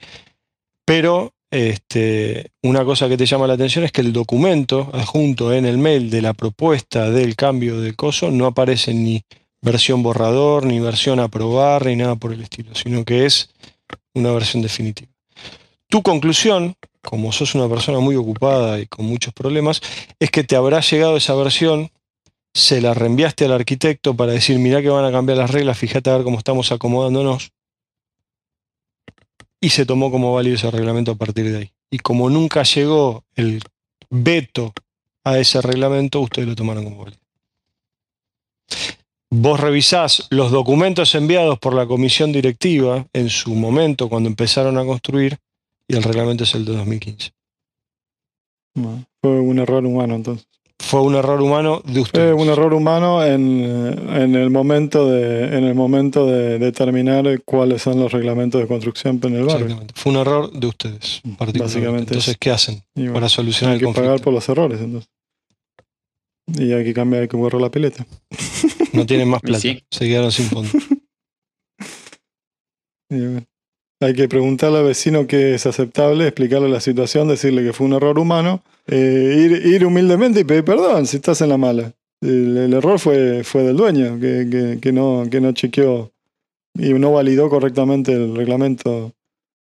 Pero 0.84 1.32
este, 1.50 2.52
una 2.62 2.84
cosa 2.84 3.08
que 3.08 3.16
te 3.16 3.26
llama 3.26 3.46
la 3.46 3.54
atención 3.54 3.84
es 3.84 3.92
que 3.92 4.02
el 4.02 4.12
documento 4.12 4.88
adjunto 4.92 5.52
en 5.52 5.66
el 5.66 5.78
mail 5.78 6.08
de 6.10 6.22
la 6.22 6.32
propuesta 6.32 7.10
del 7.10 7.34
cambio 7.34 7.80
de 7.80 7.94
coso 7.94 8.30
no 8.30 8.46
aparece 8.46 8.94
ni 8.94 9.24
versión 9.60 10.02
borrador, 10.02 10.64
ni 10.64 10.80
versión 10.80 11.20
aprobar, 11.20 11.86
ni 11.86 11.96
nada 11.96 12.14
por 12.16 12.32
el 12.32 12.40
estilo, 12.42 12.74
sino 12.74 13.04
que 13.04 13.26
es 13.26 13.50
una 14.14 14.32
versión 14.32 14.62
definitiva. 14.62 15.10
Tu 15.88 16.02
conclusión, 16.02 16.76
como 17.02 17.32
sos 17.32 17.54
una 17.54 17.68
persona 17.68 17.98
muy 17.98 18.14
ocupada 18.14 18.78
y 18.78 18.86
con 18.86 19.06
muchos 19.06 19.34
problemas, 19.34 19.80
es 20.20 20.30
que 20.30 20.44
te 20.44 20.56
habrá 20.56 20.80
llegado 20.80 21.16
esa 21.16 21.34
versión, 21.34 21.90
se 22.54 22.80
la 22.80 22.94
reenviaste 22.94 23.44
al 23.44 23.52
arquitecto 23.52 24.14
para 24.14 24.32
decir, 24.32 24.58
mirá 24.58 24.82
que 24.82 24.88
van 24.88 25.04
a 25.04 25.12
cambiar 25.12 25.38
las 25.38 25.50
reglas, 25.50 25.78
fíjate 25.78 26.10
a 26.10 26.16
ver 26.16 26.24
cómo 26.24 26.38
estamos 26.38 26.70
acomodándonos, 26.72 27.50
y 29.60 29.70
se 29.70 29.86
tomó 29.86 30.10
como 30.10 30.34
válido 30.34 30.56
ese 30.56 30.70
reglamento 30.70 31.12
a 31.12 31.16
partir 31.16 31.50
de 31.50 31.58
ahí. 31.58 31.72
Y 31.90 31.98
como 31.98 32.30
nunca 32.30 32.62
llegó 32.62 33.24
el 33.34 33.62
veto 34.08 34.72
a 35.24 35.38
ese 35.38 35.60
reglamento, 35.60 36.20
ustedes 36.20 36.48
lo 36.48 36.56
tomaron 36.56 36.84
como 36.84 37.04
válido. 37.04 37.20
Vos 39.32 39.60
revisás 39.60 40.26
los 40.30 40.50
documentos 40.50 41.14
enviados 41.14 41.58
por 41.58 41.74
la 41.74 41.86
comisión 41.86 42.32
directiva 42.32 43.06
en 43.12 43.28
su 43.28 43.54
momento 43.54 44.08
cuando 44.08 44.28
empezaron 44.28 44.76
a 44.76 44.84
construir 44.84 45.38
y 45.86 45.96
el 45.96 46.02
reglamento 46.02 46.44
es 46.44 46.54
el 46.54 46.64
de 46.64 46.72
2015. 46.72 47.30
No, 48.74 49.04
fue 49.20 49.40
un 49.40 49.58
error 49.58 49.84
humano 49.84 50.16
entonces. 50.16 50.46
Fue 50.82 51.02
un 51.02 51.14
error 51.14 51.40
humano 51.42 51.82
de 51.84 51.92
Fue 51.92 52.00
ustedes. 52.02 52.34
un 52.36 52.48
error 52.48 52.72
humano 52.72 53.22
en, 53.24 53.62
en 54.14 54.34
el 54.34 54.48
momento 54.50 55.08
de 55.08 55.44
en 55.56 55.64
el 55.64 55.74
momento 55.74 56.26
de 56.26 56.58
determinar 56.58 57.24
cuáles 57.44 57.82
son 57.82 58.00
los 58.00 58.10
reglamentos 58.12 58.60
de 58.60 58.66
construcción 58.66 59.20
en 59.22 59.34
el 59.36 59.44
barrio. 59.44 59.66
Exactamente. 59.66 59.94
Fue 59.96 60.12
un 60.12 60.18
error 60.18 60.50
de 60.50 60.66
ustedes, 60.66 61.20
particularmente. 61.38 61.58
Básicamente 61.60 62.02
Entonces, 62.14 62.28
es- 62.32 62.38
¿qué 62.38 62.50
hacen 62.50 62.82
bueno, 62.94 63.12
para 63.12 63.28
solucionar 63.28 63.72
hay 63.72 63.76
el 63.76 63.80
que 63.80 63.84
conflicto? 63.84 64.06
pagar 64.08 64.20
por 64.24 64.32
los 64.32 64.48
errores 64.48 64.80
entonces. 64.80 65.10
Y 66.58 66.72
hay 66.72 66.82
que 66.84 66.94
cambiar, 66.94 67.22
hay 67.22 67.28
que 67.28 67.36
borrar 67.36 67.60
la 67.60 67.70
pileta. 67.70 68.04
No 68.92 69.06
tienen 69.06 69.28
más 69.28 69.40
plata. 69.40 69.60
sí. 69.60 69.84
Se 69.88 70.08
quedaron 70.08 70.32
sin 70.32 70.46
fondo. 70.46 70.68
Y 73.12 73.18
bueno, 73.20 73.46
hay 74.00 74.14
que 74.14 74.28
preguntarle 74.28 74.78
al 74.78 74.84
vecino 74.84 75.26
qué 75.26 75.54
es 75.54 75.66
aceptable, 75.66 76.26
explicarle 76.26 76.68
la 76.68 76.80
situación, 76.80 77.26
decirle 77.28 77.62
que 77.64 77.72
fue 77.72 77.86
un 77.88 77.92
error 77.94 78.18
humano, 78.18 78.62
eh, 78.90 79.36
ir, 79.38 79.66
ir 79.66 79.86
humildemente 79.86 80.40
y 80.40 80.44
pedir 80.44 80.64
perdón 80.64 81.06
si 81.06 81.16
estás 81.16 81.40
en 81.40 81.48
la 81.50 81.56
mala. 81.56 81.92
El, 82.22 82.56
el 82.56 82.72
error 82.74 82.98
fue, 82.98 83.42
fue 83.44 83.62
del 83.62 83.76
dueño, 83.76 84.18
que, 84.20 84.46
que- 84.50 84.78
que 84.80 84.92
no, 84.92 85.24
que 85.30 85.40
no 85.40 85.52
chequeó 85.52 86.12
y 86.78 86.92
no 86.94 87.12
validó 87.12 87.48
correctamente 87.48 88.12
el 88.12 88.36
reglamento. 88.36 89.12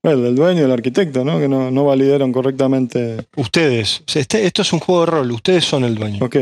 Bueno, 0.03 0.21
del 0.21 0.37
dueño 0.37 0.65
el 0.65 0.71
arquitecto, 0.71 1.25
¿no? 1.25 1.39
Que 1.39 1.49
no, 1.49 1.71
no 1.71 1.85
validaron 1.87 2.31
correctamente. 2.33 3.27
Ustedes, 3.37 4.03
este- 4.15 4.45
esto 4.47 4.63
es 4.63 4.73
un 4.73 4.79
juego 4.81 5.01
de 5.05 5.11
rol, 5.11 5.33
ustedes 5.33 5.65
son 5.65 5.85
el 5.85 5.95
dueño. 5.95 6.25
Ok. 6.25 6.37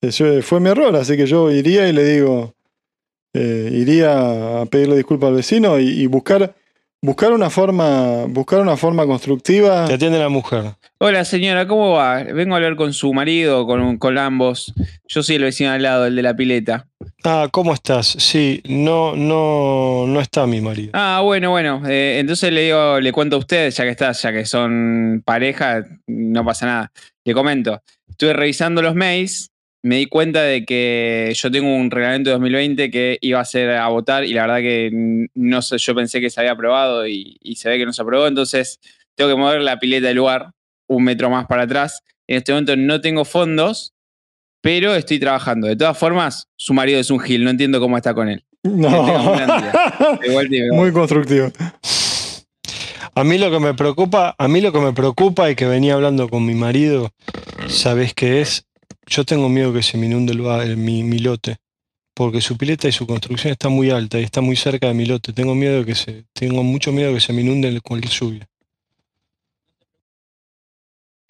Eso 0.00 0.24
fue 0.42 0.58
mi 0.60 0.70
error, 0.70 0.94
así 0.96 1.16
que 1.16 1.26
yo 1.26 1.50
iría 1.50 1.88
y 1.88 1.92
le 1.92 2.04
digo, 2.04 2.54
eh, 3.34 3.70
iría 3.72 4.60
a 4.62 4.66
pedirle 4.66 4.96
disculpas 4.96 5.28
al 5.28 5.36
vecino 5.36 5.78
y, 5.78 5.88
y 5.88 6.06
buscar, 6.06 6.54
buscar 7.04 7.32
una 7.32 7.50
forma, 7.50 8.26
buscar 8.28 8.60
una 8.60 8.76
forma 8.76 9.04
constructiva. 9.06 9.86
Te 9.86 9.94
atiende 9.94 10.18
la 10.18 10.28
mujer. 10.28 10.74
Hola 10.98 11.24
señora, 11.24 11.66
¿cómo 11.66 11.90
va? 11.92 12.22
Vengo 12.22 12.54
a 12.54 12.58
hablar 12.58 12.76
con 12.76 12.92
su 12.92 13.12
marido, 13.12 13.66
con, 13.66 13.98
con 13.98 14.16
ambos. 14.18 14.72
Yo 15.08 15.22
soy 15.24 15.36
el 15.36 15.42
vecino 15.42 15.72
al 15.72 15.82
lado, 15.82 16.06
el 16.06 16.14
de 16.14 16.22
la 16.22 16.34
pileta. 16.34 16.86
Ah, 17.24 17.48
¿cómo 17.50 17.74
estás? 17.74 18.06
Sí, 18.06 18.62
no, 18.68 19.16
no, 19.16 20.06
no 20.06 20.20
está 20.20 20.46
mi 20.46 20.60
marido. 20.60 20.90
Ah, 20.94 21.20
bueno, 21.24 21.50
bueno. 21.50 21.82
eh, 21.88 22.18
entonces 22.20 22.52
le 22.52 22.62
digo, 22.62 23.00
le 23.00 23.10
cuento 23.12 23.34
a 23.36 23.40
ustedes, 23.40 23.76
ya 23.76 23.84
que 23.84 23.90
está, 23.90 24.12
ya 24.12 24.32
que 24.32 24.46
son 24.46 25.22
pareja, 25.24 25.84
no 26.06 26.44
pasa 26.44 26.66
nada. 26.66 26.92
Le 27.24 27.34
comento. 27.34 27.82
Estuve 28.08 28.32
revisando 28.34 28.80
los 28.80 28.94
mails, 28.94 29.50
me 29.82 29.96
di 29.96 30.06
cuenta 30.06 30.42
de 30.42 30.64
que 30.64 31.32
yo 31.34 31.50
tengo 31.50 31.74
un 31.74 31.90
reglamento 31.90 32.30
de 32.30 32.34
2020 32.34 32.90
que 32.90 33.18
iba 33.20 33.40
a 33.40 33.44
ser 33.44 33.70
a 33.70 33.88
votar 33.88 34.24
y 34.24 34.32
la 34.32 34.42
verdad 34.42 34.60
que 34.60 35.28
no 35.34 35.62
sé, 35.62 35.78
yo 35.78 35.94
pensé 35.94 36.20
que 36.20 36.30
se 36.30 36.40
había 36.40 36.52
aprobado 36.52 37.06
y, 37.06 37.36
y 37.40 37.56
se 37.56 37.68
ve 37.68 37.78
que 37.78 37.86
no 37.86 37.92
se 37.92 38.02
aprobó, 38.02 38.26
entonces 38.26 38.78
tengo 39.14 39.30
que 39.30 39.36
mover 39.36 39.60
la 39.60 39.78
pileta 39.78 40.08
del 40.08 40.16
lugar 40.16 40.52
un 40.86 41.04
metro 41.04 41.30
más 41.30 41.46
para 41.46 41.62
atrás. 41.62 42.02
En 42.26 42.38
este 42.38 42.52
momento 42.52 42.76
no 42.76 43.00
tengo 43.00 43.24
fondos, 43.24 43.92
pero 44.60 44.94
estoy 44.94 45.18
trabajando. 45.18 45.66
De 45.66 45.76
todas 45.76 45.98
formas, 45.98 46.48
su 46.56 46.74
marido 46.74 47.00
es 47.00 47.10
un 47.10 47.20
gil, 47.20 47.44
no 47.44 47.50
entiendo 47.50 47.80
cómo 47.80 47.96
está 47.96 48.14
con 48.14 48.28
él. 48.28 48.44
No. 48.62 49.34
Igual. 50.24 50.48
Muy 50.72 50.92
constructivo. 50.92 51.50
A 53.14 53.24
mí 53.24 53.36
lo 53.36 53.50
que 53.50 53.58
me 53.58 53.74
preocupa, 53.74 54.34
a 54.38 54.48
mí 54.48 54.60
lo 54.60 54.72
que 54.72 54.78
me 54.78 54.92
preocupa 54.92 55.50
y 55.50 55.54
que 55.54 55.66
venía 55.66 55.94
hablando 55.94 56.28
con 56.28 56.46
mi 56.46 56.54
marido, 56.54 57.12
¿sabes 57.68 58.14
qué 58.14 58.40
es? 58.40 58.66
Yo 59.06 59.24
tengo 59.24 59.48
miedo 59.48 59.72
que 59.72 59.82
se 59.82 59.96
me 59.98 60.06
inunde 60.06 60.32
el 60.32 60.40
el- 60.62 60.76
mi, 60.76 61.02
mi 61.02 61.18
lote, 61.18 61.56
porque 62.14 62.40
su 62.40 62.56
pileta 62.56 62.88
y 62.88 62.92
su 62.92 63.06
construcción 63.06 63.52
está 63.52 63.68
muy 63.68 63.90
alta 63.90 64.18
y 64.20 64.22
está 64.24 64.40
muy 64.40 64.56
cerca 64.56 64.86
de 64.88 64.94
mi 64.94 65.06
lote. 65.06 65.32
Tengo 65.32 65.54
miedo 65.54 65.84
que 65.84 65.94
se, 65.94 66.24
tengo 66.32 66.62
mucho 66.62 66.92
miedo 66.92 67.12
que 67.14 67.20
se 67.20 67.32
me 67.32 67.42
inunde 67.42 67.80
cualquier 67.80 68.12
lluvia. 68.12 68.48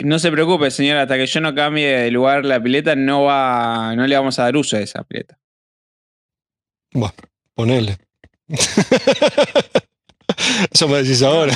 No 0.02 0.18
se 0.18 0.32
preocupe, 0.32 0.70
señor, 0.70 0.96
hasta 0.98 1.16
que 1.16 1.26
yo 1.26 1.40
no 1.40 1.54
cambie 1.54 1.86
de 1.86 2.10
lugar 2.10 2.44
la 2.44 2.60
pileta, 2.60 2.96
no 2.96 3.22
va, 3.24 3.94
no 3.94 4.06
le 4.06 4.16
vamos 4.16 4.38
a 4.38 4.42
dar 4.44 4.56
uso 4.56 4.76
a 4.76 4.80
esa 4.80 5.04
pileta. 5.04 5.38
Bueno, 6.92 7.14
ponele. 7.54 7.98
Eso 10.72 10.88
me 10.88 11.02
decís 11.02 11.22
ahora. 11.22 11.54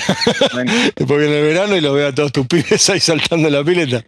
Bueno, 0.53 0.73
Porque 1.09 1.27
en 1.27 1.33
el 1.33 1.43
verano 1.43 1.77
y 1.77 1.81
lo 1.81 1.93
veo 1.93 2.09
a 2.09 2.15
todos 2.15 2.31
tus 2.33 2.47
pibes 2.47 2.89
ahí 2.91 3.01
saltando 3.01 3.49
en 3.49 3.55
la 3.55 3.65
pileta. 3.65 4.05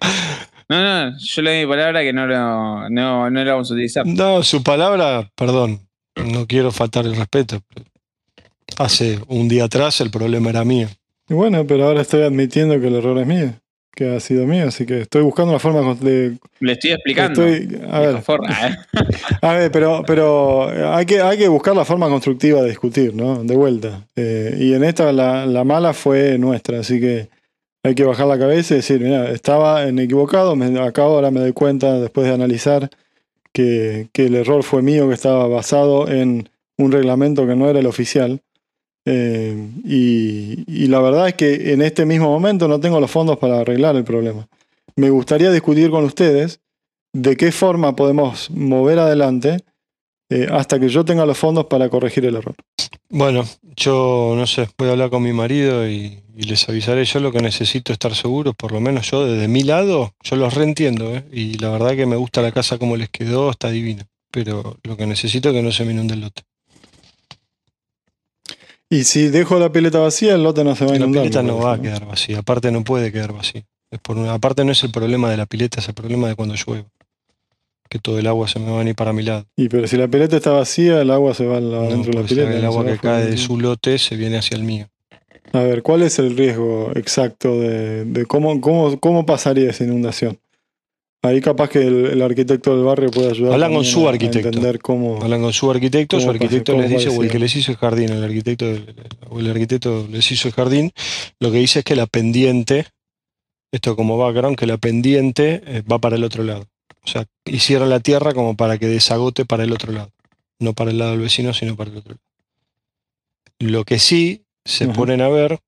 No, 0.68 0.82
no, 0.82 1.18
yo 1.18 1.42
le 1.42 1.50
doy 1.50 1.60
mi 1.64 1.70
palabra 1.70 2.02
que 2.02 2.12
no 2.12 2.26
lo, 2.26 2.90
no, 2.90 3.30
no 3.30 3.44
lo 3.44 3.50
vamos 3.50 3.70
a 3.70 3.74
utilizar. 3.74 4.06
No, 4.06 4.42
su 4.42 4.62
palabra, 4.62 5.30
perdón, 5.34 5.80
no 6.26 6.46
quiero 6.46 6.70
faltar 6.72 7.06
el 7.06 7.16
respeto. 7.16 7.60
Hace 8.76 9.18
un 9.28 9.48
día 9.48 9.64
atrás 9.64 10.00
el 10.02 10.10
problema 10.10 10.50
era 10.50 10.64
mío. 10.64 10.88
Y 11.28 11.34
bueno, 11.34 11.66
pero 11.66 11.86
ahora 11.86 12.02
estoy 12.02 12.22
admitiendo 12.22 12.78
que 12.80 12.88
el 12.88 12.96
error 12.96 13.18
es 13.18 13.26
mío, 13.26 13.54
que 13.94 14.14
ha 14.14 14.20
sido 14.20 14.46
mío, 14.46 14.68
así 14.68 14.84
que 14.84 15.00
estoy 15.00 15.22
buscando 15.22 15.52
una 15.52 15.58
forma 15.58 15.94
de. 15.94 16.36
Le 16.60 16.72
estoy 16.72 16.90
explicando. 16.90 17.46
Estoy, 17.46 17.80
a 17.90 18.00
ver, 18.00 18.16
¿eh? 18.16 18.76
A 19.40 19.52
ver, 19.54 19.70
pero, 19.70 20.02
pero 20.06 20.94
hay, 20.94 21.06
que, 21.06 21.22
hay 21.22 21.38
que 21.38 21.48
buscar 21.48 21.74
la 21.74 21.86
forma 21.86 22.08
constructiva 22.08 22.60
de 22.60 22.68
discutir, 22.68 23.14
¿no? 23.14 23.42
De 23.42 23.56
vuelta. 23.56 24.06
Eh, 24.16 24.54
y 24.58 24.74
en 24.74 24.84
esta 24.84 25.12
la, 25.12 25.46
la 25.46 25.64
mala 25.64 25.94
fue 25.94 26.36
nuestra, 26.36 26.80
así 26.80 27.00
que 27.00 27.28
hay 27.82 27.94
que 27.94 28.04
bajar 28.04 28.26
la 28.26 28.38
cabeza 28.38 28.74
y 28.74 28.78
decir, 28.78 29.00
mira, 29.00 29.30
estaba 29.30 29.86
en 29.86 29.98
equivocado, 29.98 30.56
me, 30.56 30.78
acá 30.80 31.02
ahora 31.02 31.30
me 31.30 31.40
doy 31.40 31.52
cuenta, 31.52 32.00
después 32.00 32.26
de 32.26 32.34
analizar, 32.34 32.90
que, 33.52 34.08
que 34.12 34.26
el 34.26 34.34
error 34.34 34.62
fue 34.62 34.82
mío, 34.82 35.08
que 35.08 35.14
estaba 35.14 35.46
basado 35.46 36.08
en 36.08 36.48
un 36.76 36.92
reglamento 36.92 37.46
que 37.46 37.56
no 37.56 37.68
era 37.68 37.78
el 37.78 37.86
oficial. 37.86 38.42
Eh, 39.04 39.56
y, 39.84 40.64
y 40.66 40.86
la 40.88 41.00
verdad 41.00 41.28
es 41.28 41.34
que 41.34 41.72
en 41.72 41.82
este 41.82 42.04
mismo 42.04 42.30
momento 42.30 42.68
no 42.68 42.78
tengo 42.78 43.00
los 43.00 43.10
fondos 43.10 43.38
para 43.38 43.60
arreglar 43.60 43.96
el 43.96 44.04
problema. 44.04 44.48
Me 44.96 45.10
gustaría 45.10 45.50
discutir 45.50 45.90
con 45.90 46.04
ustedes 46.04 46.60
de 47.12 47.36
qué 47.36 47.52
forma 47.52 47.96
podemos 47.96 48.50
mover 48.50 48.98
adelante 48.98 49.64
eh, 50.30 50.46
hasta 50.50 50.78
que 50.78 50.88
yo 50.88 51.04
tenga 51.04 51.24
los 51.26 51.38
fondos 51.38 51.66
para 51.66 51.88
corregir 51.88 52.24
el 52.26 52.36
error. 52.36 52.54
Bueno, 53.10 53.44
yo 53.76 54.34
no 54.36 54.46
sé, 54.46 54.68
voy 54.76 54.88
a 54.88 54.92
hablar 54.92 55.08
con 55.10 55.22
mi 55.22 55.32
marido 55.32 55.88
y, 55.88 56.20
y 56.36 56.42
les 56.42 56.68
avisaré. 56.68 57.04
Yo 57.06 57.20
lo 57.20 57.32
que 57.32 57.40
necesito 57.40 57.92
es 57.92 57.94
estar 57.94 58.14
seguro, 58.14 58.52
por 58.52 58.72
lo 58.72 58.80
menos 58.80 59.10
yo 59.10 59.24
desde 59.26 59.48
mi 59.48 59.62
lado, 59.62 60.12
yo 60.22 60.36
los 60.36 60.52
reentiendo, 60.54 61.14
¿eh? 61.14 61.24
y 61.32 61.54
la 61.58 61.70
verdad 61.70 61.96
que 61.96 62.04
me 62.06 62.16
gusta 62.16 62.42
la 62.42 62.52
casa 62.52 62.76
como 62.78 62.96
les 62.96 63.08
quedó, 63.08 63.50
está 63.50 63.70
divina. 63.70 64.06
Pero 64.30 64.76
lo 64.82 64.96
que 64.98 65.06
necesito 65.06 65.48
es 65.48 65.54
que 65.54 65.62
no 65.62 65.72
se 65.72 65.86
me 65.86 65.92
inunde 65.92 66.14
el 66.14 66.20
lote. 66.20 66.42
Y 68.90 69.04
si 69.04 69.28
dejo 69.28 69.58
la 69.58 69.70
pileta 69.70 69.98
vacía, 69.98 70.34
el 70.34 70.42
lote 70.42 70.64
no 70.64 70.74
se 70.74 70.84
va 70.84 70.90
a 70.92 70.94
La 70.94 71.00
inundar. 71.00 71.22
pileta 71.22 71.42
me 71.42 71.48
no 71.48 71.58
va 71.58 71.74
a 71.74 71.80
quedar 71.80 72.06
vacía, 72.06 72.38
aparte 72.38 72.70
no 72.70 72.84
puede 72.84 73.12
quedar 73.12 73.32
vacía. 73.32 73.64
Es 73.90 74.00
por 74.00 74.16
una, 74.18 74.34
aparte 74.34 74.64
no 74.64 74.72
es 74.72 74.82
el 74.84 74.90
problema 74.90 75.30
de 75.30 75.36
la 75.38 75.46
pileta, 75.46 75.80
es 75.80 75.88
el 75.88 75.94
problema 75.94 76.28
de 76.28 76.34
cuando 76.34 76.54
llueve. 76.54 76.86
Que 77.88 77.98
todo 77.98 78.18
el 78.18 78.26
agua 78.26 78.46
se 78.48 78.58
me 78.58 78.66
va 78.66 78.76
a 78.76 78.78
venir 78.78 78.94
para 78.94 79.12
mi 79.12 79.22
lado. 79.22 79.46
Y 79.56 79.68
pero 79.68 79.86
si 79.86 79.96
la 79.96 80.08
pileta 80.08 80.36
está 80.36 80.50
vacía, 80.52 81.00
el 81.00 81.10
agua 81.10 81.34
se 81.34 81.46
va 81.46 81.60
No, 81.60 81.80
adentro 81.80 82.12
de 82.12 82.20
la 82.22 82.26
pileta. 82.26 82.54
el 82.56 82.64
agua 82.64 82.84
que 82.84 82.98
cae 82.98 83.26
de 83.26 83.36
su 83.36 83.58
lote 83.58 83.98
se 83.98 84.16
viene 84.16 84.36
hacia 84.38 84.56
el 84.56 84.64
mío. 84.64 84.88
A 85.52 85.60
ver, 85.60 85.82
¿cuál 85.82 86.02
es 86.02 86.18
el 86.18 86.36
riesgo 86.36 86.92
exacto 86.94 87.58
de, 87.58 88.04
de 88.04 88.26
cómo, 88.26 88.60
cómo, 88.60 89.00
cómo 89.00 89.24
pasaría 89.24 89.70
esa 89.70 89.84
inundación? 89.84 90.38
Ahí 91.22 91.40
capaz 91.40 91.68
que 91.70 91.80
el, 91.80 92.06
el 92.06 92.22
arquitecto 92.22 92.76
del 92.76 92.84
barrio 92.84 93.10
puede 93.10 93.30
ayudar. 93.30 93.54
Hablan 93.54 93.72
con 93.74 93.84
su 93.84 94.04
a- 94.06 94.10
a 94.10 94.12
arquitecto. 94.12 94.48
entender 94.48 94.78
cómo. 94.78 95.18
Hablan 95.20 95.40
con 95.42 95.52
su 95.52 95.68
arquitecto, 95.70 96.20
su 96.20 96.30
arquitecto 96.30 96.72
¿Cómo 96.74 96.82
les 96.82 96.90
dice, 96.92 97.08
o 97.08 97.22
el 97.22 97.30
que 97.30 97.38
les 97.40 97.56
hizo 97.56 97.72
el 97.72 97.76
jardín, 97.78 98.10
el 98.10 98.22
arquitecto, 98.22 98.66
o 99.30 99.40
el 99.40 99.50
arquitecto 99.50 100.06
les 100.10 100.30
hizo 100.30 100.46
el 100.48 100.54
jardín, 100.54 100.92
lo 101.40 101.50
que 101.50 101.58
dice 101.58 101.80
es 101.80 101.84
que 101.84 101.96
la 101.96 102.06
pendiente, 102.06 102.86
esto 103.72 103.96
como 103.96 104.16
background, 104.16 104.56
que 104.56 104.66
la 104.66 104.76
pendiente 104.78 105.60
eh, 105.66 105.82
va 105.90 105.98
para 105.98 106.14
el 106.16 106.22
otro 106.24 106.44
lado. 106.44 106.66
O 107.08 107.10
sea, 107.10 107.24
hicieron 107.46 107.88
la 107.88 108.00
tierra 108.00 108.34
como 108.34 108.54
para 108.54 108.76
que 108.76 108.86
desagote 108.86 109.46
para 109.46 109.64
el 109.64 109.72
otro 109.72 109.92
lado. 109.92 110.12
No 110.58 110.74
para 110.74 110.90
el 110.90 110.98
lado 110.98 111.12
del 111.12 111.20
vecino, 111.20 111.54
sino 111.54 111.74
para 111.74 111.90
el 111.90 111.96
otro 111.96 112.10
lado. 112.10 112.22
Lo 113.60 113.84
que 113.86 113.98
sí 113.98 114.44
se 114.66 114.84
Ajá. 114.84 114.92
ponen 114.92 115.22
a 115.22 115.28
ver, 115.28 115.58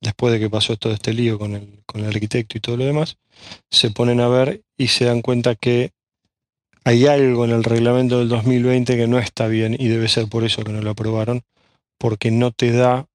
después 0.00 0.32
de 0.32 0.40
que 0.40 0.50
pasó 0.50 0.76
todo 0.76 0.92
este 0.92 1.14
lío 1.14 1.38
con 1.38 1.54
el, 1.54 1.82
con 1.86 2.00
el 2.00 2.08
arquitecto 2.08 2.58
y 2.58 2.60
todo 2.60 2.76
lo 2.76 2.84
demás, 2.84 3.16
se 3.70 3.92
ponen 3.92 4.20
a 4.20 4.26
ver 4.26 4.62
y 4.76 4.88
se 4.88 5.04
dan 5.04 5.22
cuenta 5.22 5.54
que 5.54 5.92
hay 6.82 7.06
algo 7.06 7.44
en 7.44 7.52
el 7.52 7.62
reglamento 7.62 8.18
del 8.18 8.28
2020 8.28 8.96
que 8.96 9.06
no 9.06 9.20
está 9.20 9.46
bien 9.46 9.76
y 9.78 9.86
debe 9.86 10.08
ser 10.08 10.28
por 10.28 10.42
eso 10.42 10.64
que 10.64 10.72
no 10.72 10.82
lo 10.82 10.90
aprobaron, 10.90 11.42
porque 11.96 12.32
no 12.32 12.50
te 12.50 12.72
da 12.72 13.06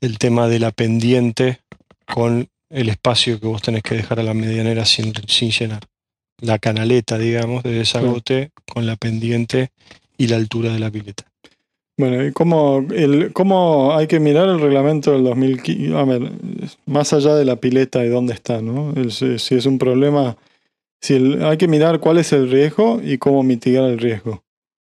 el 0.00 0.18
tema 0.18 0.48
de 0.48 0.58
la 0.58 0.72
pendiente 0.72 1.60
con 2.04 2.48
el 2.68 2.88
espacio 2.88 3.38
que 3.38 3.46
vos 3.46 3.62
tenés 3.62 3.84
que 3.84 3.94
dejar 3.94 4.18
a 4.18 4.24
la 4.24 4.34
medianera 4.34 4.84
sin, 4.84 5.12
sin 5.28 5.52
llenar. 5.52 5.86
La 6.40 6.58
canaleta, 6.58 7.18
digamos, 7.18 7.62
de 7.62 7.72
desagote 7.72 8.50
con 8.72 8.86
la 8.86 8.96
pendiente 8.96 9.70
y 10.16 10.28
la 10.28 10.36
altura 10.36 10.72
de 10.72 10.78
la 10.78 10.90
pileta. 10.90 11.24
Bueno, 11.98 12.24
¿y 12.24 12.32
cómo, 12.32 12.86
el, 12.94 13.32
cómo 13.32 13.96
hay 13.96 14.06
que 14.06 14.20
mirar 14.20 14.48
el 14.48 14.60
reglamento 14.60 15.10
del 15.12 15.24
2015? 15.24 15.96
A 15.96 16.04
ver, 16.04 16.30
más 16.86 17.12
allá 17.12 17.34
de 17.34 17.44
la 17.44 17.56
pileta 17.56 18.04
y 18.04 18.08
dónde 18.08 18.34
está, 18.34 18.62
¿no? 18.62 18.92
El- 18.94 19.10
si, 19.10 19.38
si 19.40 19.56
es 19.56 19.66
un 19.66 19.78
problema, 19.78 20.36
si 21.00 21.14
el- 21.14 21.42
hay 21.44 21.56
que 21.56 21.66
mirar 21.66 21.98
cuál 21.98 22.18
es 22.18 22.32
el 22.32 22.48
riesgo 22.50 23.00
y 23.02 23.18
cómo 23.18 23.42
mitigar 23.42 23.84
el 23.84 23.98
riesgo. 23.98 24.44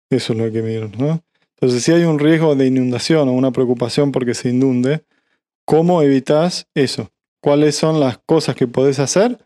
Eso 0.10 0.34
es 0.34 0.40
lo 0.40 0.52
que 0.52 0.64
mirar, 0.64 0.98
¿no? 1.00 1.22
Entonces, 1.58 1.84
si 1.84 1.92
hay 1.92 2.04
un 2.06 2.18
riesgo 2.18 2.56
de 2.56 2.66
inundación 2.68 3.30
o 3.30 3.34
una 3.34 3.52
preocupación 3.52 4.12
porque 4.12 4.34
se 4.34 4.50
inunde, 4.50 5.04
¿cómo 5.64 6.02
evitas 6.02 6.68
eso? 6.74 7.12
¿Cuáles 7.40 7.76
son 7.76 8.00
las 8.00 8.18
cosas 8.26 8.56
que 8.56 8.68
podés 8.68 8.98
hacer 8.98 9.38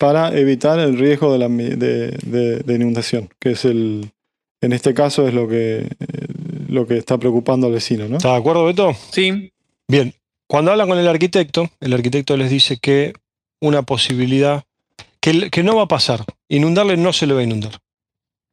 para 0.00 0.36
evitar 0.36 0.78
el 0.80 0.98
riesgo 0.98 1.30
de, 1.32 1.38
la, 1.38 1.48
mi- 1.48 1.68
de, 1.76 2.08
de- 2.22 2.58
de 2.60 2.74
inundación? 2.74 3.28
Que 3.38 3.50
es 3.52 3.64
el, 3.66 4.10
en 4.62 4.72
este 4.72 4.94
caso 4.94 5.28
es 5.28 5.34
lo 5.34 5.46
que, 5.46 5.80
eh, 5.80 6.26
lo 6.68 6.86
que 6.86 6.96
está 6.96 7.18
preocupando 7.18 7.66
al 7.66 7.74
vecino, 7.74 8.08
¿no? 8.08 8.16
¿Estás 8.16 8.32
de 8.32 8.38
acuerdo, 8.38 8.64
Beto? 8.64 8.92
Sí, 9.12 9.52
Bien, 9.86 10.14
cuando 10.48 10.70
hablan 10.70 10.88
con 10.88 10.98
el 10.98 11.06
arquitecto, 11.08 11.68
el 11.80 11.92
arquitecto 11.92 12.36
les 12.36 12.48
dice 12.50 12.78
que 12.78 13.12
una 13.60 13.82
posibilidad, 13.82 14.62
que, 15.20 15.50
que 15.50 15.62
no 15.62 15.76
va 15.76 15.82
a 15.82 15.88
pasar, 15.88 16.24
inundarle 16.48 16.96
no 16.96 17.12
se 17.12 17.26
le 17.26 17.34
va 17.34 17.40
a 17.40 17.44
inundar. 17.44 17.72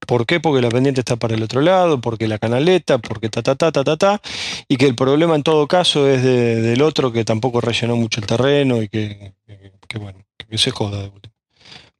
¿Por 0.05 0.25
qué? 0.25 0.39
Porque 0.39 0.61
la 0.61 0.69
pendiente 0.69 1.01
está 1.01 1.15
para 1.15 1.35
el 1.35 1.43
otro 1.43 1.61
lado, 1.61 2.01
porque 2.01 2.27
la 2.27 2.37
canaleta, 2.39 2.97
porque 2.97 3.29
ta 3.29 3.41
ta 3.41 3.55
ta 3.55 3.71
ta 3.71 3.83
ta 3.83 3.97
ta, 3.97 4.21
y 4.67 4.77
que 4.77 4.85
el 4.85 4.95
problema 4.95 5.35
en 5.35 5.43
todo 5.43 5.67
caso 5.67 6.07
es 6.09 6.23
de- 6.23 6.61
del 6.61 6.81
otro 6.81 7.11
que 7.11 7.23
tampoco 7.25 7.61
rellenó 7.61 7.95
mucho 7.95 8.19
el 8.19 8.27
terreno 8.27 8.81
y 8.81 8.89
que, 8.89 9.33
que- 9.45 9.71
que, 9.87 9.97
bueno, 9.99 10.19
que 10.49 10.57
se 10.57 10.71
joda 10.71 11.01
de 11.03 11.09
última. 11.09 11.33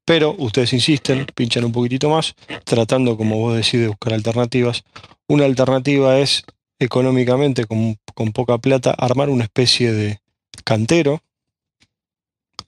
Pero 0.08 0.34
ustedes 0.38 0.72
insisten, 0.72 1.28
pinchan 1.36 1.66
un 1.66 1.74
poquitito 1.74 2.10
más, 2.10 2.34
tratando, 2.64 3.18
como 3.18 3.40
vos 3.40 3.58
decís, 3.58 3.82
de 3.82 3.90
buscar 3.90 4.14
alternativas. 4.14 4.86
Una 5.28 5.44
alternativa 5.44 6.18
es 6.18 6.46
económicamente, 6.80 7.66
con, 7.66 7.98
con 8.14 8.32
poca 8.32 8.58
plata, 8.58 8.92
armar 8.92 9.30
una 9.30 9.44
especie 9.44 9.92
de 9.92 10.22
cantero 10.64 11.22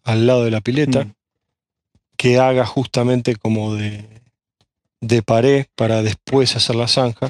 al 0.04 0.28
lado 0.28 0.44
de 0.44 0.52
la 0.52 0.60
pileta 0.60 1.06
Mm. 1.06 1.14
que 2.18 2.40
haga 2.40 2.66
justamente 2.66 3.38
como 3.38 3.74
de, 3.76 4.04
de 5.00 5.22
pared 5.22 5.68
para 5.76 6.04
después 6.04 6.58
hacer 6.58 6.76
la 6.76 6.90
zanja. 6.90 7.30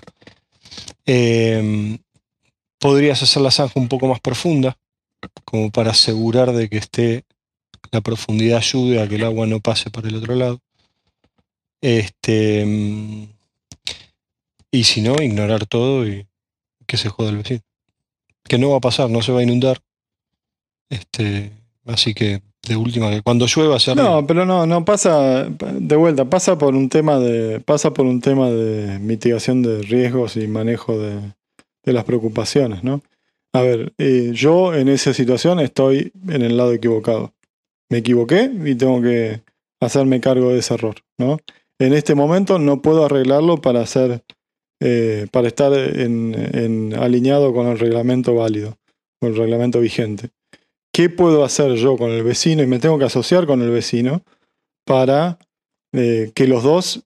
Eh, 1.06 2.00
podrías 2.80 3.22
hacer 3.22 3.44
la 3.44 3.52
zanja 3.52 3.80
un 3.80 3.88
poco 3.88 4.08
más 4.08 4.20
profunda, 4.22 4.76
como 5.46 5.70
para 5.70 5.92
asegurar 5.92 6.52
de 6.54 6.68
que 6.68 6.78
esté 6.78 7.26
la 7.92 8.02
profundidad 8.02 8.58
ayude 8.58 9.02
a 9.02 9.08
que 9.08 9.16
el 9.16 9.24
agua 9.24 9.48
no 9.48 9.60
pase 9.60 9.90
por 9.90 10.06
el 10.06 10.16
otro 10.16 10.36
lado. 10.36 10.60
Este, 11.82 12.66
mm, 12.66 13.28
y 14.72 14.84
si 14.84 15.02
no, 15.02 15.16
ignorar 15.22 15.66
todo 15.66 16.08
y 16.08 16.28
que 16.86 16.98
se 16.98 17.10
joda 17.10 17.30
el 17.30 17.38
vecino. 17.38 17.62
Que 18.44 18.58
no 18.58 18.72
va 18.72 18.78
a 18.78 18.82
pasar, 18.82 19.10
no 19.10 19.22
se 19.22 19.32
va 19.32 19.40
a 19.40 19.44
inundar. 19.44 19.80
Este, 20.90 21.52
así 21.86 22.14
que 22.14 22.42
de 22.68 22.76
última, 22.76 23.10
que 23.10 23.22
cuando 23.22 23.46
llueva 23.46 23.80
se. 23.80 23.96
No, 23.96 24.26
pero 24.28 24.46
no, 24.46 24.66
no 24.66 24.86
pasa 24.86 25.46
de 25.46 25.96
vuelta, 25.96 26.26
pasa 26.26 26.58
por 26.58 26.76
un 26.76 26.90
tema 26.90 27.20
de, 27.20 27.60
pasa 27.62 27.94
por 27.94 28.06
un 28.06 28.22
tema 28.22 28.50
de 28.50 29.00
mitigación 29.00 29.62
de 29.62 29.82
riesgos 29.82 30.36
y 30.36 30.48
manejo 30.48 30.98
de, 30.98 31.20
de 31.84 31.94
las 31.94 32.04
preocupaciones, 32.04 32.84
¿no? 32.84 33.02
A 33.54 33.62
ver, 33.62 33.94
eh, 33.98 34.32
yo 34.34 34.76
en 34.76 34.90
esa 34.90 35.14
situación 35.14 35.60
estoy 35.60 36.12
en 36.28 36.44
el 36.44 36.58
lado 36.58 36.74
equivocado. 36.74 37.34
Me 37.90 38.00
equivoqué 38.00 38.52
y 38.66 38.76
tengo 38.76 39.02
que 39.02 39.42
hacerme 39.82 40.20
cargo 40.20 40.52
de 40.52 40.60
ese 40.60 40.76
error, 40.76 40.96
¿no? 41.18 41.40
En 41.80 41.94
este 41.94 42.14
momento 42.14 42.60
no 42.60 42.82
puedo 42.82 43.06
arreglarlo 43.06 43.62
para 43.62 43.84
eh, 44.82 45.28
estar 45.44 45.74
en, 45.74 46.94
alineado 47.00 47.54
con 47.54 47.68
el 47.68 47.80
reglamento 47.80 48.36
válido, 48.36 48.78
con 49.20 49.32
el 49.32 49.38
reglamento 49.38 49.80
vigente. 49.80 50.30
¿Qué 50.94 51.10
puedo 51.10 51.46
hacer 51.46 51.76
yo 51.76 51.98
con 51.98 52.12
el 52.12 52.24
vecino? 52.24 52.62
Y 52.64 52.68
me 52.68 52.80
tengo 52.80 53.00
que 53.00 53.06
asociar 53.06 53.46
con 53.46 53.62
el 53.62 53.70
vecino 53.70 54.24
para 54.86 55.40
eh, 55.94 56.32
que 56.36 56.48
los 56.48 56.64
dos 56.64 57.06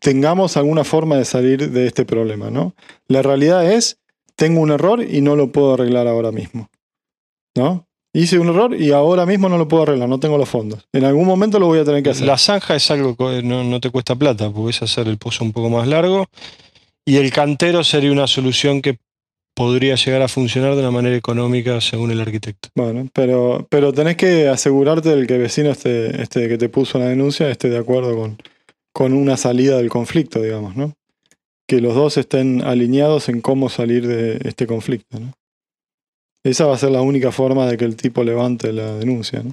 tengamos 0.00 0.56
alguna 0.56 0.84
forma 0.84 1.16
de 1.16 1.24
salir 1.24 1.70
de 1.70 1.86
este 1.86 2.04
problema, 2.04 2.50
¿no? 2.50 2.74
La 3.08 3.22
realidad 3.22 3.70
es, 3.70 3.98
tengo 4.36 4.60
un 4.60 4.70
error 4.70 5.02
y 5.02 5.20
no 5.20 5.34
lo 5.34 5.50
puedo 5.50 5.74
arreglar 5.74 6.06
ahora 6.06 6.30
mismo, 6.30 6.70
¿no? 7.56 7.86
Hice 8.16 8.38
un 8.38 8.48
error 8.48 8.80
y 8.80 8.92
ahora 8.92 9.26
mismo 9.26 9.48
no 9.48 9.58
lo 9.58 9.66
puedo 9.66 9.82
arreglar, 9.82 10.08
no 10.08 10.20
tengo 10.20 10.38
los 10.38 10.48
fondos. 10.48 10.86
En 10.92 11.04
algún 11.04 11.26
momento 11.26 11.58
lo 11.58 11.66
voy 11.66 11.80
a 11.80 11.84
tener 11.84 12.00
que 12.00 12.10
hacer. 12.10 12.28
La 12.28 12.38
zanja 12.38 12.76
es 12.76 12.88
algo 12.92 13.16
que 13.16 13.42
no, 13.42 13.64
no 13.64 13.80
te 13.80 13.90
cuesta 13.90 14.14
plata, 14.14 14.50
puedes 14.50 14.80
hacer 14.82 15.08
el 15.08 15.18
pozo 15.18 15.44
un 15.44 15.52
poco 15.52 15.68
más 15.68 15.88
largo. 15.88 16.26
Y 17.04 17.16
el 17.16 17.32
cantero 17.32 17.82
sería 17.82 18.12
una 18.12 18.28
solución 18.28 18.82
que 18.82 18.98
podría 19.54 19.96
llegar 19.96 20.22
a 20.22 20.28
funcionar 20.28 20.74
de 20.74 20.80
una 20.80 20.92
manera 20.92 21.16
económica 21.16 21.80
según 21.80 22.12
el 22.12 22.20
arquitecto. 22.20 22.68
Bueno, 22.76 23.08
pero, 23.12 23.66
pero 23.68 23.92
tenés 23.92 24.16
que 24.16 24.48
asegurarte 24.48 25.08
del 25.08 25.26
que 25.26 25.34
el 25.34 25.42
vecino 25.42 25.70
este, 25.70 26.22
este 26.22 26.48
que 26.48 26.56
te 26.56 26.68
puso 26.68 27.00
la 27.00 27.06
denuncia 27.06 27.50
esté 27.50 27.68
de 27.68 27.78
acuerdo 27.78 28.16
con, 28.16 28.38
con 28.92 29.12
una 29.12 29.36
salida 29.36 29.76
del 29.76 29.88
conflicto, 29.88 30.40
digamos, 30.40 30.76
¿no? 30.76 30.94
Que 31.66 31.80
los 31.80 31.96
dos 31.96 32.16
estén 32.16 32.62
alineados 32.62 33.28
en 33.28 33.40
cómo 33.40 33.68
salir 33.68 34.06
de 34.06 34.38
este 34.44 34.68
conflicto, 34.68 35.18
¿no? 35.18 35.32
Esa 36.44 36.66
va 36.66 36.74
a 36.74 36.78
ser 36.78 36.90
la 36.90 37.00
única 37.00 37.32
forma 37.32 37.66
de 37.66 37.76
que 37.76 37.84
el 37.84 37.96
tipo 37.96 38.22
levante 38.22 38.72
la 38.72 38.94
denuncia, 38.94 39.42
¿no? 39.42 39.52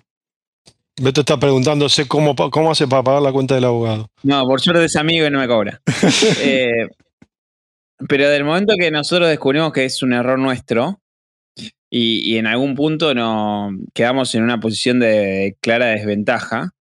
Beto 1.01 1.21
está 1.21 1.39
preguntándose 1.39 2.07
cómo, 2.07 2.35
cómo 2.35 2.69
hace 2.69 2.87
para 2.87 3.01
pagar 3.01 3.21
la 3.21 3.31
cuenta 3.31 3.55
del 3.55 3.63
abogado. 3.63 4.09
No, 4.23 4.45
por 4.45 4.61
suerte 4.61 4.85
es 4.85 4.95
amigo 4.97 5.25
y 5.25 5.31
no 5.31 5.39
me 5.39 5.47
cobra. 5.47 5.81
Eh, 6.43 6.87
pero 8.07 8.29
del 8.29 8.43
momento 8.43 8.73
que 8.79 8.91
nosotros 8.91 9.29
descubrimos 9.29 9.71
que 9.71 9.85
es 9.85 10.01
un 10.01 10.13
error 10.13 10.37
nuestro 10.37 10.99
y, 11.89 12.33
y 12.33 12.37
en 12.37 12.47
algún 12.47 12.75
punto 12.75 13.13
no 13.13 13.71
quedamos 13.93 14.33
en 14.35 14.43
una 14.43 14.59
posición 14.59 14.99
de 14.99 15.55
clara 15.61 15.87
desventaja, 15.87 16.73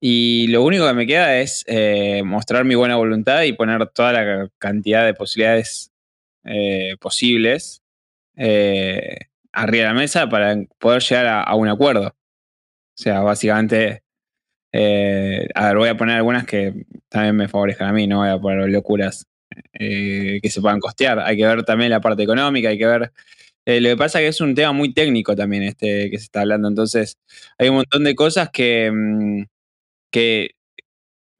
y 0.00 0.46
lo 0.48 0.62
único 0.62 0.86
que 0.86 0.94
me 0.94 1.06
queda 1.06 1.40
es 1.40 1.64
eh, 1.66 2.22
mostrar 2.24 2.64
mi 2.64 2.76
buena 2.76 2.96
voluntad 2.96 3.42
y 3.42 3.52
poner 3.52 3.88
toda 3.88 4.12
la 4.12 4.48
cantidad 4.58 5.04
de 5.04 5.14
posibilidades 5.14 5.90
eh, 6.44 6.96
posibles 7.00 7.82
eh, 8.36 9.27
arriba 9.62 9.84
de 9.84 9.88
la 9.90 9.94
mesa 9.94 10.28
para 10.28 10.56
poder 10.78 11.02
llegar 11.02 11.26
a, 11.48 11.54
un 11.54 11.68
acuerdo. 11.68 12.08
O 12.08 12.32
sea, 13.02 13.20
básicamente, 13.20 14.02
eh, 14.72 15.48
a 15.54 15.68
ver, 15.68 15.76
voy 15.78 15.88
a 15.90 15.96
poner 15.96 16.16
algunas 16.16 16.46
que 16.46 16.86
también 17.08 17.36
me 17.36 17.48
favorezcan 17.48 17.88
a 17.88 17.92
mí, 17.92 18.06
no 18.06 18.18
voy 18.18 18.30
a 18.30 18.38
poner 18.40 18.68
locuras 18.70 19.26
eh, 19.74 20.40
que 20.42 20.50
se 20.50 20.60
puedan 20.60 20.80
costear. 20.80 21.20
Hay 21.20 21.36
que 21.36 21.46
ver 21.46 21.64
también 21.64 21.90
la 21.90 22.00
parte 22.00 22.22
económica, 22.24 22.68
hay 22.70 22.78
que 22.78 22.86
ver. 22.86 23.12
eh, 23.66 23.80
lo 23.80 23.90
que 23.90 23.96
pasa 23.98 24.20
es 24.20 24.24
que 24.26 24.28
es 24.30 24.40
un 24.42 24.54
tema 24.54 24.72
muy 24.72 24.94
técnico 24.94 25.36
también 25.36 25.62
este 25.64 26.10
que 26.10 26.18
se 26.18 26.24
está 26.24 26.42
hablando, 26.42 26.68
entonces 26.68 27.18
hay 27.58 27.68
un 27.70 27.76
montón 27.76 28.04
de 28.04 28.14
cosas 28.16 28.50
que, 28.50 28.90
mm, 28.92 29.44
que 30.12 30.52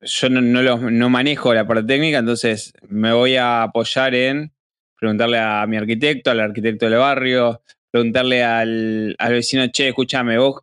yo 0.02 0.28
no, 0.30 0.40
no, 0.40 0.62
los- 0.62 0.80
no 0.82 1.10
manejo 1.10 1.54
la 1.54 1.66
parte 1.66 1.84
técnica, 1.84 2.18
entonces 2.18 2.72
me 2.88 3.12
voy 3.12 3.36
a 3.36 3.64
apoyar 3.64 4.14
en 4.14 4.52
preguntarle 4.98 5.38
a 5.38 5.66
mi 5.66 5.76
arquitecto, 5.76 6.30
al 6.30 6.40
arquitecto 6.40 6.86
del 6.88 6.98
barrio, 6.98 7.62
preguntarle 7.90 8.44
al, 8.44 9.16
al 9.18 9.32
vecino, 9.32 9.66
che, 9.68 9.88
escúchame, 9.88 10.38
vos 10.38 10.62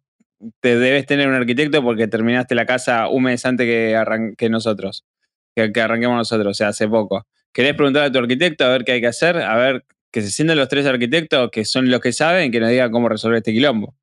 te 0.60 0.78
debes 0.78 1.06
tener 1.06 1.28
un 1.28 1.34
arquitecto 1.34 1.82
porque 1.84 2.08
terminaste 2.08 2.56
la 2.56 2.66
casa 2.66 3.08
un 3.08 3.24
mes 3.24 3.46
antes 3.46 3.66
que, 3.66 4.34
que 4.38 4.50
nosotros, 4.50 5.06
que, 5.56 5.72
que 5.72 5.82
arranquemos 5.82 6.18
nosotros, 6.18 6.48
o 6.52 6.54
sea, 6.54 6.70
hace 6.70 6.88
poco. 6.88 7.26
¿Querés 7.54 7.74
preguntarle 7.74 8.10
a 8.10 8.12
tu 8.12 8.20
arquitecto 8.20 8.66
a 8.66 8.70
ver 8.70 8.84
qué 8.84 8.94
hay 8.94 9.02
que 9.02 9.08
hacer? 9.08 9.38
A 9.38 9.56
ver, 9.56 9.86
que 10.12 10.22
se 10.22 10.30
sienten 10.30 10.58
los 10.58 10.68
tres 10.68 10.86
arquitectos 10.86 11.50
que 11.52 11.66
son 11.66 11.90
los 11.90 12.00
que 12.02 12.12
saben, 12.12 12.52
que 12.52 12.60
nos 12.60 12.70
digan 12.70 12.92
cómo 12.92 13.10
resolver 13.10 13.38
este 13.38 13.54
quilombo. 13.54 13.96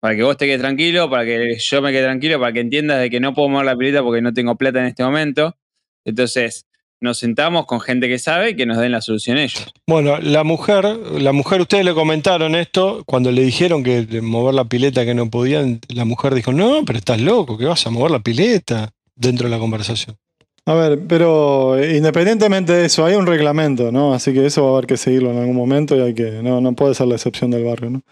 Para 0.00 0.16
que 0.16 0.22
vos 0.22 0.36
te 0.36 0.46
quedes 0.46 0.60
tranquilo, 0.60 1.08
para 1.08 1.24
que 1.24 1.56
yo 1.58 1.82
me 1.82 1.92
quede 1.92 2.04
tranquilo, 2.04 2.40
para 2.40 2.52
que 2.52 2.60
entiendas 2.60 3.00
de 3.00 3.08
que 3.08 3.20
no 3.20 3.34
puedo 3.34 3.48
mover 3.48 3.66
la 3.66 3.76
pileta 3.76 4.02
porque 4.02 4.20
no 4.20 4.32
tengo 4.32 4.56
plata 4.56 4.80
en 4.80 4.86
este 4.86 5.04
momento. 5.04 5.56
Entonces, 6.04 6.66
nos 7.02 7.18
sentamos 7.18 7.66
con 7.66 7.80
gente 7.80 8.08
que 8.08 8.18
sabe 8.18 8.50
y 8.50 8.56
que 8.56 8.64
nos 8.64 8.78
den 8.78 8.92
la 8.92 9.00
solución 9.00 9.36
ellos. 9.36 9.66
Bueno, 9.86 10.18
la 10.18 10.44
mujer, 10.44 10.84
la 11.18 11.32
mujer, 11.32 11.60
ustedes 11.60 11.84
le 11.84 11.94
comentaron 11.94 12.54
esto, 12.54 13.02
cuando 13.04 13.30
le 13.30 13.42
dijeron 13.42 13.82
que 13.82 14.06
mover 14.22 14.54
la 14.54 14.64
pileta 14.64 15.04
que 15.04 15.14
no 15.14 15.28
podían, 15.28 15.80
la 15.88 16.04
mujer 16.04 16.34
dijo, 16.34 16.52
no, 16.52 16.84
pero 16.86 16.98
estás 16.98 17.20
loco, 17.20 17.58
que 17.58 17.64
vas 17.64 17.86
a 17.86 17.90
mover 17.90 18.12
la 18.12 18.20
pileta 18.20 18.90
dentro 19.16 19.48
de 19.48 19.54
la 19.54 19.58
conversación. 19.58 20.16
A 20.64 20.74
ver, 20.74 21.00
pero 21.08 21.76
eh, 21.76 21.96
independientemente 21.96 22.72
de 22.72 22.86
eso, 22.86 23.04
hay 23.04 23.16
un 23.16 23.26
reglamento, 23.26 23.90
¿no? 23.90 24.14
Así 24.14 24.32
que 24.32 24.46
eso 24.46 24.62
va 24.62 24.68
a 24.68 24.72
haber 24.74 24.86
que 24.86 24.96
seguirlo 24.96 25.32
en 25.32 25.38
algún 25.38 25.56
momento 25.56 25.96
y 25.96 26.00
hay 26.00 26.14
que. 26.14 26.40
No, 26.40 26.60
no 26.60 26.72
puede 26.74 26.94
ser 26.94 27.08
la 27.08 27.16
excepción 27.16 27.50
del 27.50 27.64
barrio, 27.64 27.90
¿no? 27.90 28.02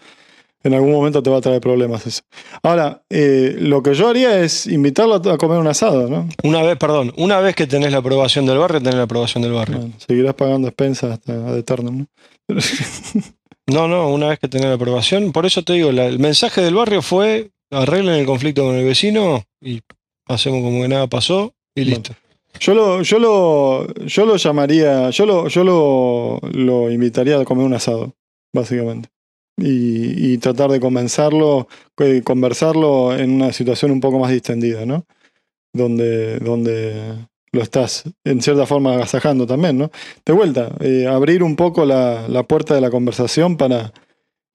En 0.63 0.73
algún 0.75 0.91
momento 0.91 1.23
te 1.23 1.29
va 1.29 1.37
a 1.37 1.41
traer 1.41 1.59
problemas 1.59 2.05
eso. 2.05 2.21
Ahora, 2.61 3.01
eh, 3.09 3.55
lo 3.59 3.81
que 3.81 3.93
yo 3.95 4.07
haría 4.09 4.39
es 4.41 4.67
invitarlo 4.67 5.15
a 5.15 5.37
comer 5.37 5.57
un 5.57 5.67
asado, 5.67 6.07
¿no? 6.07 6.29
Una 6.43 6.61
vez, 6.61 6.77
perdón, 6.77 7.13
una 7.17 7.39
vez 7.39 7.55
que 7.55 7.65
tenés 7.65 7.91
la 7.91 7.97
aprobación 7.97 8.45
del 8.45 8.59
barrio, 8.59 8.79
tenés 8.79 8.95
la 8.95 9.03
aprobación 9.03 9.41
del 9.41 9.53
barrio. 9.53 9.77
Bueno, 9.79 9.93
seguirás 10.05 10.35
pagando 10.35 10.67
expensas 10.67 11.11
hasta 11.13 11.33
ad 11.33 11.57
eternum, 11.57 11.99
¿no? 11.99 12.07
Pero- 12.47 12.59
No, 13.67 13.87
no, 13.87 14.09
una 14.09 14.27
vez 14.27 14.39
que 14.39 14.47
tenés 14.49 14.67
la 14.67 14.73
aprobación, 14.73 15.31
por 15.31 15.45
eso 15.45 15.63
te 15.63 15.73
digo, 15.73 15.91
la- 15.91 16.05
el 16.07 16.19
mensaje 16.19 16.61
del 16.61 16.75
barrio 16.75 17.01
fue 17.01 17.51
arreglen 17.71 18.15
el 18.15 18.25
conflicto 18.25 18.63
con 18.65 18.75
el 18.75 18.83
vecino 18.83 19.43
y 19.61 19.79
hacemos 20.27 20.61
como 20.61 20.81
que 20.81 20.89
nada 20.89 21.07
pasó 21.07 21.53
y 21.75 21.83
Bueno. 21.83 21.95
listo. 21.97 22.13
Yo 22.59 22.73
lo, 22.75 23.01
yo 23.01 23.17
lo, 23.17 23.87
yo 24.05 24.25
lo 24.25 24.35
llamaría, 24.35 25.09
yo 25.11 25.25
lo, 25.25 25.47
yo 25.47 25.63
lo, 25.63 26.39
lo 26.51 26.91
invitaría 26.91 27.39
a 27.39 27.45
comer 27.45 27.65
un 27.65 27.73
asado, 27.73 28.13
básicamente. 28.53 29.07
Y, 29.57 30.37
tratar 30.39 30.71
de 30.71 30.79
convencerlo, 30.79 31.67
conversarlo 32.23 33.15
en 33.15 33.31
una 33.31 33.53
situación 33.53 33.91
un 33.91 33.99
poco 33.99 34.17
más 34.17 34.31
distendida, 34.31 34.85
¿no? 34.85 35.05
Donde, 35.73 36.39
donde 36.39 37.27
lo 37.51 37.61
estás 37.61 38.05
en 38.23 38.41
cierta 38.41 38.65
forma 38.65 38.93
agasajando 38.93 39.45
también, 39.45 39.77
¿no? 39.77 39.91
De 40.25 40.33
vuelta, 40.33 40.75
eh, 40.79 41.05
abrir 41.05 41.43
un 41.43 41.55
poco 41.55 41.85
la, 41.85 42.27
la 42.27 42.43
puerta 42.43 42.73
de 42.73 42.81
la 42.81 42.89
conversación 42.89 43.57
para 43.57 43.93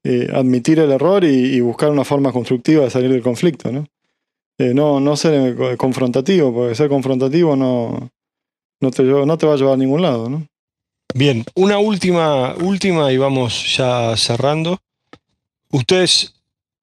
eh, 0.09 0.28
admitir 0.32 0.78
el 0.78 0.92
error 0.92 1.24
y, 1.24 1.61
buscar 1.61 1.90
una 1.90 2.05
forma 2.05 2.32
constructiva 2.32 2.84
de 2.84 2.90
salir 2.90 3.11
del 3.11 3.22
conflicto, 3.22 3.72
¿no? 3.72 3.86
Eh, 4.59 4.72
no, 4.72 5.01
no 5.01 5.16
ser 5.16 5.76
confrontativo, 5.76 6.55
porque 6.55 6.74
ser 6.74 6.88
confrontativo 6.88 7.57
no, 7.57 8.11
no, 8.80 8.90
te, 8.90 9.03
no 9.03 9.36
te 9.36 9.47
va 9.47 9.55
a 9.55 9.57
llevar 9.57 9.74
a 9.74 9.78
ningún 9.78 10.03
lado, 10.03 10.30
¿no? 10.30 10.47
Bien, 11.14 11.44
una 11.55 11.78
última, 11.78 12.55
última 12.55 13.11
y 13.11 13.16
vamos 13.16 13.76
ya 13.76 14.16
cerrando. 14.16 14.78
Ustedes 15.71 16.35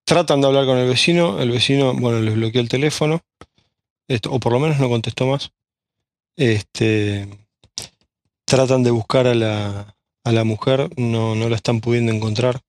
tratan 0.06 0.42
de 0.42 0.48
hablar 0.48 0.66
con 0.66 0.78
el 0.78 0.88
vecino, 0.88 1.40
el 1.40 1.52
vecino, 1.52 1.94
bueno, 1.94 2.20
les 2.22 2.36
bloqueó 2.36 2.62
el 2.62 2.70
teléfono, 2.70 3.22
esto, 4.08 4.32
o 4.32 4.40
por 4.40 4.52
lo 4.52 4.60
menos 4.60 4.80
no 4.80 4.90
contestó 4.90 5.28
más. 5.28 5.52
Este, 6.36 7.28
tratan 8.46 8.84
de 8.84 8.92
buscar 8.92 9.28
a 9.28 9.36
la, 9.36 9.96
a 10.24 10.32
la 10.32 10.44
mujer, 10.44 10.90
no, 10.98 11.36
no 11.36 11.50
la 11.50 11.56
están 11.56 11.82
pudiendo 11.82 12.12
encontrar. 12.12 12.62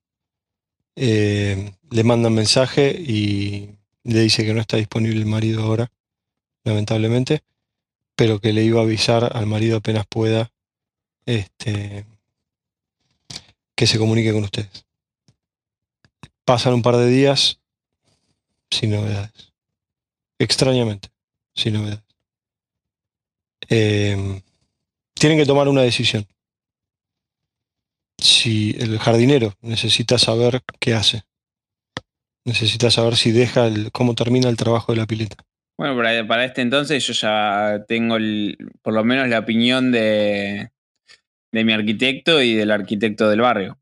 Eh, 0.96 1.72
le 1.90 2.04
mandan 2.04 2.34
mensaje 2.34 2.90
y 2.90 3.70
le 4.04 4.20
dice 4.20 4.44
que 4.44 4.54
no 4.54 4.60
está 4.60 4.76
disponible 4.76 5.18
el 5.18 5.26
marido 5.26 5.62
ahora, 5.62 5.90
lamentablemente, 6.64 7.42
pero 8.16 8.40
que 8.40 8.52
le 8.52 8.62
iba 8.62 8.80
a 8.80 8.84
avisar 8.84 9.36
al 9.36 9.46
marido 9.46 9.78
apenas 9.78 10.06
pueda 10.06 10.52
este, 11.26 12.04
que 13.74 13.86
se 13.86 13.98
comunique 13.98 14.32
con 14.32 14.44
ustedes. 14.44 14.84
Pasan 16.44 16.74
un 16.74 16.82
par 16.82 16.96
de 16.96 17.06
días 17.08 17.60
sin 18.70 18.90
novedades. 18.90 19.52
Extrañamente, 20.38 21.08
sin 21.54 21.74
novedades. 21.74 22.02
eh, 23.70 24.42
tienen 25.14 25.38
que 25.38 25.46
tomar 25.46 25.68
una 25.68 25.80
decisión. 25.80 26.26
Si 28.18 28.76
el 28.78 28.98
jardinero 28.98 29.54
necesita 29.62 30.18
saber 30.18 30.62
qué 30.80 30.92
hace, 30.92 31.22
necesita 32.44 32.90
saber 32.90 33.16
si 33.16 33.32
deja 33.32 33.66
el- 33.66 33.90
cómo 33.90 34.14
termina 34.14 34.50
el 34.50 34.56
trabajo 34.58 34.92
de 34.92 34.98
la 34.98 35.06
pileta. 35.06 35.36
Bueno, 35.78 35.96
para, 35.96 36.26
para 36.26 36.44
este 36.44 36.60
entonces 36.60 37.06
yo 37.06 37.14
ya 37.14 37.84
tengo 37.88 38.16
el- 38.16 38.58
por 38.82 38.92
lo 38.92 39.02
menos 39.02 39.28
la 39.28 39.38
opinión 39.38 39.90
de, 39.90 40.70
de 41.52 41.64
mi 41.64 41.72
arquitecto 41.72 42.42
y 42.42 42.54
del 42.54 42.70
arquitecto 42.70 43.30
del 43.30 43.40
barrio. 43.40 43.78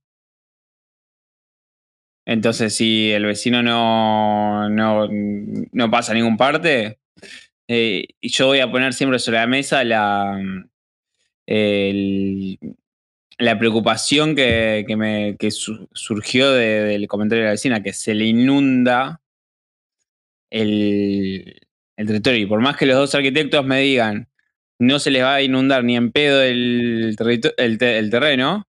Entonces, 2.26 2.74
si 2.74 3.10
el 3.10 3.24
vecino 3.26 3.62
no, 3.62 4.68
no, 4.70 5.08
no 5.10 5.90
pasa 5.90 6.12
a 6.12 6.14
ningún 6.14 6.36
parte, 6.36 6.98
eh, 7.68 8.06
yo 8.22 8.48
voy 8.48 8.60
a 8.60 8.70
poner 8.70 8.94
siempre 8.94 9.18
sobre 9.18 9.38
la 9.38 9.46
mesa 9.48 9.84
la, 9.84 10.40
el- 11.46 12.58
la 13.38 13.58
preocupación 13.58 14.36
que, 14.36 14.84
que 14.86 14.96
me, 14.96 15.36
que 15.38 15.50
su- 15.50 15.88
surgió 15.92 16.52
de- 16.52 16.82
del 16.84 17.08
comentario 17.08 17.42
de 17.44 17.48
la 17.48 17.52
vecina, 17.52 17.82
que 17.82 17.92
se 17.92 18.14
le 18.14 18.26
inunda 18.26 19.20
el, 20.50 21.60
el 21.96 22.06
territorio. 22.06 22.40
Y 22.40 22.46
por 22.46 22.60
más 22.60 22.76
que 22.76 22.86
los 22.86 22.96
dos 22.96 23.14
arquitectos 23.14 23.64
me 23.64 23.80
digan, 23.80 24.28
no 24.78 24.98
se 24.98 25.10
les 25.10 25.22
va 25.22 25.34
a 25.34 25.42
inundar 25.42 25.84
ni 25.84 25.96
en 25.96 26.12
pedo 26.12 26.42
el, 26.42 27.16
el 27.56 28.10
terreno, 28.10 28.66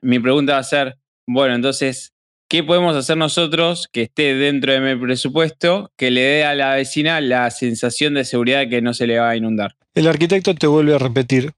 mi 0.00 0.18
pregunta 0.18 0.54
va 0.54 0.58
a 0.58 0.64
ser, 0.64 0.98
bueno, 1.26 1.54
entonces, 1.54 2.11
¿qué 2.52 2.62
podemos 2.62 2.94
hacer 2.94 3.16
nosotros 3.16 3.88
que 3.90 4.02
esté 4.02 4.34
dentro 4.34 4.74
de 4.74 4.80
mi 4.80 5.00
presupuesto 5.00 5.90
que 5.96 6.10
le 6.10 6.20
dé 6.20 6.44
a 6.44 6.54
la 6.54 6.74
vecina 6.74 7.18
la 7.22 7.50
sensación 7.50 8.12
de 8.12 8.26
seguridad 8.26 8.58
de 8.58 8.68
que 8.68 8.82
no 8.82 8.92
se 8.92 9.06
le 9.06 9.18
va 9.18 9.30
a 9.30 9.36
inundar? 9.36 9.74
El 9.94 10.06
arquitecto 10.06 10.54
te 10.54 10.66
vuelve 10.66 10.94
a 10.94 10.98
repetir 10.98 11.52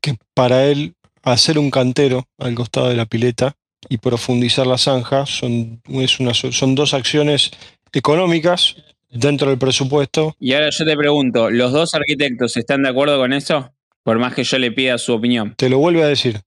que 0.00 0.14
para 0.34 0.66
él 0.66 0.94
hacer 1.24 1.58
un 1.58 1.72
cantero 1.72 2.28
al 2.38 2.54
costado 2.54 2.90
de 2.90 2.94
la 2.94 3.06
pileta 3.06 3.56
y 3.88 3.98
profundizar 3.98 4.68
la 4.68 4.78
zanja 4.78 5.26
son, 5.26 5.82
es 5.88 6.20
una, 6.20 6.32
son 6.32 6.76
dos 6.76 6.94
acciones 6.94 7.50
económicas 7.92 8.76
dentro 9.10 9.48
del 9.48 9.58
presupuesto. 9.58 10.36
Y 10.38 10.52
ahora 10.52 10.70
yo 10.70 10.84
te 10.84 10.96
pregunto, 10.96 11.50
¿los 11.50 11.72
dos 11.72 11.92
arquitectos 11.94 12.56
están 12.56 12.84
de 12.84 12.90
acuerdo 12.90 13.18
con 13.18 13.32
eso? 13.32 13.72
Por 14.04 14.20
más 14.20 14.32
que 14.32 14.44
yo 14.44 14.58
le 14.60 14.70
pida 14.70 14.96
su 14.98 15.12
opinión. 15.12 15.54
Te 15.56 15.68
lo 15.68 15.78
vuelve 15.78 16.04
a 16.04 16.06
decir. 16.06 16.40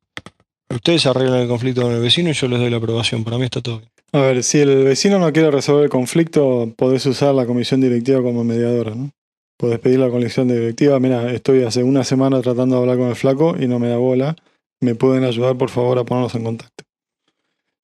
Ustedes 0.76 1.06
arreglan 1.06 1.40
el 1.40 1.48
conflicto 1.48 1.84
con 1.84 1.94
el 1.94 2.02
vecino 2.02 2.30
y 2.30 2.34
yo 2.34 2.50
les 2.50 2.60
doy 2.60 2.70
la 2.70 2.78
aprobación. 2.78 3.24
Para 3.24 3.38
mí 3.38 3.46
está 3.46 3.62
todo 3.62 3.80
bien. 3.80 3.90
A 4.12 4.20
ver, 4.20 4.44
si 4.44 4.60
el 4.60 4.84
vecino 4.84 5.20
no 5.20 5.32
quiere 5.32 5.50
resolver 5.50 5.86
el 5.86 5.90
conflicto, 5.90 6.74
podés 6.76 7.06
usar 7.06 7.34
la 7.34 7.46
comisión 7.46 7.80
directiva 7.80 8.22
como 8.22 8.44
mediadora, 8.44 8.94
¿no? 8.94 9.12
Podés 9.58 9.80
pedir 9.80 10.00
la 10.00 10.10
comisión 10.10 10.50
directiva, 10.50 11.00
mira, 11.00 11.32
estoy 11.32 11.64
hace 11.64 11.82
una 11.82 12.04
semana 12.04 12.42
tratando 12.42 12.76
de 12.76 12.82
hablar 12.82 12.98
con 12.98 13.08
el 13.08 13.16
flaco 13.16 13.56
y 13.58 13.68
no 13.68 13.80
me 13.80 13.88
da 13.88 13.96
bola. 13.96 14.36
¿Me 14.82 14.96
pueden 14.96 15.24
ayudar, 15.24 15.58
por 15.58 15.70
favor, 15.70 15.98
a 15.98 16.04
ponernos 16.04 16.36
en 16.36 16.44
contacto? 16.44 16.84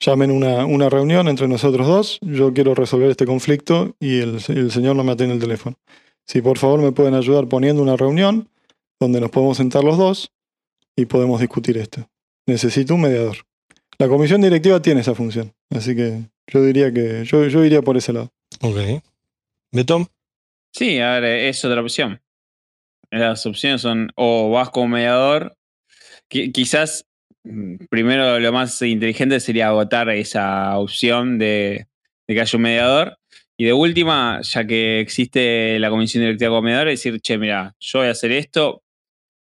Llamen 0.02 0.32
una, 0.32 0.66
una 0.66 0.90
reunión 0.90 1.30
entre 1.30 1.48
nosotros 1.48 1.88
dos, 1.88 2.20
yo 2.22 2.54
quiero 2.54 2.76
resolver 2.76 3.10
este 3.10 3.26
conflicto 3.26 3.96
y 4.02 4.20
el, 4.20 4.40
el 4.50 4.72
señor 4.72 4.98
no 4.98 5.06
me 5.06 5.14
atiende 5.14 5.36
el 5.36 5.42
teléfono. 5.42 5.78
Si 6.28 6.42
por 6.42 6.58
favor 6.58 6.82
me 6.82 6.92
pueden 6.92 7.14
ayudar 7.14 7.48
poniendo 7.48 7.82
una 7.82 7.96
reunión 7.96 8.50
donde 9.00 9.22
nos 9.22 9.32
podemos 9.32 9.56
sentar 9.56 9.86
los 9.86 9.98
dos 9.98 10.32
y 10.98 11.06
podemos 11.06 11.40
discutir 11.40 11.78
esto. 11.78 12.06
Necesito 12.52 12.96
un 12.96 13.02
mediador. 13.02 13.38
La 13.98 14.10
comisión 14.10 14.42
directiva 14.42 14.82
tiene 14.82 15.00
esa 15.02 15.16
función, 15.16 15.54
así 15.70 15.96
que 15.96 16.24
yo 16.48 16.62
diría 16.64 16.92
que 16.92 17.24
yo, 17.24 17.48
yo 17.48 17.64
iría 17.64 17.82
por 17.82 17.96
ese 17.96 18.12
lado. 18.12 18.30
Ok. 18.62 18.78
Betom, 19.72 20.06
Sí, 20.74 21.00
a 21.00 21.20
ver, 21.20 21.24
es 21.50 21.64
otra 21.64 21.82
opción. 21.82 22.22
Las 23.10 23.46
opciones 23.46 23.80
son 23.82 24.12
o 24.16 24.50
vas 24.52 24.70
como 24.70 24.90
mediador, 24.90 25.56
qui- 26.30 26.52
quizás 26.52 27.06
mm, 27.46 27.86
primero 27.90 28.38
lo 28.40 28.52
más 28.52 28.82
inteligente 28.82 29.40
sería 29.40 29.68
agotar 29.70 30.10
esa 30.10 30.78
opción 30.78 31.38
de, 31.38 31.88
de 32.28 32.34
que 32.36 32.42
haya 32.42 32.58
un 32.58 32.64
mediador. 32.64 33.18
Y 33.58 33.66
de 33.66 33.74
última, 33.74 34.42
ya 34.42 34.66
que 34.66 35.00
existe 35.00 35.78
la 35.80 35.90
comisión 35.90 36.24
directiva 36.24 36.50
como 36.52 36.64
mediador, 36.64 36.88
decir, 36.88 37.20
che, 37.22 37.38
mira, 37.38 37.76
yo 37.80 38.00
voy 38.00 38.08
a 38.10 38.12
hacer 38.12 38.32
esto, 38.34 38.81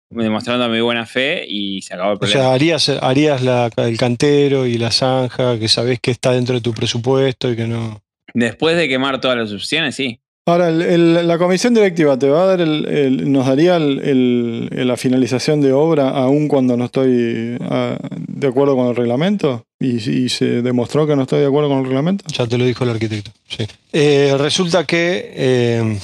demostrando 0.09 0.69
mi 0.69 0.79
buena 0.81 1.05
fe 1.05 1.45
y 1.47 1.81
se 1.81 1.93
acabó 1.93 2.11
el 2.11 2.15
o 2.15 2.19
problema. 2.19 2.41
sea, 2.41 2.53
harías, 2.53 2.89
harías 2.89 3.41
la- 3.41 3.69
el 3.77 3.97
cantero 3.97 4.65
y 4.65 4.77
la 4.77 4.91
zanja, 4.91 5.59
que 5.59 5.67
sabés 5.67 5.99
que 5.99 6.11
está 6.11 6.31
dentro 6.31 6.55
de 6.55 6.61
tu 6.61 6.73
presupuesto 6.73 7.51
y 7.51 7.55
que 7.55 7.67
no. 7.67 8.01
Después 8.33 8.77
de 8.77 8.87
quemar 8.87 9.19
todas 9.21 9.37
las 9.37 9.51
opciones, 9.51 9.95
sí. 9.95 10.19
Ahora, 10.45 10.69
el- 10.69 10.81
el- 10.81 11.27
la 11.27 11.37
comisión 11.37 11.73
directiva 11.73 12.17
te 12.17 12.29
va 12.29 12.43
a 12.43 12.45
dar 12.45 12.61
el, 12.61 12.87
el- 12.87 13.29
nos 13.33 13.45
daría 13.47 13.75
el- 13.75 13.99
el- 13.99 14.69
el- 14.71 14.87
la 14.87 14.95
finalización 14.95 15.59
de 15.59 15.73
obra 15.73 16.07
aún 16.09 16.47
cuando 16.47 16.77
no 16.77 16.85
estoy 16.85 17.57
ah, 17.69 17.97
de 18.11 18.47
acuerdo 18.47 18.77
con 18.77 18.87
el 18.87 18.95
reglamento 18.95 19.65
y, 19.77 19.97
y 20.09 20.29
se 20.29 20.61
demostró 20.61 21.05
que 21.05 21.17
no 21.17 21.23
estoy 21.23 21.41
de 21.41 21.47
acuerdo 21.47 21.67
con 21.67 21.79
el 21.79 21.85
reglamento. 21.85 22.23
Ya 22.31 22.47
te 22.47 22.57
lo 22.57 22.63
dijo 22.63 22.85
el 22.85 22.91
arquitecto. 22.91 23.31
Sí. 23.49 23.67
Eh, 23.91 24.35
resulta 24.39 24.85
que 24.85 25.33
eh, 25.35 25.97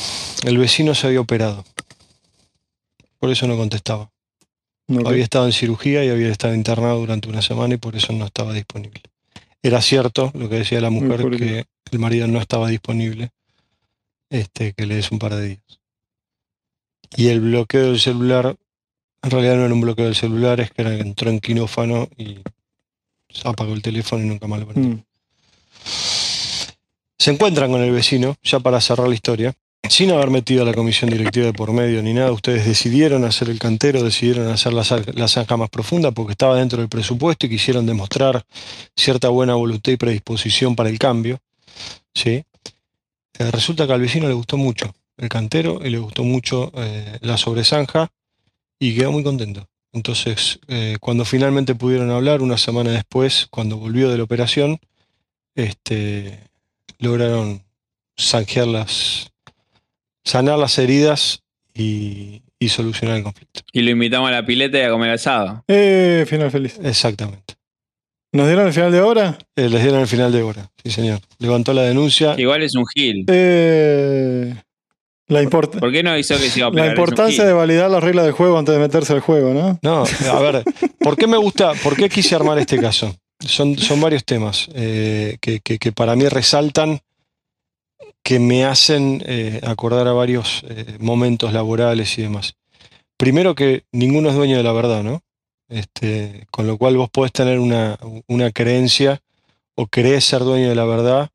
el 0.45 0.57
vecino 0.57 0.93
se 0.93 1.07
había 1.07 1.21
operado. 1.21 1.63
Por 3.23 3.31
eso 3.31 3.47
no 3.47 3.55
contestaba. 3.55 4.11
Había 5.05 5.23
estado 5.23 5.45
en 5.45 5.53
cirugía 5.53 6.03
y 6.03 6.09
había 6.09 6.27
estado 6.27 6.53
internado 6.55 6.99
durante 6.99 7.29
una 7.29 7.41
semana 7.41 7.75
y 7.75 7.77
por 7.77 7.95
eso 7.95 8.11
no 8.11 8.25
estaba 8.25 8.51
disponible. 8.51 9.01
Era 9.61 9.81
cierto 9.81 10.29
lo 10.33 10.49
que 10.49 10.55
decía 10.55 10.81
la 10.81 10.89
mujer 10.89 11.29
que 11.37 11.63
el 11.89 11.99
marido 11.99 12.27
no 12.27 12.41
estaba 12.41 12.67
disponible, 12.67 13.29
este, 14.29 14.73
que 14.73 14.85
le 14.85 14.95
des 14.95 15.09
un 15.09 15.19
par 15.19 15.35
de 15.35 15.47
días. 15.47 15.79
Y 17.15 17.29
el 17.29 17.39
bloqueo 17.39 17.85
del 17.85 18.01
celular, 18.01 18.57
en 19.21 19.31
realidad 19.31 19.55
no 19.55 19.63
era 19.63 19.73
un 19.73 19.79
bloqueo 19.79 20.03
del 20.03 20.15
celular, 20.15 20.59
es 20.59 20.71
que 20.71 20.81
entró 20.81 21.29
en 21.29 21.39
quirófano 21.39 22.09
y 22.17 22.39
se 23.29 23.47
apagó 23.47 23.73
el 23.73 23.81
teléfono 23.81 24.21
y 24.21 24.27
nunca 24.27 24.47
más 24.47 24.59
lo 24.59 24.67
prendió. 24.67 24.95
Mm. 24.95 25.03
Se 27.19 27.31
encuentran 27.31 27.71
con 27.71 27.81
el 27.81 27.91
vecino, 27.91 28.35
ya 28.43 28.59
para 28.59 28.81
cerrar 28.81 29.07
la 29.07 29.15
historia, 29.15 29.55
sin 29.89 30.11
haber 30.11 30.29
metido 30.29 30.63
a 30.63 30.65
la 30.65 30.73
comisión 30.73 31.09
directiva 31.09 31.47
de 31.47 31.53
por 31.53 31.71
medio 31.71 32.01
ni 32.01 32.13
nada. 32.13 32.31
Ustedes 32.31 32.65
decidieron 32.65 33.25
hacer 33.25 33.49
el 33.49 33.59
cantero, 33.59 34.03
decidieron 34.03 34.47
hacer 34.47 34.73
la, 34.73 34.83
zanja 35.27 35.57
más 35.57 35.69
profunda 35.69 36.11
porque 36.11 36.31
estaba 36.31 36.57
dentro 36.57 36.79
del 36.79 36.89
presupuesto 36.89 37.45
y 37.45 37.49
quisieron 37.49 37.85
demostrar 37.85 38.45
cierta 38.95 39.29
buena 39.29 39.55
voluntad 39.55 39.91
y 39.91 39.97
predisposición 39.97 40.75
para 40.75 40.89
el 40.89 40.97
cambio. 40.97 41.39
¿sí? 42.13 42.43
Eh, 43.39 43.51
resulta 43.51 43.85
que 43.85 43.93
al 43.93 44.01
vecino 44.01 44.27
le 44.27 44.33
gustó 44.33 44.57
mucho 44.57 44.93
el 45.17 45.29
cantero 45.29 45.79
y 45.83 45.89
le 45.89 45.99
gustó 45.99 46.23
mucho 46.23 46.71
eh, 46.75 47.19
la 47.21 47.37
sobresanja 47.37 48.09
y 48.79 48.95
quedó 48.95 49.11
muy 49.11 49.23
contento. 49.23 49.67
Entonces, 49.91 50.59
eh, 50.67 50.97
cuando 50.99 51.23
finalmente 51.23 51.75
pudieron 51.75 52.09
hablar, 52.09 52.41
una 52.41 52.57
semana 52.57 52.91
después, 52.91 53.47
cuando 53.51 53.77
volvió 53.77 54.09
de 54.09 54.17
la 54.17 54.23
operación, 54.23 54.79
este, 55.53 56.39
lograron 56.97 57.63
zanjear 58.19 58.67
las, 58.67 59.32
sanar 60.23 60.57
las 60.59 60.77
heridas 60.77 61.41
y, 61.73 62.41
y 62.59 62.69
solucionar 62.69 63.17
el 63.17 63.23
conflicto. 63.23 63.61
Y 63.71 63.81
lo 63.81 63.91
invitamos 63.91 64.29
a 64.29 64.31
la 64.31 64.45
pileta 64.45 64.77
y 64.77 64.81
a 64.81 64.89
comer 64.89 65.11
asado. 65.11 65.63
Eh, 65.67 66.25
final 66.27 66.51
feliz. 66.51 66.79
Exactamente. 66.83 67.55
¿Nos 68.31 68.47
dieron 68.47 68.65
el 68.67 68.73
final 68.73 68.91
de 68.91 69.01
obra? 69.01 69.37
Eh, 69.55 69.69
les 69.69 69.81
dieron 69.83 70.01
el 70.01 70.07
final 70.07 70.31
de 70.31 70.41
hora, 70.41 70.71
sí 70.83 70.89
señor. 70.91 71.19
Levantó 71.37 71.71
la 71.73 71.83
denuncia. 71.83 72.33
Igual 72.37 72.63
es 72.63 72.75
un 72.75 72.85
gil. 72.87 73.25
Eh, 73.27 74.55
la, 75.27 75.43
import- 75.43 75.79
¿Por 75.79 75.91
qué 75.91 76.01
no 76.03 76.11
avisó 76.11 76.35
que 76.39 76.49
se 76.49 76.59
iba 76.59 76.67
a 76.67 76.71
la 76.71 76.87
importancia 76.87 77.45
de 77.45 77.53
validar 77.53 77.91
las 77.91 78.03
reglas 78.03 78.25
del 78.25 78.33
juego 78.33 78.57
antes 78.57 78.73
de 78.73 78.79
meterse 78.81 79.13
al 79.13 79.19
juego, 79.19 79.53
¿no? 79.53 79.79
No, 79.83 80.03
a 80.31 80.39
ver, 80.39 80.63
¿por 80.99 81.15
qué 81.15 81.27
me 81.27 81.37
gusta, 81.37 81.73
por 81.83 81.95
qué 81.95 82.09
quise 82.09 82.33
armar 82.35 82.57
este 82.57 82.79
caso? 82.79 83.15
Son, 83.39 83.77
son 83.77 84.01
varios 84.01 84.25
temas 84.25 84.67
eh, 84.73 85.37
que, 85.39 85.59
que- 85.59 85.77
que 85.77 85.91
para 85.91 86.15
mí 86.15 86.27
resaltan, 86.27 86.99
que 88.23 88.39
me 88.39 88.65
hacen 88.65 89.21
eh, 89.25 89.59
acordar 89.63 90.07
a 90.07 90.13
varios 90.13 90.63
eh, 90.69 90.97
momentos 90.99 91.53
laborales 91.53 92.17
y 92.17 92.21
demás. 92.21 92.55
Primero 93.17 93.53
que 93.53 93.83
ninguno 93.91 94.29
es 94.29 94.35
dueño 94.35 94.57
de 94.57 94.63
la 94.63 94.71
verdad, 94.71 95.03
¿no? 95.03 95.21
Este, 95.69 96.47
con 96.51 96.67
lo 96.67 96.77
cual 96.77 96.97
vos 96.97 97.09
podés 97.09 97.31
tener 97.31 97.59
una, 97.59 97.99
una 98.27 98.51
creencia 98.51 99.21
o 99.75 99.87
crees 99.87 100.25
ser 100.25 100.41
dueño 100.41 100.69
de 100.69 100.75
la 100.75 100.85
verdad 100.85 101.29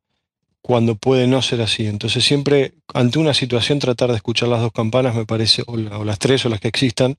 cuando 0.62 0.96
puede 0.96 1.26
no 1.26 1.42
ser 1.42 1.60
así. 1.60 1.86
Entonces 1.86 2.24
siempre 2.24 2.72
ante 2.94 3.18
una 3.18 3.34
situación 3.34 3.78
tratar 3.78 4.10
de 4.10 4.16
escuchar 4.16 4.48
las 4.48 4.60
dos 4.60 4.72
campanas 4.72 5.14
me 5.14 5.26
parece, 5.26 5.62
o, 5.66 5.72
o 5.72 6.04
las 6.04 6.18
tres 6.18 6.44
o 6.46 6.48
las 6.48 6.60
que 6.60 6.68
existan, 6.68 7.16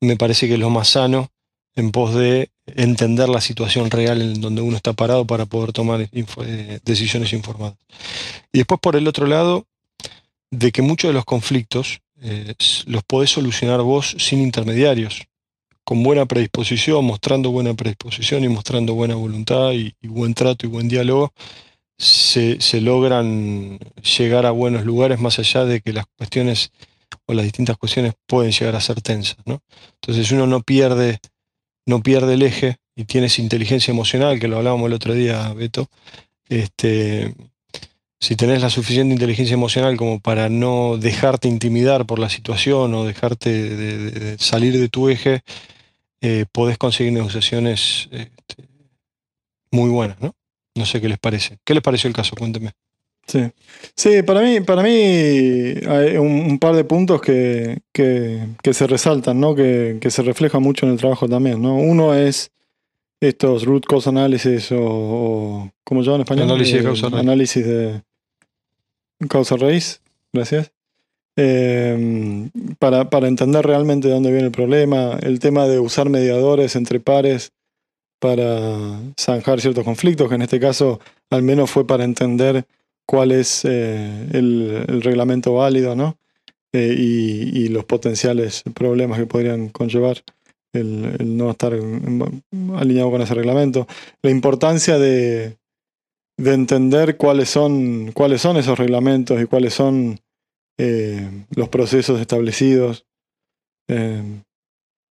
me 0.00 0.16
parece 0.16 0.48
que 0.48 0.54
es 0.54 0.60
lo 0.60 0.70
más 0.70 0.88
sano 0.88 1.30
en 1.76 1.90
pos 1.92 2.14
de 2.14 2.50
entender 2.66 3.28
la 3.28 3.40
situación 3.40 3.90
real 3.90 4.20
en 4.22 4.40
donde 4.40 4.62
uno 4.62 4.76
está 4.76 4.92
parado 4.92 5.26
para 5.26 5.46
poder 5.46 5.72
tomar 5.72 6.08
eh, 6.12 6.80
decisiones 6.84 7.32
informadas. 7.32 7.76
Y 8.52 8.58
después 8.58 8.80
por 8.80 8.96
el 8.96 9.06
otro 9.08 9.26
lado, 9.26 9.66
de 10.50 10.72
que 10.72 10.82
muchos 10.82 11.10
de 11.10 11.14
los 11.14 11.24
conflictos 11.24 12.00
eh, 12.20 12.54
los 12.86 13.02
podés 13.04 13.30
solucionar 13.30 13.80
vos 13.82 14.16
sin 14.18 14.40
intermediarios, 14.40 15.26
con 15.84 16.02
buena 16.02 16.26
predisposición, 16.26 17.04
mostrando 17.04 17.50
buena 17.50 17.74
predisposición 17.74 18.44
y 18.44 18.48
mostrando 18.48 18.94
buena 18.94 19.14
voluntad 19.14 19.72
y, 19.72 19.94
buen 20.02 20.34
trato 20.34 20.66
y 20.66 20.68
buen 20.68 20.88
diálogo, 20.88 21.32
se, 21.98 22.60
se 22.60 22.80
logran 22.80 23.78
llegar 24.18 24.46
a 24.46 24.50
buenos 24.50 24.84
lugares 24.84 25.20
más 25.20 25.38
allá 25.38 25.64
de 25.64 25.80
que 25.80 25.92
las 25.92 26.04
cuestiones 26.16 26.70
o 27.26 27.34
las 27.34 27.44
distintas 27.44 27.76
cuestiones 27.76 28.14
pueden 28.26 28.52
llegar 28.52 28.76
a 28.76 28.80
ser 28.80 29.00
tensas, 29.02 29.38
¿no? 29.44 29.62
Entonces 29.94 30.30
uno 30.30 30.46
no 30.46 30.60
pierde, 30.62 31.18
no 31.86 32.02
pierde 32.02 32.34
el 32.34 32.42
eje 32.42 32.76
y 32.96 33.04
tienes 33.04 33.38
inteligencia 33.38 33.92
emocional, 33.92 34.38
que 34.40 34.48
lo 34.48 34.58
hablábamos 34.58 34.86
el 34.88 34.94
otro 34.94 35.14
día, 35.14 35.52
Beto, 35.54 35.88
este, 36.48 37.34
si 38.20 38.36
tenés 38.36 38.62
la 38.62 38.70
suficiente 38.70 39.14
inteligencia 39.14 39.54
emocional 39.54 39.96
como 39.96 40.20
para 40.20 40.48
no 40.48 40.98
dejarte 40.98 41.48
intimidar 41.48 42.06
por 42.06 42.18
la 42.18 42.28
situación 42.30 42.94
o 42.94 43.04
dejarte 43.04 43.50
de, 43.50 43.98
de- 43.98 44.10
de 44.10 44.38
salir 44.38 44.78
de 44.78 44.88
tu 44.88 45.08
eje, 45.08 45.42
eh, 46.22 46.46
podés 46.52 46.78
conseguir 46.78 47.12
negociaciones 47.12 48.08
este, 48.12 48.68
muy 49.72 49.90
buenas, 49.90 50.20
¿no? 50.20 50.34
No 50.76 50.86
sé 50.86 51.00
qué 51.00 51.08
les 51.08 51.18
parece. 51.18 51.58
¿Qué 51.64 51.74
les 51.74 51.82
pareció 51.82 52.08
el 52.08 52.14
caso? 52.14 52.36
Cuénteme. 52.36 52.72
Sí, 53.26 53.40
sí 53.96 54.22
para 54.22 54.40
mí, 54.42 54.60
para 54.60 54.82
mí 54.82 54.90
hay 54.90 56.16
un, 56.16 56.26
un 56.50 56.58
par 56.58 56.74
de 56.74 56.84
puntos 56.84 57.20
que, 57.20 57.78
que- 57.92 58.40
que 58.62 58.74
se 58.74 58.86
resaltan, 58.86 59.38
¿no? 59.38 59.54
que, 59.54 59.98
que 60.00 60.10
se 60.10 60.22
reflejan 60.22 60.62
mucho 60.62 60.86
en 60.86 60.92
el 60.92 60.98
trabajo 60.98 61.28
también. 61.28 61.62
¿no? 61.62 61.76
Uno 61.76 62.14
es 62.14 62.50
estos 63.20 63.64
root 63.64 63.86
cause 63.86 64.08
analysis 64.08 64.72
o, 64.72 64.78
o 64.82 65.70
¿cómo 65.84 66.00
se 66.02 66.06
llama 66.06 66.16
en 66.16 66.20
español? 66.22 66.44
Análisis 66.50 66.74
de 66.74 66.80
Eh, 66.80 66.84
causa 66.84 67.08
raíz. 67.08 67.20
Análisis 67.20 67.66
de 67.66 68.02
causa 69.28 69.56
raíz, 69.56 70.00
gracias. 70.32 70.72
Eh, 71.36 72.48
para, 72.78 73.08
para 73.10 73.28
entender 73.28 73.64
realmente 73.64 74.08
de 74.08 74.14
dónde 74.14 74.30
viene 74.32 74.46
el 74.46 74.52
problema, 74.52 75.18
el 75.22 75.38
tema 75.38 75.66
de 75.68 75.78
usar 75.78 76.08
mediadores 76.10 76.74
entre 76.76 76.98
pares 77.00 77.52
para 78.18 79.00
zanjar 79.18 79.60
ciertos 79.60 79.84
conflictos, 79.84 80.28
que 80.28 80.34
en 80.34 80.42
este 80.42 80.58
caso 80.60 81.00
al 81.30 81.42
menos 81.42 81.70
fue 81.70 81.86
para 81.86 82.04
entender 82.04 82.66
cuál 83.10 83.32
es 83.32 83.64
eh, 83.64 84.28
el, 84.30 85.02
reglamento 85.02 85.54
válido, 85.54 85.96
¿no? 85.96 86.16
Eh, 86.72 86.94
y, 86.96 87.66
los 87.66 87.84
potenciales 87.84 88.62
problemas 88.72 89.18
que 89.18 89.26
podrían 89.26 89.68
conllevar 89.70 90.22
el, 90.72 91.36
no 91.36 91.50
estar 91.50 91.72
alineado 91.72 93.10
con 93.10 93.20
ese 93.20 93.34
reglamento. 93.34 93.88
La 94.22 94.30
importancia 94.30 94.96
de, 94.96 95.56
de 96.36 96.54
entender 96.54 97.16
cuáles 97.16 97.50
son, 97.50 98.12
cuáles 98.12 98.42
son 98.42 98.56
esos 98.58 98.78
reglamentos 98.78 99.42
y 99.42 99.46
cuáles 99.46 99.74
son 99.74 100.20
eh, 100.78 101.28
los 101.56 101.68
procesos 101.68 102.20
establecidos 102.20 103.06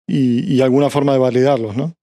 y, 0.07 0.55
y 0.55 0.61
alguna 0.61 0.89
forma 0.89 1.11
de 1.11 1.19
validarlos, 1.19 1.75
¿no? 1.75 1.95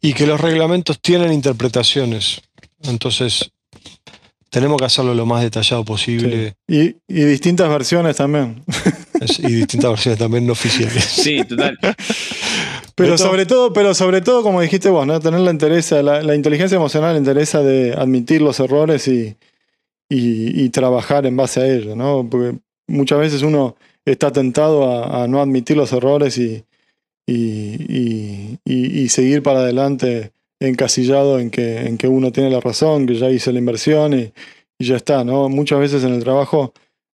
Y 0.00 0.14
que 0.14 0.26
los 0.26 0.40
reglamentos 0.40 0.98
tienen 0.98 1.30
interpretaciones. 1.30 2.40
Entonces, 2.84 3.52
tenemos 4.50 4.78
que 4.78 4.84
hacerlo 4.84 5.14
lo 5.14 5.24
más 5.26 5.42
detallado 5.42 5.84
posible 5.84 6.54
Y, 6.68 6.96
y 7.08 7.24
distintas 7.24 7.68
versiones 7.68 8.16
también. 8.16 8.62
y 9.38 9.52
distintas 9.52 9.90
versiones 9.90 10.18
también 10.18 10.46
no 10.46 10.52
oficiales. 10.52 11.04
Sí, 11.04 11.42
total. 11.48 11.78
Pero 12.94 13.16
sobre 13.16 13.46
todo, 13.46 13.72
pero 13.72 13.94
sobre 13.94 14.20
todo, 14.20 14.42
como 14.42 14.60
dijiste 14.60 14.90
vos, 14.90 15.06
¿no? 15.06 15.18
Tener 15.20 15.40
la 15.40 15.50
interesa, 15.50 16.02
la, 16.02 16.22
la 16.22 16.34
inteligencia 16.34 16.76
emocional 16.76 17.16
interesa 17.16 17.62
de 17.62 17.94
admitir 17.94 18.42
los 18.42 18.60
errores 18.60 19.08
y, 19.08 19.36
y, 20.10 20.64
y 20.64 20.68
trabajar 20.70 21.24
en 21.26 21.36
base 21.36 21.60
a 21.60 21.66
ello, 21.66 21.96
¿no? 21.96 22.26
Porque 22.30 22.58
muchas 22.88 23.18
veces 23.18 23.42
uno 23.42 23.76
está 24.04 24.32
tentado 24.32 24.90
a, 24.90 25.22
a 25.24 25.28
no 25.28 25.40
admitir 25.40 25.76
los 25.78 25.92
errores 25.92 26.36
y, 26.36 26.64
y, 27.26 27.34
y- 27.88 28.58
y- 28.64 29.00
y 29.02 29.08
seguir 29.08 29.42
para 29.42 29.60
adelante 29.60 30.32
encasillado 30.60 31.38
en 31.38 31.50
que, 31.50 31.78
en 31.80 31.96
que 31.98 32.06
uno 32.08 32.30
tiene 32.32 32.50
la 32.50 32.60
razón, 32.60 33.06
que 33.06 33.14
ya 33.14 33.30
hice 33.30 33.52
la 33.52 33.58
inversión 33.58 34.12
y, 34.12 34.32
y 34.78 34.84
ya 34.86 34.96
está, 34.96 35.24
¿no? 35.24 35.48
Muchas 35.48 35.80
veces 35.80 36.04
en 36.04 36.14
el 36.14 36.22
trabajo 36.22 36.72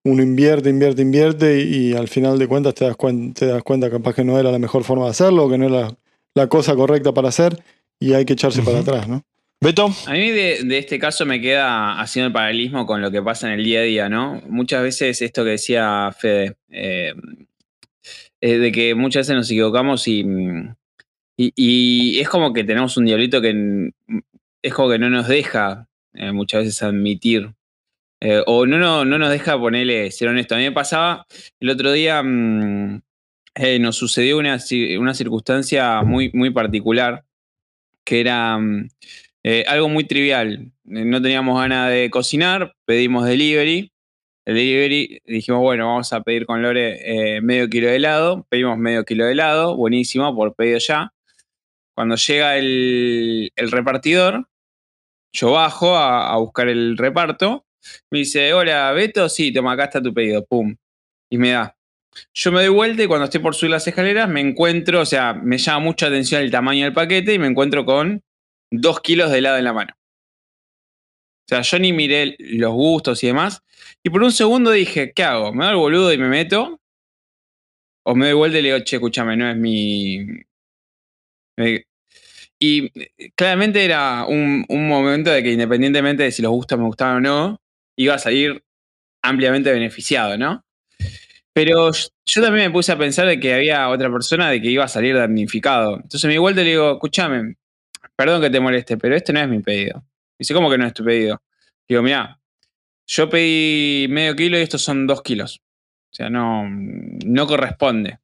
uno 0.07 0.23
invierte, 0.23 0.69
invierte, 0.71 1.03
invierte 1.03 1.61
y, 1.63 1.91
y 1.91 1.93
al 1.95 2.09
final 2.09 2.39
de 2.39 2.47
cuentas 2.47 2.75
te 2.75 2.85
das, 2.85 2.97
cuen- 2.97 3.33
te 3.35 3.47
das 3.47 3.63
cuenta 3.63 3.91
capaz 3.91 4.15
que 4.15 4.25
no 4.25 4.39
era 4.39 4.51
la 4.51 4.59
mejor 4.59 4.85
forma 4.85 5.05
de 5.05 5.11
hacerlo, 5.13 5.49
que 5.49 5.59
no 5.59 5.67
era 5.67 5.95
la 6.35 6.47
cosa 6.49 6.75
correcta 6.75 7.13
para 7.13 7.29
hacer 7.29 7.59
y 8.01 8.13
hay 8.15 8.25
que 8.25 8.33
echarse 8.35 8.63
para 8.63 8.81
atrás, 8.81 9.09
¿no? 9.09 9.23
Beto, 9.63 9.89
A 10.07 10.13
mí 10.13 10.31
de, 10.31 10.65
de 10.65 10.79
este 10.79 10.99
caso 10.99 11.25
me 11.25 11.41
queda 11.41 11.99
haciendo 12.01 12.27
el 12.27 12.33
paralelismo 12.35 12.85
con 12.85 13.01
lo 13.01 13.11
que 13.11 13.23
pasa 13.23 13.47
en 13.51 13.59
el 13.59 13.65
día 13.65 13.81
a 13.81 13.85
día, 13.85 14.09
¿no? 14.11 14.43
Muchas 14.49 14.83
veces 14.83 15.23
esto 15.23 15.43
que 15.45 15.51
decía 15.51 16.15
Fede, 16.19 16.57
eh, 16.71 17.15
eh, 18.43 18.59
de 18.59 18.73
que 18.73 18.95
muchas 18.95 19.21
veces 19.27 19.37
nos 19.37 19.51
equivocamos 19.51 20.07
y, 20.07 20.23
mm, 20.25 20.75
y, 21.37 22.19
es 22.21 22.29
como 22.29 22.53
que 22.53 22.65
tenemos 22.65 22.97
un 22.97 23.07
diablito 23.07 23.41
que 23.41 23.91
es 24.63 24.75
como 24.75 24.91
que 24.91 24.99
no 24.99 25.11
nos 25.11 25.29
deja 25.29 25.89
eh, 26.15 26.33
muchas 26.33 26.65
veces 26.65 26.83
admitir 26.83 27.55
eh, 28.21 28.43
o 28.47 28.67
no, 28.67 28.79
no, 28.79 29.05
no 29.05 29.19
nos 29.19 29.31
deja 29.31 29.59
ponerle 29.59 30.11
ser 30.11 30.29
honesto. 30.29 30.55
A 30.55 30.59
mí 30.59 30.65
me 30.65 30.73
pasaba 30.73 31.27
el 31.61 31.71
otro 31.71 31.93
día, 31.93 32.23
mm, 32.23 33.03
eh, 33.57 33.79
nos 33.79 33.97
sucedió 33.97 34.39
una, 34.39 34.59
una 34.99 35.15
circunstancia 35.15 36.03
muy, 36.03 36.31
muy 36.33 36.51
particular 36.51 37.25
que 38.05 38.21
era 38.21 38.59
mm, 38.59 38.89
algo 39.69 39.89
muy 39.89 40.05
trivial. 40.05 40.73
No 40.85 41.21
teníamos 41.21 41.59
ganas 41.61 41.91
de 41.91 42.11
cocinar, 42.11 42.75
pedimos 42.87 43.27
delivery. 43.27 43.93
El 44.47 44.55
delivery 44.57 45.21
dijimos, 45.27 45.61
bueno, 45.61 45.87
vamos 45.89 46.13
a 46.13 46.23
pedir 46.23 46.47
con 46.47 46.63
Lore 46.63 47.41
medio 47.43 47.69
kilo 47.69 47.89
de 47.89 47.97
helado. 47.97 48.47
Pedimos 48.51 48.79
medio 48.79 49.05
kilo 49.05 49.25
de 49.27 49.33
helado, 49.33 49.77
buenísimo, 49.77 50.35
por 50.35 50.55
pedido 50.55 50.79
ya. 50.79 51.14
Cuando 51.95 52.17
llega 52.17 52.57
el, 52.57 53.53
repartidor, 53.57 54.49
yo 55.33 55.53
bajo 55.53 55.97
a, 55.97 56.33
a 56.33 56.37
buscar 56.39 56.69
el 56.69 56.97
reparto. 56.97 57.67
Me 58.11 58.21
dice, 58.21 58.53
hola, 58.53 58.93
Beto, 58.93 59.29
sí, 59.29 59.53
toma, 59.53 59.73
acá 59.73 59.85
está 59.85 60.03
tu 60.03 60.13
pedido, 60.13 60.45
pum. 60.45 60.75
Y 61.31 61.39
me 61.39 61.51
da. 61.51 61.77
Yo 62.33 62.53
me 62.53 62.61
doy 62.61 62.69
vuelta 62.69 63.03
y 63.03 63.07
cuando 63.07 63.25
estoy 63.25 63.41
por 63.41 63.55
subir 63.55 63.73
las 63.73 63.87
escaleras 63.87 64.29
me 64.29 64.41
encuentro, 64.41 65.01
o 65.01 65.07
sea, 65.07 65.35
me 65.35 65.59
llama 65.59 65.81
mucha 65.81 66.07
atención 66.07 66.43
el 66.43 66.51
tamaño 66.51 66.85
del 66.85 66.93
paquete 66.93 67.35
y 67.35 67.39
me 67.39 67.47
encuentro 67.47 67.85
con 67.85 68.23
dos 68.71 69.01
kilos 69.01 69.31
de 69.31 69.39
helado 69.39 69.59
en 69.59 69.65
la 69.65 69.73
mano. 69.73 69.95
O 69.97 71.49
sea, 71.49 71.61
yo 71.61 71.79
ni 71.79 71.93
miré 71.93 72.37
los 72.39 72.73
gustos 72.73 73.23
y 73.23 73.27
demás. 73.27 73.63
Y 74.03 74.11
por 74.11 74.23
un 74.23 74.33
segundo 74.33 74.71
dije, 74.71 75.13
¿qué 75.13 75.25
hago? 75.25 75.53
¿Me 75.53 75.65
doy 75.65 75.75
el 75.75 75.79
boludo 75.79 76.13
y 76.13 76.19
me 76.19 76.29
meto? 76.29 76.81
¿O 78.05 78.15
me 78.15 78.27
doy 78.27 78.35
vuelta 78.35 78.59
y 78.59 78.63
le 78.63 78.73
digo, 78.73 78.85
che, 78.85 78.97
escúchame, 78.97 79.37
no 79.37 79.51
es 79.51 79.57
mi... 79.57 80.27
Eh, 81.57 81.85
Y 82.61 82.87
eh, 83.01 83.33
claramente 83.37 83.85
era 83.85 84.27
un, 84.27 84.65
un 84.69 84.89
momento 84.89 85.31
de 85.31 85.43
que 85.43 85.53
independientemente 85.53 86.25
de 86.25 86.33
si 86.33 86.43
los 86.43 86.53
gustos 86.53 86.79
me 86.79 86.87
gustaban 86.87 87.19
o 87.19 87.21
no, 87.21 87.63
iba 87.97 88.15
a 88.15 88.19
salir 88.19 88.65
ampliamente 89.23 89.73
beneficiado, 89.73 90.39
¿no? 90.39 90.65
Pero 91.53 91.91
yo 92.27 92.43
también 92.43 92.67
me 92.69 92.73
puse 92.73 92.93
a 92.93 92.99
pensar 92.99 93.27
de 93.27 93.39
que 93.41 93.55
había 93.55 93.89
otra 93.89 94.11
persona 94.11 94.51
de 94.51 94.61
que 94.61 94.71
iba 94.71 94.85
a 94.85 94.89
salir 94.89 95.17
damnificado. 95.17 95.97
Entonces 95.97 96.25
me 96.27 96.33
di 96.33 96.39
vuelta 96.39 96.63
le 96.63 96.71
digo, 96.71 96.93
escúchame, 96.95 97.57
perdón 98.17 98.43
que 98.43 98.51
te 98.51 98.61
moleste, 98.61 98.97
pero 98.99 99.17
este 99.17 99.33
no 99.33 99.41
es 99.41 99.49
mi 99.49 99.61
pedido. 99.61 100.05
Dice, 100.39 100.55
¿cómo 100.55 100.71
que 100.71 100.79
no 100.79 100.87
es 100.87 100.95
tu 100.95 101.05
pedido? 101.05 101.43
Digo, 101.89 102.03
mira, 102.03 102.41
yo 103.07 103.29
pedí 103.31 104.07
medio 104.11 104.37
kilo 104.37 104.59
y 104.59 104.63
estos 104.63 104.83
son 104.83 105.07
dos 105.07 105.23
kilos. 105.23 105.63
O 106.13 106.15
sea, 106.17 106.31
no, 106.31 106.65
no 106.69 107.47
corresponde. 107.47 108.19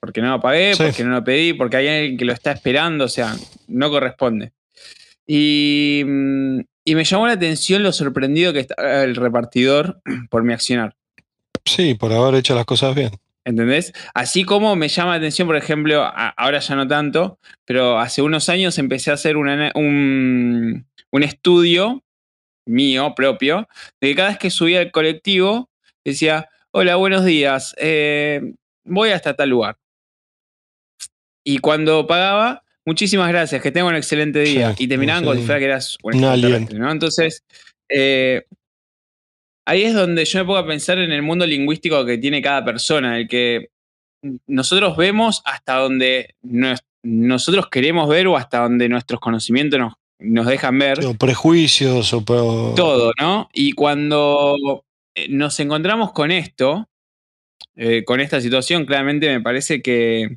Porque 0.00 0.22
no 0.22 0.30
lo 0.30 0.40
pagué, 0.40 0.74
Sí. 0.74 0.82
porque 0.82 1.04
no 1.04 1.10
lo 1.10 1.22
pedí, 1.24 1.52
porque 1.52 1.76
hay 1.76 1.88
alguien 1.88 2.16
que 2.16 2.24
lo 2.24 2.32
está 2.32 2.52
esperando, 2.52 3.04
o 3.04 3.08
sea, 3.08 3.34
no 3.68 3.90
corresponde. 3.90 4.52
Y, 5.26 6.02
mm, 6.06 6.60
y 6.86 6.94
me 6.94 7.04
llamó 7.04 7.26
la 7.26 7.34
atención 7.34 7.82
lo 7.82 7.92
sorprendido 7.92 8.52
que 8.52 8.60
estaba 8.60 9.02
el 9.04 9.14
repartidor 9.14 10.00
por 10.30 10.42
mi 10.42 10.52
accionar. 10.54 10.96
sí, 11.64 11.94
por 11.94 12.12
haber 12.12 12.36
hecho 12.36 12.54
las 12.54 12.64
cosas 12.64 12.94
bien. 12.94 13.10
¿Entendés? 13.44 13.92
Así 14.14 14.44
como 14.44 14.74
me 14.76 14.88
llama 14.88 15.12
la 15.12 15.16
atención, 15.18 15.46
por 15.46 15.56
ejemplo, 15.56 16.02
a- 16.02 16.30
ahora 16.36 16.58
ya 16.60 16.74
no 16.74 16.86
tanto, 16.88 17.38
pero 17.64 17.98
hace 17.98 18.22
unos 18.22 18.48
años 18.48 18.78
empecé 18.78 19.10
a 19.10 19.14
hacer 19.14 19.36
una- 19.36 19.70
un, 19.74 20.86
un 21.10 21.22
estudio 21.22 22.02
mío 22.66 23.14
propio, 23.14 23.68
de 24.00 24.08
que 24.08 24.14
cada 24.14 24.28
vez 24.30 24.38
que 24.38 24.50
subía 24.50 24.80
al 24.80 24.90
colectivo 24.90 25.70
decía, 26.04 26.48
hola, 26.70 26.96
buenos 26.96 27.24
días, 27.24 27.74
eh, 27.78 28.40
voy 28.84 29.10
hasta 29.10 29.34
tal 29.34 29.50
lugar. 29.50 29.76
Y 31.44 31.58
cuando 31.58 32.06
pagaba, 32.06 32.62
muchísimas 32.84 33.28
gracias, 33.28 33.62
que 33.62 33.70
tenga 33.72 33.88
un 33.88 33.94
excelente 33.94 34.40
día. 34.40 34.74
Sí, 34.76 34.84
y 34.84 34.88
te 34.88 34.98
miraban 34.98 35.22
como 35.24 35.34
si 35.34 35.40
sí. 35.40 35.46
fuera 35.46 35.58
que 35.58 35.64
eras 35.66 35.96
un 36.02 36.12
extraterrestre, 36.14 36.78
¿no? 36.78 36.90
Entonces, 36.92 37.44
eh, 37.88 38.44
ahí 39.66 39.82
es 39.82 39.94
donde 39.94 40.24
yo 40.24 40.38
me 40.40 40.44
pongo 40.44 40.58
a 40.58 40.66
pensar 40.66 40.98
en 40.98 41.12
el 41.12 41.22
mundo 41.22 41.46
lingüístico 41.46 42.04
que 42.04 42.18
tiene 42.18 42.42
cada 42.42 42.64
persona, 42.64 43.18
el 43.18 43.28
que 43.28 43.68
nosotros 44.46 44.96
vemos 44.96 45.42
hasta 45.44 45.76
donde 45.76 46.34
nos- 46.42 46.80
nosotros 47.02 47.68
queremos 47.70 48.08
ver 48.08 48.26
o 48.26 48.36
hasta 48.36 48.58
donde 48.60 48.88
nuestros 48.88 49.20
conocimientos 49.20 49.78
nos, 49.80 49.94
nos 50.18 50.46
dejan 50.46 50.78
ver 50.78 51.02
O 51.06 51.14
prejuicios 51.14 52.12
o, 52.12 52.18
o- 52.26 52.74
todo, 52.74 53.12
¿no? 53.18 53.48
Y 53.54 53.72
cuando 53.72 54.84
eh, 55.14 55.28
nos 55.30 55.58
encontramos 55.60 56.12
con 56.12 56.30
esto, 56.30 56.86
eh, 57.76 58.04
con 58.04 58.20
esta 58.20 58.40
situación, 58.40 58.84
claramente 58.84 59.28
me 59.28 59.40
parece 59.40 59.80
que, 59.80 60.36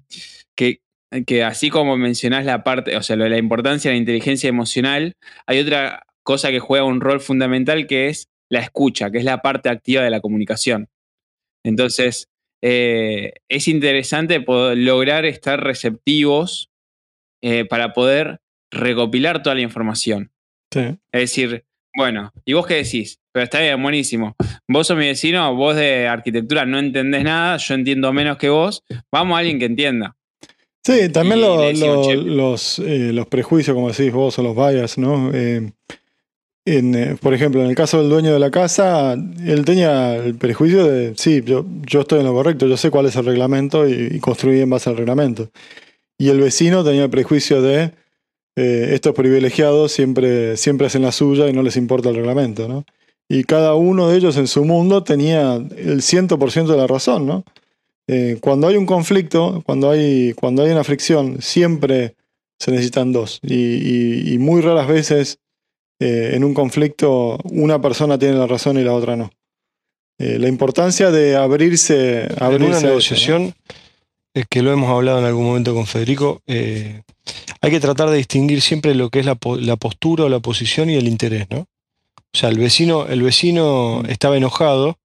que, 0.56 0.80
que 1.26 1.44
así 1.44 1.70
como 1.70 1.98
mencionás 1.98 2.46
la 2.46 2.64
parte, 2.64 2.96
o 2.98 3.04
sea, 3.04 3.16
lo 3.16 3.26
de 3.26 3.30
la 3.30 3.38
importancia 3.38 3.90
de 3.90 3.96
la 3.96 4.00
inteligencia 4.00 4.48
emocional, 4.48 5.16
hay 5.46 5.60
otra 5.60 6.04
cosa 6.24 6.50
que 6.50 6.60
juega 6.60 6.86
un 6.86 7.02
rol 7.02 7.20
fundamental 7.20 7.88
que 7.88 8.08
es 8.08 8.30
la 8.50 8.60
escucha, 8.60 9.12
que 9.12 9.20
es 9.20 9.24
la 9.24 9.42
parte 9.42 9.70
activa 9.70 10.04
de 10.04 10.10
la 10.10 10.22
comunicación. 10.22 10.90
Entonces, 11.64 12.30
eh, 12.62 13.34
es 13.50 13.68
interesante 13.68 14.42
poder 14.42 14.78
lograr 14.78 15.26
estar 15.26 15.62
receptivos 15.64 16.70
eh, 17.42 17.66
para 17.66 17.94
poder 17.94 18.40
recopilar 18.72 19.44
toda 19.44 19.56
la 19.56 19.62
información. 19.62 20.32
Sí. 20.72 20.98
Es 21.12 21.22
decir, 21.22 21.66
bueno, 21.96 22.32
¿y 22.46 22.54
vos 22.54 22.66
qué 22.66 22.76
decís? 22.76 23.20
Pero 23.32 23.44
está 23.44 23.60
bien, 23.60 23.82
buenísimo. 23.82 24.36
Vos 24.68 24.88
sos 24.88 24.98
mi 24.98 25.08
vecino, 25.08 25.54
vos 25.56 25.76
de 25.76 26.08
arquitectura 26.08 26.66
no 26.66 26.80
entendés 26.80 27.24
nada, 27.24 27.58
yo 27.58 27.74
entiendo 27.76 28.14
menos 28.14 28.38
que 28.38 28.50
vos. 28.50 28.84
Vamos 29.12 29.36
a 29.36 29.40
alguien 29.40 29.60
que 29.60 29.66
entienda. 29.66 30.16
Sí, 30.86 31.10
también 31.10 31.40
lo- 31.42 31.58
lo- 31.86 32.02
los, 32.24 32.80
eh, 32.80 33.12
los 33.14 33.28
prejuicios, 33.28 33.74
como 33.74 33.90
decís 33.90 34.12
vos, 34.12 34.38
o 34.38 34.44
los 34.44 34.56
bias, 34.56 34.98
¿no? 34.98 35.32
Eh, 35.34 35.72
en, 36.66 36.96
eh, 36.96 37.16
por 37.22 37.34
ejemplo, 37.34 37.62
en 37.62 37.70
el 37.70 37.76
caso 37.76 38.00
del 38.00 38.10
dueño 38.10 38.34
de 38.34 38.40
la 38.40 38.52
casa, 38.52 39.14
él 39.14 39.66
tenía 39.66 40.16
el 40.16 40.36
prejuicio 40.36 40.86
de, 40.86 41.14
sí, 41.18 41.42
yo, 41.46 41.66
yo 41.86 42.02
estoy 42.02 42.20
en 42.20 42.26
lo 42.26 42.34
correcto, 42.34 42.68
yo 42.68 42.78
sé 42.78 42.90
cuál 42.90 43.06
es 43.06 43.16
el 43.16 43.26
reglamento 43.26 43.88
y, 43.88 44.10
y 44.12 44.20
construí 44.20 44.60
en 44.62 44.70
base 44.70 44.90
al 44.90 44.98
reglamento. 44.98 45.50
Y 46.18 46.30
el 46.30 46.40
vecino 46.40 46.84
tenía 46.84 47.04
el 47.06 47.10
prejuicio 47.10 47.62
de, 47.62 47.92
eh, 48.56 48.90
estos 48.94 49.14
privilegiados 49.14 49.92
siempre, 49.92 50.56
siempre 50.58 50.88
hacen 50.88 51.02
la 51.02 51.12
suya 51.12 51.50
y 51.50 51.54
no 51.54 51.64
les 51.64 51.76
importa 51.78 52.10
el 52.10 52.16
reglamento, 52.16 52.68
¿no? 52.68 52.86
Y 53.30 53.44
cada 53.46 53.74
uno 53.76 54.10
de 54.10 54.18
ellos 54.18 54.38
en 54.38 54.48
su 54.48 54.64
mundo 54.64 55.04
tenía 55.04 55.56
el 55.56 56.02
100% 56.02 56.74
de 56.74 56.78
la 56.78 56.88
razón, 56.88 57.26
¿no? 57.26 57.44
Eh, 58.08 58.38
cuando 58.42 58.68
hay 58.68 58.76
un 58.78 58.86
conflicto, 58.86 59.62
cuando 59.66 59.90
hay, 59.90 60.34
cuando 60.34 60.64
hay 60.64 60.72
una 60.72 60.84
fricción, 60.84 61.42
siempre 61.42 62.16
se 62.60 62.72
necesitan 62.72 63.12
dos. 63.12 63.40
Y, 63.42 63.54
y- 63.56 64.34
y 64.34 64.38
muy 64.38 64.62
raras 64.62 64.88
veces 64.88 65.40
eh, 66.00 66.32
en 66.34 66.44
un 66.44 66.54
conflicto 66.54 67.38
una 67.46 67.82
persona 67.82 68.18
tiene 68.20 68.36
la 68.36 68.48
razón 68.48 68.78
y 68.78 68.84
la 68.84 68.94
otra 68.94 69.16
no. 69.16 69.32
Eh, 70.20 70.38
la 70.40 70.48
importancia 70.48 71.12
de 71.12 71.36
abrirse, 71.36 72.28
abrirse 72.40 72.56
en 72.56 72.64
una 72.64 72.76
a 72.76 72.78
eso, 72.78 72.82
¿no? 72.82 72.88
negociación, 72.90 73.54
eh, 74.36 74.44
que 74.50 74.62
lo 74.62 74.72
hemos 74.74 74.90
hablado 74.90 75.20
en 75.20 75.26
algún 75.26 75.46
momento 75.46 75.74
con 75.74 75.86
Federico, 75.88 76.42
hay 76.48 77.72
que 77.72 77.80
tratar 77.80 78.10
de 78.10 78.18
distinguir 78.18 78.62
siempre 78.62 78.96
lo 78.96 79.10
que 79.10 79.20
es 79.20 79.26
la, 79.26 79.38
la 79.60 79.76
postura 79.78 80.26
o 80.26 80.30
la 80.30 80.40
posición 80.40 80.90
y 80.90 80.96
el 80.96 81.08
interés, 81.08 81.48
¿no? 81.50 81.60
O 82.36 82.38
sea, 82.38 82.50
el 82.50 82.58
vecino, 82.58 83.06
el 83.08 83.22
vecino 83.22 84.02
Mm. 84.04 84.10
estaba 84.10 84.36
enojado. 84.38 84.98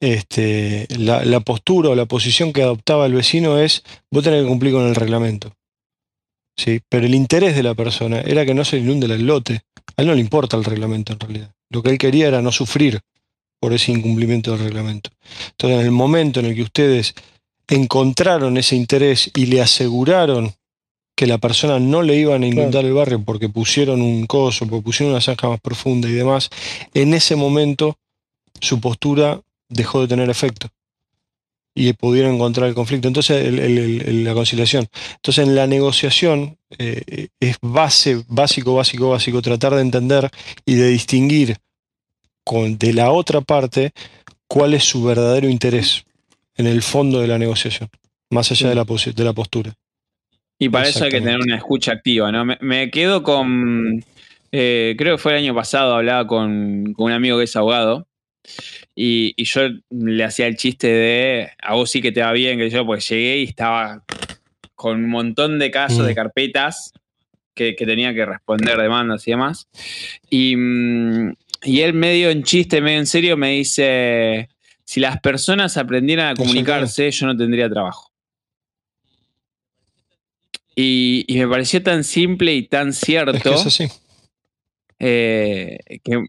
Este, 0.00 0.86
la, 0.96 1.24
la 1.24 1.40
postura 1.40 1.90
o 1.90 1.94
la 1.94 2.06
posición 2.06 2.52
que 2.52 2.62
adoptaba 2.62 3.06
el 3.06 3.12
vecino 3.12 3.58
es 3.58 3.84
vos 4.10 4.24
tenés 4.24 4.42
que 4.42 4.48
cumplir 4.48 4.72
con 4.72 4.86
el 4.86 4.94
reglamento. 4.94 5.52
¿Sí? 6.56 6.80
Pero 6.88 7.06
el 7.06 7.14
interés 7.14 7.54
de 7.54 7.62
la 7.62 7.74
persona 7.74 8.20
era 8.20 8.44
que 8.44 8.54
no 8.54 8.64
se 8.64 8.78
inunde 8.78 9.06
el 9.06 9.26
lote. 9.26 9.62
A 9.96 10.02
él 10.02 10.08
no 10.08 10.14
le 10.14 10.20
importa 10.20 10.56
el 10.56 10.64
reglamento 10.64 11.12
en 11.12 11.20
realidad. 11.20 11.54
Lo 11.70 11.82
que 11.82 11.90
él 11.90 11.98
quería 11.98 12.28
era 12.28 12.42
no 12.42 12.52
sufrir 12.52 13.00
por 13.60 13.72
ese 13.72 13.92
incumplimiento 13.92 14.52
del 14.52 14.64
reglamento. 14.64 15.10
Entonces, 15.50 15.80
en 15.80 15.84
el 15.86 15.92
momento 15.92 16.40
en 16.40 16.46
el 16.46 16.54
que 16.54 16.62
ustedes 16.62 17.14
encontraron 17.68 18.56
ese 18.56 18.74
interés 18.74 19.30
y 19.36 19.46
le 19.46 19.60
aseguraron 19.60 20.52
que 21.14 21.26
la 21.26 21.38
persona 21.38 21.78
no 21.78 22.02
le 22.02 22.16
iban 22.16 22.42
a 22.42 22.46
inundar 22.46 22.84
el 22.84 22.94
barrio 22.94 23.22
porque 23.22 23.48
pusieron 23.50 24.00
un 24.00 24.26
coso, 24.26 24.66
porque 24.66 24.82
pusieron 24.82 25.12
una 25.12 25.20
zanja 25.20 25.48
más 25.48 25.60
profunda 25.60 26.08
y 26.08 26.12
demás, 26.12 26.48
en 26.94 27.12
ese 27.12 27.36
momento 27.36 27.98
su 28.58 28.80
postura 28.80 29.40
dejó 29.70 30.02
de 30.02 30.08
tener 30.08 30.28
efecto 30.28 30.68
y 31.74 31.92
pudieron 31.94 32.34
encontrar 32.34 32.68
el 32.68 32.74
conflicto. 32.74 33.08
Entonces, 33.08 33.46
el- 33.46 33.58
el- 33.58 33.78
el- 33.78 34.02
el- 34.02 34.24
la 34.24 34.34
conciliación. 34.34 34.86
Entonces, 35.16 35.46
en 35.46 35.54
la 35.54 35.66
negociación 35.66 36.58
eh, 36.78 37.28
es 37.40 37.56
base, 37.62 38.22
básico, 38.28 38.74
básico, 38.74 39.10
básico, 39.10 39.40
tratar 39.42 39.74
de 39.74 39.80
entender 39.80 40.30
y 40.66 40.74
de 40.74 40.88
distinguir 40.88 41.56
con, 42.44 42.78
de 42.78 42.92
la 42.92 43.10
otra 43.10 43.40
parte 43.40 43.92
cuál 44.46 44.74
es 44.74 44.84
su 44.84 45.02
verdadero 45.04 45.48
interés 45.48 46.04
en 46.56 46.66
el 46.66 46.82
fondo 46.82 47.20
de 47.20 47.28
la 47.28 47.38
negociación, 47.38 47.88
más 48.30 48.50
allá 48.50 48.68
de 48.68 48.74
la, 48.74 48.84
de 48.84 49.24
la 49.24 49.32
postura. 49.32 49.72
Y 50.58 50.68
para 50.68 50.88
eso 50.88 51.04
hay 51.04 51.10
que 51.10 51.20
tener 51.20 51.40
una 51.40 51.56
escucha 51.56 51.92
activa, 51.92 52.30
¿no? 52.30 52.44
Me, 52.44 52.58
me 52.60 52.90
quedo 52.90 53.22
con. 53.22 54.04
eh, 54.52 54.94
creo 54.98 55.16
que 55.16 55.22
fue 55.22 55.32
el 55.32 55.38
año 55.38 55.54
pasado, 55.54 55.94
hablaba 55.94 56.26
con, 56.26 56.92
con 56.92 57.06
un 57.06 57.12
amigo 57.12 57.38
que 57.38 57.44
es 57.44 57.56
abogado. 57.56 58.06
Y, 58.94 59.34
y 59.36 59.44
yo 59.44 59.62
le 59.90 60.24
hacía 60.24 60.46
el 60.46 60.56
chiste 60.56 60.86
de 60.88 61.50
a 61.62 61.74
vos 61.74 61.90
sí 61.90 62.00
que 62.00 62.12
te 62.12 62.22
va 62.22 62.32
bien, 62.32 62.58
que 62.58 62.70
yo, 62.70 62.84
pues 62.86 63.08
llegué 63.08 63.38
y 63.38 63.44
estaba 63.44 64.04
con 64.74 65.04
un 65.04 65.10
montón 65.10 65.58
de 65.58 65.70
casos, 65.70 66.00
Mm. 66.00 66.06
de 66.06 66.14
carpetas 66.14 66.92
que, 67.54 67.76
que 67.76 67.84
tenía 67.86 68.14
que 68.14 68.24
responder 68.24 68.78
demandas 68.78 69.26
y 69.28 69.30
demás. 69.32 69.68
Y, 70.30 70.56
mm, 70.56 71.34
y 71.64 71.80
él 71.80 71.92
medio 71.92 72.30
en 72.30 72.42
chiste, 72.42 72.80
medio 72.80 72.98
en 72.98 73.06
serio, 73.06 73.36
me 73.36 73.50
dice, 73.52 74.48
si 74.84 75.00
las 75.00 75.20
personas 75.20 75.76
aprendieran 75.76 76.28
a 76.28 76.34
comunicarse, 76.34 77.10
yo 77.10 77.26
no 77.26 77.36
tendría 77.36 77.68
trabajo. 77.68 78.10
Y, 80.74 81.24
y 81.28 81.38
me 81.38 81.48
pareció 81.48 81.82
tan 81.82 82.04
simple 82.04 82.54
y 82.54 82.62
tan 82.66 82.92
cierto 82.94 83.54
Es 83.54 83.76
que 83.76 83.88
eh, 84.98 85.78
que, 86.02 86.24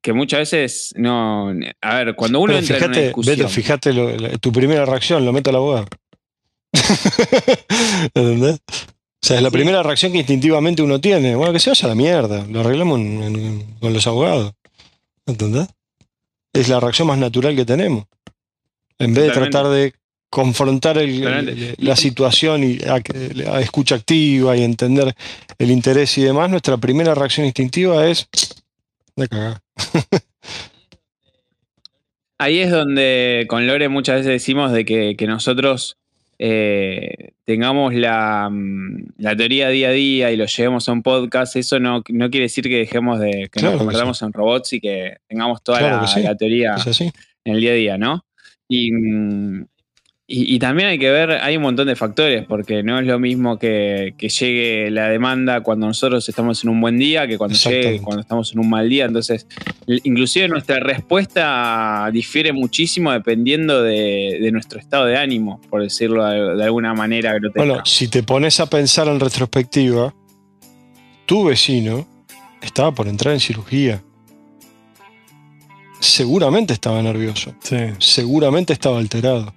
que 0.00 0.12
muchas 0.12 0.40
veces 0.40 0.92
no. 0.96 1.52
A 1.80 1.94
ver, 1.96 2.14
cuando 2.14 2.40
uno 2.40 2.48
Pero 2.52 2.58
entra 2.60 2.76
en 2.76 2.82
una 2.84 2.88
fíjate, 2.92 3.06
discusión. 3.06 3.36
Beto, 3.36 3.48
fíjate 3.48 3.92
lo- 3.92 4.16
la- 4.16 4.38
tu 4.38 4.52
primera 4.52 4.84
reacción, 4.84 5.24
lo 5.24 5.32
meto 5.32 5.50
al 5.50 5.56
abogado. 5.56 5.86
¿Entendés? 8.14 8.60
O 8.68 9.26
sea, 9.26 9.36
es 9.38 9.42
la 9.42 9.48
Sí. 9.48 9.54
primera 9.54 9.82
reacción 9.82 10.12
que 10.12 10.18
instintivamente 10.18 10.82
uno 10.82 11.00
tiene. 11.00 11.34
Bueno, 11.34 11.52
que 11.52 11.58
se 11.58 11.70
vaya 11.70 11.86
a 11.86 11.88
la 11.88 11.94
mierda. 11.94 12.46
Lo 12.48 12.60
arreglamos 12.60 13.00
en- 13.00 13.22
en- 13.22 13.62
con 13.80 13.92
los 13.92 14.06
abogados. 14.06 14.52
¿Entendés? 15.26 15.68
Es 16.52 16.68
la 16.68 16.78
reacción 16.80 17.08
más 17.08 17.18
natural 17.18 17.56
que 17.56 17.64
tenemos. 17.64 18.04
En 18.98 19.14
vez 19.14 19.24
de 19.26 19.30
tratar 19.32 19.68
de 19.68 19.94
confrontar 20.30 20.98
el- 20.98 21.20
Totalmente. 21.22 21.70
el- 21.70 21.76
la 21.78 21.96
situación 21.96 22.64
y 22.64 22.78
a, 22.84 23.00
a 23.54 23.60
escucha 23.60 23.94
activa 23.94 24.56
y 24.56 24.62
entender 24.62 25.14
el 25.58 25.70
interés 25.70 26.16
y 26.18 26.22
demás, 26.22 26.50
nuestra 26.50 26.76
primera 26.76 27.14
reacción 27.14 27.46
instintiva 27.46 28.06
es 28.06 28.28
de 29.16 29.28
cagar. 29.28 29.60
Ahí 32.38 32.58
es 32.60 32.70
donde 32.70 33.46
con 33.48 33.66
Lore 33.66 33.88
muchas 33.88 34.16
veces 34.16 34.32
decimos 34.32 34.72
de 34.72 34.84
que, 34.84 35.16
que 35.16 35.26
nosotros 35.26 35.98
eh, 36.38 37.32
tengamos 37.44 37.94
la, 37.94 38.48
mm, 38.50 39.14
la 39.18 39.36
teoría 39.36 39.68
día 39.68 39.88
a 39.88 39.92
día 39.92 40.32
y 40.32 40.36
lo 40.36 40.46
llevemos 40.46 40.88
a 40.88 40.92
un 40.92 41.02
podcast. 41.02 41.56
Eso 41.56 41.78
no, 41.78 42.02
no 42.08 42.30
quiere 42.30 42.44
decir 42.44 42.64
que 42.64 42.78
dejemos 42.78 43.20
de 43.20 43.48
que 43.52 43.60
Claro 43.60 43.72
nos 43.72 43.78
convertamos 43.78 44.22
en 44.22 44.32
robots 44.32 44.72
y 44.72 44.80
que 44.80 45.18
tengamos 45.28 45.62
toda 45.62 45.78
Claro 45.78 46.02
la, 46.02 46.06
sí. 46.06 46.22
la 46.22 46.36
teoría 46.36 46.76
en 47.44 47.54
el 47.54 47.60
día 47.60 47.70
a 47.70 47.74
día, 47.74 47.98
¿no? 47.98 48.24
Y, 48.68 48.92
mm, 48.92 49.66
y, 50.26 50.54
y 50.54 50.58
también 50.58 50.88
hay 50.88 50.98
que 50.98 51.10
ver, 51.10 51.32
hay 51.32 51.56
un 51.58 51.62
montón 51.64 51.86
de 51.86 51.96
factores, 51.96 52.46
porque 52.46 52.82
no 52.82 52.98
es 52.98 53.06
lo 53.06 53.18
mismo 53.18 53.58
que, 53.58 54.14
que 54.16 54.30
llegue 54.30 54.90
la 54.90 55.08
demanda 55.10 55.60
cuando 55.60 55.86
nosotros 55.86 56.26
estamos 56.28 56.64
en 56.64 56.70
un 56.70 56.80
buen 56.80 56.96
día 56.98 57.26
que 57.26 57.36
cuando 57.36 57.56
llegue 57.56 58.00
cuando 58.00 58.22
estamos 58.22 58.50
en 58.52 58.60
un 58.60 58.70
mal 58.70 58.88
día. 58.88 59.04
Entonces, 59.04 59.46
inclusive 59.86 60.48
nuestra 60.48 60.80
respuesta 60.80 62.08
difiere 62.10 62.54
muchísimo 62.54 63.12
dependiendo 63.12 63.82
de, 63.82 64.38
de 64.40 64.50
nuestro 64.50 64.78
estado 64.80 65.04
de 65.04 65.18
ánimo, 65.18 65.60
por 65.68 65.82
decirlo 65.82 66.24
de, 66.24 66.56
de 66.56 66.64
alguna 66.64 66.94
manera 66.94 67.34
grotesca. 67.34 67.58
Bueno, 67.66 67.82
si 67.84 68.08
te 68.08 68.22
pones 68.22 68.58
a 68.60 68.66
pensar 68.70 69.08
en 69.08 69.20
retrospectiva, 69.20 70.14
tu 71.26 71.44
vecino 71.44 72.06
estaba 72.62 72.92
por 72.92 73.08
entrar 73.08 73.34
en 73.34 73.40
cirugía. 73.40 74.02
Seguramente 76.00 76.72
estaba 76.72 77.02
nervioso, 77.02 77.54
Sí. 77.62 77.76
seguramente 77.98 78.72
estaba 78.72 78.98
alterado. 78.98 79.54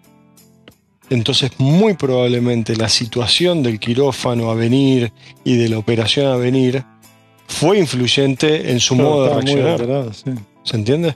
Entonces, 1.09 1.51
muy 1.57 1.93
probablemente 1.93 2.75
la 2.75 2.89
situación 2.89 3.63
del 3.63 3.79
quirófano 3.79 4.51
a 4.51 4.55
venir 4.55 5.13
y 5.45 5.55
de 5.55 5.69
la 5.69 5.77
operación 5.77 6.27
a 6.27 6.35
venir 6.35 6.83
fue 7.47 7.77
influyente 7.79 8.71
en 8.71 8.79
su 8.81 8.95
Claro, 8.95 9.09
modo 9.09 9.23
de 9.23 9.29
reaccionar. 9.35 9.69
alterado, 9.71 10.13
sí. 10.13 10.31
¿Se 10.63 10.75
entiende? 10.75 11.15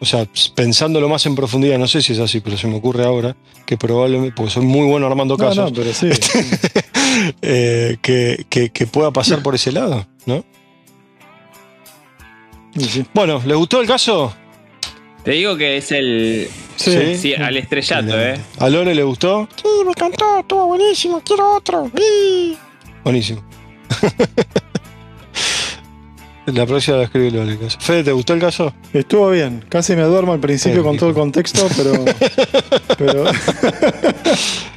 O 0.00 0.04
sea, 0.04 0.26
pensándolo 0.54 1.08
más 1.08 1.24
en 1.26 1.34
profundidad, 1.36 1.78
no 1.78 1.86
sé 1.86 2.02
si 2.02 2.12
es 2.12 2.18
así, 2.18 2.40
pero 2.40 2.58
se 2.58 2.66
me 2.66 2.74
ocurre 2.76 3.04
ahora 3.04 3.34
que 3.64 3.76
probablemente, 3.78 4.34
porque 4.36 4.50
soy 4.52 4.64
muy 4.64 4.86
bueno 4.86 5.06
armando 5.06 5.36
casos, 5.38 5.70
no, 5.70 5.72
pero 5.72 5.92
sí. 5.94 6.08
eh, 7.42 7.96
que, 8.02 8.44
que- 8.50 8.70
que 8.70 8.86
pueda 8.86 9.10
pasar 9.12 9.42
por 9.42 9.54
ese 9.54 9.70
lado, 9.72 10.06
¿no? 10.26 10.44
Sí. 12.76 13.06
Bueno, 13.14 13.40
¿les 13.46 13.56
gustó 13.56 13.80
el 13.80 13.86
caso? 13.86 14.34
Te 15.26 15.32
digo 15.32 15.56
que 15.56 15.78
es 15.78 15.90
el. 15.90 16.48
Sí. 16.76 17.16
Sí, 17.16 17.34
al 17.34 17.56
estrellato, 17.56 18.16
¿eh? 18.16 18.38
¿A 18.60 18.68
Lore 18.68 18.94
le 18.94 19.02
gustó? 19.02 19.48
Sí, 19.56 19.66
me 19.84 19.90
encantó, 19.90 20.38
estuvo 20.38 20.66
buenísimo, 20.66 21.20
quiero 21.24 21.56
otro. 21.56 21.90
¡Y! 21.98 22.56
Buenísimo. 23.02 23.42
La 26.46 26.64
próxima 26.64 26.98
la 26.98 27.02
escribe 27.02 27.32
Lore 27.32 27.50
el 27.50 27.58
caso. 27.58 27.76
Fede, 27.80 28.04
¿te 28.04 28.12
gustó 28.12 28.34
el 28.34 28.40
caso? 28.40 28.72
Estuvo 28.92 29.30
bien. 29.30 29.64
Casi 29.68 29.96
me 29.96 30.02
duermo 30.02 30.32
al 30.32 30.38
principio 30.38 30.78
Sí, 30.78 30.84
con 30.84 30.96
todo 30.96 31.08
el 31.08 31.16
contexto, 31.16 31.66
pero. 31.76 32.04
pero 32.96 33.24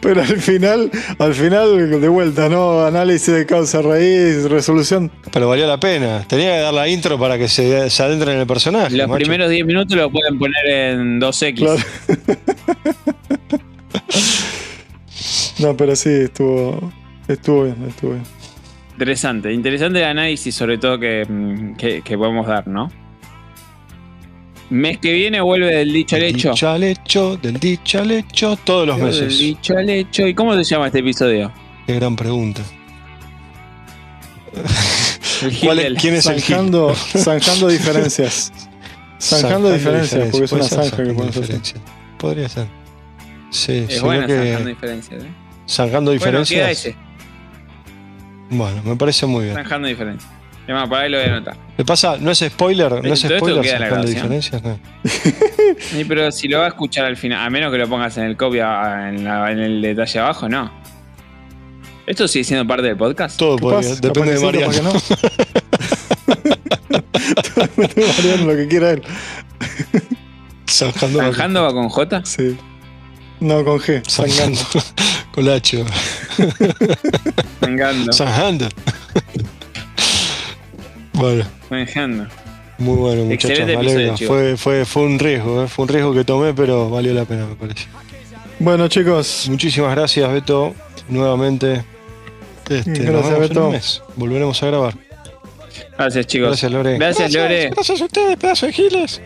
Pero 0.00 0.20
al 0.20 0.38
final, 0.38 0.90
al 1.18 1.34
final, 1.34 2.00
de 2.00 2.08
vuelta, 2.08 2.48
¿no? 2.48 2.84
Análisis 2.84 3.32
de 3.34 3.46
causa 3.46 3.82
raíz, 3.82 4.44
resolución. 4.50 5.10
Pero 5.32 5.48
valió 5.48 5.66
la 5.66 5.78
pena. 5.78 6.24
Tenía 6.26 6.56
que 6.56 6.60
dar 6.60 6.74
la 6.74 6.88
intro 6.88 7.18
para 7.18 7.38
que 7.38 7.48
se, 7.48 7.88
se 7.90 8.02
adentren 8.02 8.34
en 8.34 8.40
el 8.40 8.46
personaje. 8.46 8.96
Los 8.96 9.08
macho. 9.08 9.20
primeros 9.20 9.50
10 9.50 9.66
minutos 9.66 9.96
lo 9.96 10.10
pueden 10.10 10.38
poner 10.38 10.66
en 10.66 11.20
2X. 11.20 11.56
Claro. 11.56 11.80
No, 15.58 15.76
pero 15.76 15.94
sí, 15.94 16.10
estuvo, 16.10 16.92
estuvo 17.28 17.64
bien, 17.64 17.76
estuvo 17.88 18.12
bien. 18.12 18.24
Interesante, 18.92 19.52
interesante 19.52 19.98
el 20.00 20.06
análisis, 20.06 20.54
sobre 20.54 20.78
todo 20.78 20.98
que, 20.98 21.26
que, 21.78 22.02
que 22.02 22.18
podemos 22.18 22.46
dar, 22.46 22.66
¿no? 22.66 22.90
Mes 24.72 24.96
que 24.98 25.12
viene 25.12 25.40
vuelve 25.40 25.66
del 25.74 25.92
dicho 25.92 26.16
al 26.16 26.22
Del 26.22 26.34
hecho. 26.34 26.50
dicho 26.50 26.68
al 26.70 26.82
hecho, 26.82 27.36
del 27.36 27.60
dicho 27.60 27.98
al 28.00 28.10
hecho, 28.10 28.56
todos 28.56 28.86
los 28.86 28.96
Del 28.96 29.06
meses. 29.06 29.38
dicho 29.38 29.76
al 29.76 29.90
hecho. 29.90 30.26
¿Y 30.26 30.32
cómo 30.34 30.54
se 30.54 30.64
llama 30.64 30.86
este 30.86 31.00
episodio? 31.00 31.52
Qué 31.86 31.94
gran 31.96 32.16
pregunta. 32.16 32.62
El 35.42 35.58
¿Cuál 35.58 35.78
es- 35.78 35.84
del- 35.84 35.96
¿Quién 35.96 36.14
es 36.14 36.26
el 36.26 36.34
Gil? 36.40 36.42
Zanjando, 36.56 36.94
zanjando 37.16 37.68
diferencias. 37.68 38.52
Zanjando 39.20 39.70
diferencias, 39.72 40.28
porque 40.30 40.44
es 40.46 40.52
una 40.52 40.64
zanja 40.64 40.96
que 40.96 41.02
así. 41.02 41.10
diferencias. 41.12 41.74
Podría 42.18 42.48
ser. 42.48 42.66
Sí, 43.50 43.86
Es 43.88 44.00
bueno 44.00 44.26
que 44.26 44.36
zanjando 44.38 44.68
diferencias. 44.70 45.22
¿eh? 45.24 45.26
zanjando 45.68 46.10
Bueno, 46.12 46.20
queda 46.22 46.40
diferencias. 46.40 46.70
ese, 46.86 46.96
Bueno, 48.50 48.82
me 48.84 48.96
parece 48.96 49.26
muy 49.26 49.44
bien. 49.44 49.54
zanjando 49.56 49.88
diferencias. 49.88 50.31
Es 50.66 50.74
más, 50.74 50.88
para 50.88 51.02
ahí 51.02 51.10
lo 51.10 51.18
voy 51.18 51.26
a 51.26 51.32
anotar. 51.32 51.56
¿Qué 51.76 51.84
pasa? 51.84 52.16
¿No 52.20 52.30
es 52.30 52.38
spoiler? 52.38 52.92
¿No 53.04 53.12
es 53.12 53.22
Todo 53.22 53.34
esto 53.34 53.38
spoiler 53.38 53.62
queda 53.62 53.86
en 53.88 53.92
la 53.94 54.02
diferencias? 54.04 54.62
No. 54.62 54.78
Sí, 55.78 56.04
pero 56.04 56.30
si 56.30 56.46
lo 56.48 56.58
va 56.58 56.66
a 56.66 56.68
escuchar 56.68 57.04
al 57.06 57.16
final, 57.16 57.44
a 57.44 57.50
menos 57.50 57.72
que 57.72 57.78
lo 57.78 57.88
pongas 57.88 58.16
en 58.18 58.24
el 58.24 58.36
copy 58.36 58.60
a- 58.60 59.08
en, 59.08 59.24
la- 59.24 59.50
en 59.50 59.58
el 59.58 59.82
detalle 59.82 60.20
abajo, 60.20 60.48
no. 60.48 60.70
¿Esto 62.06 62.28
sigue 62.28 62.44
siendo 62.44 62.66
parte 62.66 62.84
del 62.86 62.96
podcast? 62.96 63.36
Todo 63.38 63.56
podría, 63.56 63.94
depende 63.96 64.34
de 64.34 64.40
Mariano. 64.44 64.72
que 64.72 64.82
no. 64.82 64.92
Mariano, 67.76 68.44
lo 68.46 68.56
que 68.56 68.68
quiera 68.68 68.90
él. 68.90 69.02
Zanjando. 70.68 71.18
¿Zanjando 71.20 71.62
va 71.62 71.72
con 71.72 71.88
J? 71.88 72.22
Sí. 72.24 72.56
No, 73.40 73.64
con 73.64 73.78
G. 73.80 74.02
Zanjando. 74.08 74.56
Zangando. 74.58 74.92
Con 75.32 75.46
la 75.46 75.54
H. 75.54 75.82
Zanjando. 77.60 78.12
Zanjando. 78.12 78.68
Bueno, 81.14 81.44
Zanjando. 81.68 82.26
muy 82.78 82.96
bueno, 82.96 83.24
muchachos. 83.24 83.68
Fue, 84.26 84.56
fue, 84.56 84.84
fue 84.84 85.02
un 85.02 85.18
riesgo, 85.18 85.64
¿eh? 85.64 85.68
fue 85.68 85.84
un 85.84 85.88
riesgo 85.88 86.14
que 86.14 86.24
tomé, 86.24 86.54
pero 86.54 86.88
valió 86.90 87.12
la 87.14 87.24
pena, 87.24 87.46
me 87.46 87.54
parece. 87.54 87.86
Bueno, 88.58 88.88
chicos, 88.88 89.48
Muchísimas 89.50 89.94
gracias, 89.94 90.32
Beto. 90.32 90.74
Nuevamente. 91.08 91.84
Este, 92.68 92.90
Gracias, 92.90 93.12
nos 93.12 93.24
vemos 93.24 93.34
en 93.34 93.40
Beto. 93.40 93.66
un 93.66 93.72
mes. 93.72 94.02
Volveremos 94.16 94.62
a 94.62 94.66
grabar. 94.66 94.94
Gracias, 95.98 96.26
chicos. 96.26 96.48
Gracias, 96.48 96.72
Lore. 96.72 96.96
Gracias, 96.98 97.32
Lore. 97.32 97.70
Gracias 97.70 98.00
a 98.00 98.04
ustedes, 98.04 98.36
pedazo 98.36 98.66
de 98.66 98.72
giles. 98.72 99.20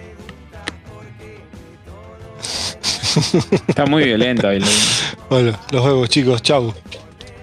Está 3.68 3.86
muy 3.86 4.04
violento 4.04 4.48
hoy. 4.48 4.60
Lore. 4.60 4.72
Bueno, 5.30 5.58
los 5.70 5.84
vemos, 5.84 6.08
chicos. 6.08 6.42
Chau. 6.42 6.74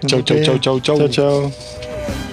Chau, 0.06 0.22
chau, 0.24 0.42
chau, 0.44 0.58
chau, 0.60 0.80
chau. 0.82 0.98
Chau, 0.98 1.08
chau. 1.10 1.54